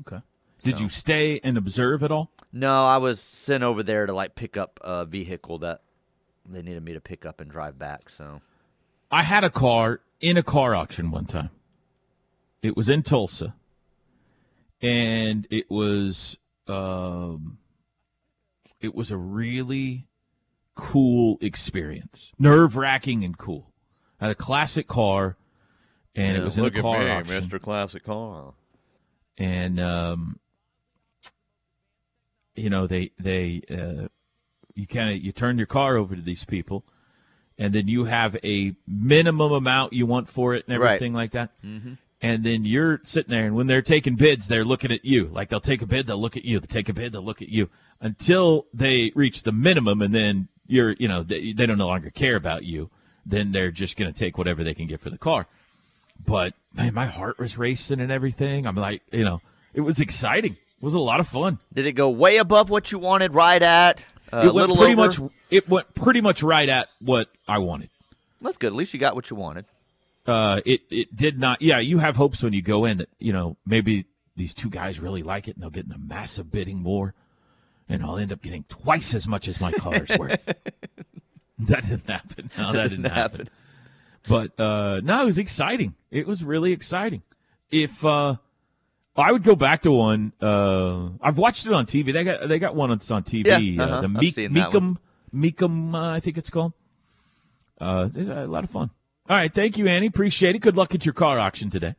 Okay. 0.00 0.22
Did 0.62 0.80
you 0.80 0.88
stay 0.88 1.40
and 1.42 1.56
observe 1.56 2.02
at 2.02 2.10
all? 2.10 2.30
No, 2.52 2.84
I 2.84 2.98
was 2.98 3.20
sent 3.20 3.62
over 3.62 3.82
there 3.82 4.06
to 4.06 4.12
like 4.12 4.34
pick 4.34 4.56
up 4.56 4.80
a 4.82 5.04
vehicle 5.04 5.58
that 5.60 5.82
they 6.48 6.62
needed 6.62 6.84
me 6.84 6.94
to 6.94 7.00
pick 7.00 7.24
up 7.24 7.40
and 7.40 7.50
drive 7.50 7.78
back. 7.78 8.10
So 8.10 8.40
I 9.10 9.22
had 9.22 9.44
a 9.44 9.50
car 9.50 10.00
in 10.20 10.36
a 10.36 10.42
car 10.42 10.74
auction 10.74 11.10
one 11.10 11.24
time. 11.26 11.50
It 12.62 12.76
was 12.76 12.88
in 12.88 13.02
Tulsa, 13.02 13.54
and 14.82 15.46
it 15.50 15.70
was 15.70 16.36
um, 16.66 17.58
it 18.80 18.94
was 18.94 19.10
a 19.10 19.16
really 19.16 20.06
cool 20.74 21.38
experience, 21.40 22.32
nerve 22.38 22.76
wracking 22.76 23.24
and 23.24 23.38
cool. 23.38 23.72
I 24.20 24.24
had 24.26 24.32
a 24.32 24.34
classic 24.34 24.88
car, 24.88 25.36
and 26.16 26.36
Yeah, 26.36 26.42
it 26.42 26.44
was 26.44 26.58
in 26.58 26.64
a 26.64 26.70
car 26.70 26.98
me, 26.98 27.10
auction. 27.10 27.48
Mr. 27.48 27.60
Classic 27.60 28.04
Car. 28.04 28.54
and 29.36 29.78
um, 29.78 30.40
you 32.56 32.68
know 32.70 32.88
they 32.88 33.12
they 33.20 33.62
uh, 33.70 34.08
you 34.74 34.86
kind 34.88 35.10
of 35.10 35.18
you 35.18 35.30
turn 35.30 35.58
your 35.58 35.66
car 35.68 35.96
over 35.96 36.16
to 36.16 36.22
these 36.22 36.44
people, 36.44 36.84
and 37.58 37.72
then 37.72 37.88
you 37.88 38.04
have 38.04 38.36
a 38.44 38.74
minimum 38.86 39.52
amount 39.52 39.92
you 39.92 40.06
want 40.06 40.28
for 40.28 40.54
it 40.54 40.64
and 40.68 40.78
Right. 40.80 40.90
everything 40.94 41.12
like 41.14 41.32
that. 41.32 41.50
Mhm. 41.64 41.98
And 42.20 42.42
then 42.44 42.64
you're 42.64 43.00
sitting 43.04 43.30
there, 43.30 43.46
and 43.46 43.54
when 43.54 43.66
they're 43.68 43.82
taking 43.82 44.16
bids, 44.16 44.48
they're 44.48 44.64
looking 44.64 44.90
at 44.90 45.04
you. 45.04 45.26
Like 45.32 45.48
they'll 45.50 45.60
take 45.60 45.82
a 45.82 45.86
bid, 45.86 46.06
they'll 46.06 46.20
look 46.20 46.36
at 46.36 46.44
you. 46.44 46.58
They 46.60 46.66
take 46.66 46.88
a 46.88 46.92
bid, 46.92 47.12
they'll 47.12 47.24
look 47.24 47.40
at 47.42 47.48
you 47.48 47.68
until 48.00 48.66
they 48.74 49.12
reach 49.14 49.42
the 49.44 49.52
minimum, 49.52 50.02
and 50.02 50.14
then 50.14 50.48
you're, 50.66 50.92
you 50.98 51.08
know, 51.08 51.22
they, 51.22 51.52
they 51.52 51.66
don't 51.66 51.78
no 51.78 51.86
longer 51.86 52.10
care 52.10 52.36
about 52.36 52.64
you. 52.64 52.90
Then 53.24 53.52
they're 53.52 53.70
just 53.70 53.96
going 53.96 54.12
to 54.12 54.18
take 54.18 54.36
whatever 54.38 54.64
they 54.64 54.74
can 54.74 54.86
get 54.86 55.00
for 55.00 55.10
the 55.10 55.18
car. 55.18 55.46
But 56.24 56.54
man, 56.74 56.94
my 56.94 57.06
heart 57.06 57.38
was 57.38 57.56
racing 57.56 58.00
and 58.00 58.10
everything. 58.10 58.66
I'm 58.66 58.74
like, 58.76 59.02
you 59.12 59.22
know, 59.24 59.40
it 59.74 59.82
was 59.82 60.00
exciting. 60.00 60.52
It 60.52 60.82
was 60.84 60.94
a 60.94 60.98
lot 60.98 61.20
of 61.20 61.28
fun. 61.28 61.58
Did 61.72 61.86
it 61.86 61.92
go 61.92 62.08
way 62.10 62.36
above 62.38 62.70
what 62.70 62.90
you 62.92 62.98
wanted? 62.98 63.34
Right 63.34 63.62
at 63.62 64.04
uh, 64.32 64.42
it 64.44 64.54
went 64.54 64.74
pretty 64.76 64.92
over? 64.92 64.96
much. 64.96 65.20
It 65.50 65.68
went 65.68 65.94
pretty 65.94 66.20
much 66.20 66.42
right 66.42 66.68
at 66.68 66.88
what 67.00 67.28
I 67.46 67.58
wanted. 67.58 67.90
That's 68.40 68.56
good. 68.58 68.68
At 68.68 68.74
least 68.74 68.94
you 68.94 69.00
got 69.00 69.14
what 69.14 69.30
you 69.30 69.36
wanted. 69.36 69.64
Uh, 70.26 70.60
it 70.66 70.82
it 70.90 71.14
did 71.16 71.38
not. 71.38 71.62
Yeah, 71.62 71.78
you 71.78 71.98
have 71.98 72.16
hopes 72.16 72.42
when 72.42 72.52
you 72.52 72.62
go 72.62 72.84
in 72.84 72.98
that 72.98 73.08
you 73.18 73.32
know 73.32 73.56
maybe 73.66 74.04
these 74.36 74.54
two 74.54 74.70
guys 74.70 75.00
really 75.00 75.22
like 75.22 75.48
it 75.48 75.54
and 75.56 75.62
they'll 75.62 75.70
get 75.70 75.86
in 75.86 75.92
a 75.92 75.98
massive 75.98 76.50
bidding 76.50 76.84
war, 76.84 77.14
and 77.88 78.02
I'll 78.04 78.18
end 78.18 78.32
up 78.32 78.42
getting 78.42 78.64
twice 78.68 79.14
as 79.14 79.26
much 79.26 79.48
as 79.48 79.60
my 79.60 79.72
car's 79.72 80.10
worth. 80.18 80.54
That 81.60 81.82
didn't 81.82 82.08
happen. 82.08 82.50
No, 82.56 82.72
that 82.72 82.84
didn't, 82.84 83.02
Didn't 83.02 83.14
happen. 83.16 83.48
But 84.28 84.60
uh, 84.60 85.00
no, 85.02 85.22
it 85.22 85.24
was 85.24 85.38
exciting. 85.38 85.96
It 86.12 86.24
was 86.24 86.44
really 86.44 86.70
exciting. 86.72 87.22
If 87.72 88.04
uh, 88.04 88.36
I 89.18 89.32
would 89.32 89.42
go 89.42 89.56
back 89.56 89.82
to 89.82 89.90
one, 89.90 90.32
uh, 90.40 91.08
I've 91.20 91.38
watched 91.38 91.66
it 91.66 91.72
on 91.72 91.86
TV. 91.86 92.12
They 92.12 92.24
got 92.24 92.48
they 92.48 92.58
got 92.58 92.74
one 92.74 92.90
that's 92.90 93.10
on 93.10 93.24
TV. 93.24 93.76
Yeah, 93.76 93.82
uh, 93.82 93.86
uh-huh. 93.86 94.00
the 94.02 94.08
Meek, 94.08 94.36
Mecum 94.36 94.96
Mecum, 95.34 95.94
uh, 95.94 96.10
I 96.10 96.20
think 96.20 96.38
it's 96.38 96.50
called. 96.50 96.72
Uh, 97.80 98.08
it's 98.14 98.28
a 98.28 98.46
lot 98.46 98.64
of 98.64 98.70
fun. 98.70 98.90
All 99.28 99.36
right, 99.36 99.52
thank 99.52 99.76
you, 99.76 99.86
Annie. 99.86 100.06
Appreciate 100.06 100.56
it. 100.56 100.60
Good 100.60 100.76
luck 100.76 100.94
at 100.94 101.04
your 101.04 101.12
car 101.12 101.38
auction 101.38 101.68
today. 101.68 101.94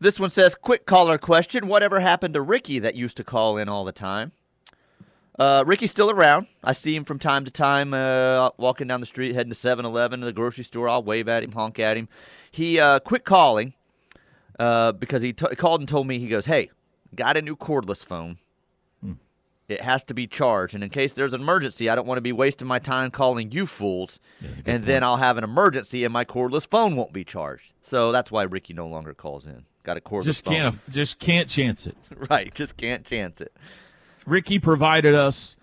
This 0.00 0.20
one 0.20 0.30
says, 0.30 0.54
quick 0.54 0.86
caller 0.86 1.18
question. 1.18 1.66
Whatever 1.66 2.00
happened 2.00 2.34
to 2.34 2.40
Ricky 2.40 2.78
that 2.78 2.94
used 2.94 3.16
to 3.16 3.24
call 3.24 3.56
in 3.56 3.68
all 3.68 3.84
the 3.84 3.92
time? 3.92 4.32
Uh, 5.38 5.64
Ricky's 5.66 5.90
still 5.90 6.10
around. 6.10 6.46
I 6.62 6.72
see 6.72 6.94
him 6.94 7.04
from 7.04 7.18
time 7.18 7.44
to 7.44 7.50
time 7.50 7.92
uh, 7.92 8.50
walking 8.56 8.86
down 8.86 9.00
the 9.00 9.06
street, 9.06 9.34
heading 9.34 9.50
to 9.50 9.58
7 9.58 9.84
Eleven, 9.84 10.20
to 10.20 10.26
the 10.26 10.32
grocery 10.32 10.62
store. 10.62 10.88
I'll 10.88 11.02
wave 11.02 11.28
at 11.28 11.42
him, 11.42 11.52
honk 11.52 11.78
at 11.78 11.96
him. 11.96 12.08
He 12.50 12.78
uh, 12.78 13.00
quit 13.00 13.24
calling 13.24 13.74
uh, 14.58 14.92
because 14.92 15.22
he 15.22 15.32
t- 15.32 15.46
called 15.56 15.80
and 15.80 15.88
told 15.88 16.06
me, 16.06 16.18
he 16.18 16.28
goes, 16.28 16.46
Hey, 16.46 16.70
got 17.14 17.36
a 17.36 17.42
new 17.42 17.56
cordless 17.56 18.04
phone. 18.04 18.38
It 19.66 19.80
has 19.80 20.04
to 20.04 20.14
be 20.14 20.26
charged. 20.26 20.74
And 20.74 20.84
in 20.84 20.90
case 20.90 21.14
there's 21.14 21.32
an 21.32 21.40
emergency, 21.40 21.88
I 21.88 21.94
don't 21.94 22.06
want 22.06 22.18
to 22.18 22.22
be 22.22 22.32
wasting 22.32 22.68
my 22.68 22.78
time 22.78 23.10
calling 23.10 23.50
you 23.50 23.64
fools. 23.64 24.20
and 24.66 24.84
then 24.84 25.02
I'll 25.02 25.16
have 25.16 25.38
an 25.38 25.44
emergency 25.44 26.04
and 26.04 26.12
my 26.12 26.26
cordless 26.26 26.68
phone 26.68 26.96
won't 26.96 27.14
be 27.14 27.24
charged. 27.24 27.72
So 27.82 28.12
that's 28.12 28.30
why 28.30 28.42
Ricky 28.42 28.74
no 28.74 28.86
longer 28.86 29.14
calls 29.14 29.46
in. 29.46 29.64
Got 29.82 29.96
a 29.96 30.00
cordless 30.02 30.24
Just 30.24 30.44
phone. 30.44 30.54
can't 30.54 30.90
just 30.90 31.18
can't 31.18 31.48
chance 31.48 31.86
it. 31.86 31.96
right, 32.30 32.54
just 32.54 32.76
can't 32.76 33.06
chance 33.06 33.40
it. 33.40 33.56
Ricky 34.26 34.58
provided 34.58 35.14
us 35.14 35.56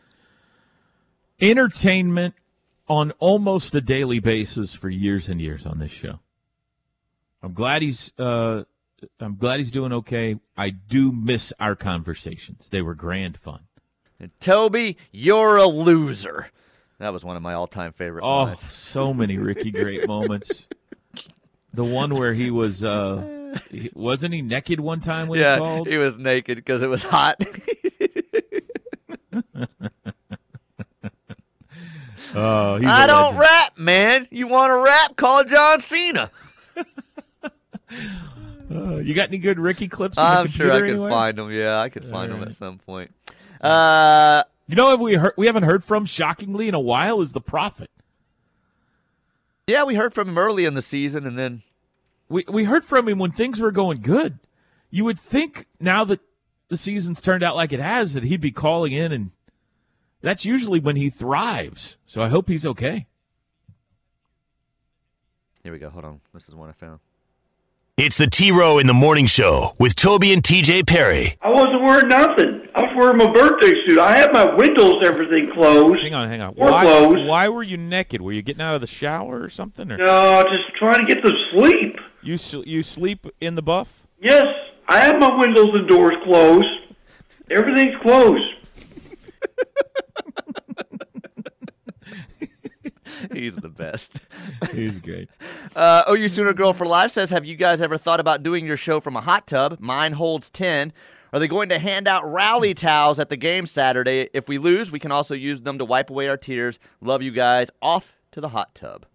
entertainment 1.40 2.34
on 2.88 3.12
almost 3.20 3.74
a 3.76 3.82
daily 3.82 4.20
basis 4.20 4.74
for 4.74 4.90
years 4.90 5.28
and 5.30 5.40
years 5.40 5.66
on 5.68 5.78
this 5.80 5.92
show. 5.92 6.20
I'm 7.44 7.54
glad 7.54 7.82
he's 7.84 8.14
uh, 8.20 8.64
I'm 9.20 9.38
glad 9.38 9.60
he's 9.60 9.72
doing 9.72 9.92
okay. 9.94 10.38
I 10.58 10.70
do 10.70 11.12
miss 11.12 11.52
our 11.60 11.76
conversations. 11.76 12.68
They 12.70 12.82
were 12.82 12.94
grand 12.96 13.38
fun. 13.38 13.62
And 14.20 14.32
Toby, 14.40 14.98
you're 15.12 15.58
a 15.58 15.66
loser. 15.66 16.50
That 17.00 17.12
was 17.14 17.24
one 17.26 17.36
of 17.36 17.42
my 17.42 17.54
all-time 17.54 17.94
favorite 17.94 18.24
Oh, 18.24 18.54
so 18.70 19.14
many 19.14 19.38
Ricky 19.40 19.72
great 19.72 20.08
moments. 20.08 20.68
The 21.74 21.84
one 21.84 22.14
where 22.16 22.34
he 22.34 22.52
was 22.52 22.84
uh 22.84 23.58
wasn't 23.94 24.34
he 24.34 24.42
naked 24.42 24.80
one 24.80 25.00
time 25.00 25.28
when 25.28 25.40
yeah, 25.40 25.56
he 25.56 25.60
called? 25.60 25.88
he 25.88 25.98
was 25.98 26.18
naked 26.18 26.58
because 26.58 26.82
it 26.84 26.88
was 26.88 27.04
hot. 27.04 27.42
Oh, 32.34 32.76
I 32.86 33.08
don't 33.08 33.36
legend. 33.36 33.40
rap, 33.40 33.78
man. 33.78 34.28
You 34.32 34.48
want 34.48 34.72
to 34.72 34.78
rap? 34.78 35.18
Call 35.18 35.44
John 35.44 35.82
Cena. 35.82 36.32
Oh, 38.74 39.00
you 39.00 39.14
got 39.14 39.30
any 39.30 39.38
good 39.38 39.60
Ricky 39.60 39.88
clips? 39.88 40.18
on 40.18 40.38
I'm 40.38 40.48
sure 40.48 40.72
I 40.72 40.80
could 40.80 40.92
anywhere? 40.92 41.10
find 41.10 41.38
them. 41.38 41.52
Yeah, 41.52 41.80
I 41.80 41.90
could 41.90 42.06
find 42.06 42.32
them 42.32 42.42
at 42.44 42.54
some 42.54 42.78
point. 42.78 43.14
Uh, 43.60 44.44
you 44.68 44.76
know, 44.76 44.90
have 44.92 45.02
we 45.02 45.16
heard, 45.16 45.34
we 45.38 45.48
haven't 45.48 45.64
heard 45.64 45.84
from 45.84 46.06
shockingly 46.06 46.68
in 46.68 46.74
a 46.74 46.80
while 46.80 47.22
is 47.22 47.34
the 47.34 47.42
prophet. 47.42 47.92
Yeah, 49.68 49.84
we 49.84 49.96
heard 49.96 50.14
from 50.14 50.30
him 50.30 50.38
early 50.38 50.66
in 50.66 50.74
the 50.74 50.82
season, 50.82 51.28
and 51.28 51.38
then 51.38 51.64
we 52.30 52.46
we 52.48 52.64
heard 52.64 52.84
from 52.84 53.08
him 53.08 53.20
when 53.20 53.32
things 53.32 53.60
were 53.60 53.72
going 53.72 54.02
good. 54.02 54.40
You 54.90 55.06
would 55.06 55.20
think 55.20 55.68
now 55.80 56.04
that 56.06 56.20
the 56.70 56.78
season's 56.78 57.22
turned 57.22 57.44
out 57.44 57.56
like 57.56 57.74
it 57.74 57.80
has 57.80 58.14
that 58.14 58.24
he'd 58.24 58.42
be 58.42 58.52
calling 58.52 58.92
in, 58.92 59.12
and 59.12 59.32
that's 60.22 60.46
usually 60.46 60.80
when 60.80 60.96
he 60.96 61.10
thrives. 61.10 61.98
So 62.06 62.22
I 62.22 62.30
hope 62.30 62.48
he's 62.48 62.66
okay. 62.66 63.08
here 65.64 65.72
we 65.72 65.80
go. 65.80 65.90
Hold 65.90 66.06
on, 66.06 66.22
this 66.34 66.48
is 66.48 66.56
one 66.56 66.70
I 66.70 66.74
found. 66.74 67.00
It's 68.04 68.18
the 68.18 68.26
T 68.26 68.52
Row 68.52 68.80
in 68.80 68.88
the 68.88 68.96
Morning 68.96 69.28
Show 69.28 69.76
with 69.78 69.96
Toby 69.96 70.34
and 70.34 70.42
TJ 70.42 70.88
Perry. 70.88 71.38
I 71.40 71.50
wasn't 71.50 71.84
wearing 71.84 72.08
nothing. 72.08 72.68
I 72.74 72.82
was 72.82 72.96
wearing 72.96 73.18
my 73.18 73.32
birthday 73.32 73.86
suit. 73.86 74.00
I 74.00 74.18
had 74.18 74.34
my 74.34 74.44
windows, 74.56 75.04
everything 75.04 75.52
closed. 75.54 76.00
Hang 76.02 76.16
on, 76.16 76.28
hang 76.28 76.42
on. 76.42 76.54
Why, 76.56 76.82
closed. 76.82 77.28
why 77.28 77.48
were 77.48 77.62
you 77.62 77.78
naked? 77.78 78.20
Were 78.22 78.32
you 78.32 78.42
getting 78.42 78.62
out 78.64 78.74
of 78.74 78.82
the 78.82 78.88
shower 78.88 79.40
or 79.40 79.52
something? 79.52 79.92
Or 79.92 79.98
No, 79.98 80.44
just 80.52 80.74
trying 80.76 81.06
to 81.06 81.14
get 81.14 81.24
some 81.24 81.38
sleep. 81.52 82.00
you 82.24 82.34
s- 82.34 82.56
you 82.66 82.82
sleep 82.82 83.28
in 83.40 83.54
the 83.54 83.62
buff? 83.62 84.02
Yes, 84.20 84.48
I 84.88 85.00
have 85.02 85.20
my 85.20 85.36
windows 85.38 85.76
and 85.76 85.88
doors 85.88 86.16
closed. 86.24 86.70
Everything's 87.52 88.02
closed. 88.02 88.52
He's 93.34 93.56
the 93.56 93.70
best. 93.70 94.14
He's 94.74 95.00
great. 95.00 95.30
Uh, 95.76 96.04
OU 96.10 96.28
Sooner 96.28 96.54
Girl 96.54 96.74
for 96.74 96.86
Life 96.86 97.12
says, 97.12 97.30
Have 97.30 97.46
you 97.46 97.56
guys 97.56 97.82
ever 97.82 97.98
thought 97.98 98.20
about 98.20 98.44
doing 98.44 98.66
your 98.66 98.78
show 98.78 99.00
from 99.00 99.16
a 99.16 99.22
hot 99.22 99.48
tub? 99.48 99.78
Mine 99.80 100.14
holds 100.14 100.50
10. 100.50 100.94
Are 101.34 101.40
they 101.40 101.48
going 101.48 101.70
to 101.70 101.80
hand 101.80 102.08
out 102.08 102.30
rally 102.30 102.74
towels 102.74 103.20
at 103.20 103.30
the 103.30 103.38
game 103.38 103.66
Saturday? 103.66 104.30
If 104.34 104.50
we 104.50 104.58
lose, 104.58 104.92
we 104.92 105.00
can 105.00 105.12
also 105.12 105.34
use 105.34 105.62
them 105.62 105.78
to 105.78 105.86
wipe 105.86 106.10
away 106.10 106.28
our 106.28 106.38
tears. 106.38 106.78
Love 107.00 107.22
you 107.22 107.32
guys. 107.32 107.70
Off 107.82 108.14
to 108.32 108.42
the 108.42 108.50
hot 108.50 108.76
tub. 108.76 109.06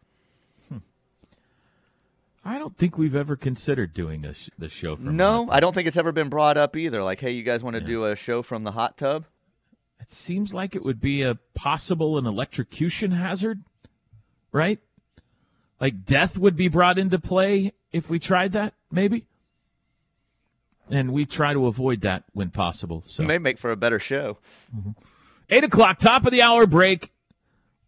I 2.46 2.58
don't 2.58 2.76
think 2.76 2.96
we've 2.96 3.16
ever 3.16 3.34
considered 3.34 3.92
doing 3.92 4.24
a 4.24 4.32
sh- 4.32 4.50
the 4.56 4.68
show 4.68 4.94
from. 4.94 5.16
No, 5.16 5.48
I 5.50 5.58
don't 5.58 5.74
think 5.74 5.88
it's 5.88 5.96
ever 5.96 6.12
been 6.12 6.28
brought 6.28 6.56
up 6.56 6.76
either. 6.76 7.02
Like, 7.02 7.18
hey, 7.18 7.32
you 7.32 7.42
guys 7.42 7.64
want 7.64 7.74
to 7.74 7.80
do 7.80 8.04
a 8.04 8.14
show 8.14 8.40
from 8.40 8.62
the 8.62 8.70
hot 8.70 8.96
tub? 8.96 9.24
It 10.00 10.12
seems 10.12 10.54
like 10.54 10.76
it 10.76 10.84
would 10.84 11.00
be 11.00 11.22
a 11.22 11.38
possible 11.54 12.16
an 12.18 12.24
electrocution 12.24 13.10
hazard, 13.10 13.64
right? 14.56 14.80
Like 15.80 16.04
death 16.04 16.38
would 16.38 16.56
be 16.56 16.68
brought 16.68 16.98
into 16.98 17.18
play 17.18 17.72
if 17.92 18.10
we 18.10 18.18
tried 18.18 18.52
that, 18.52 18.74
maybe. 18.90 19.26
And 20.90 21.12
we 21.12 21.26
try 21.26 21.52
to 21.52 21.66
avoid 21.66 22.00
that 22.00 22.24
when 22.32 22.50
possible. 22.50 23.04
So 23.06 23.22
May 23.22 23.38
make 23.38 23.58
for 23.58 23.70
a 23.70 23.76
better 23.76 23.98
show. 23.98 24.38
Mm-hmm. 24.74 24.90
Eight 25.50 25.64
o'clock, 25.64 25.98
top 25.98 26.24
of 26.24 26.32
the 26.32 26.42
hour 26.42 26.66
break. 26.66 27.12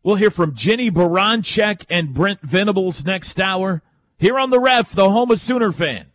We'll 0.03 0.17
hear 0.17 0.31
from 0.31 0.55
Jennie 0.55 0.91
Baranczyk 0.91 1.85
and 1.89 2.15
Brent 2.15 2.41
Venables 2.41 3.05
next 3.05 3.41
hour. 3.41 3.83
Here 4.19 4.39
on 4.39 4.51
the 4.51 4.61
ref, 4.61 4.93
the 4.93 5.11
home 5.11 5.31
of 5.31 5.41
Sooner 5.41 5.73
fan. 5.73 6.07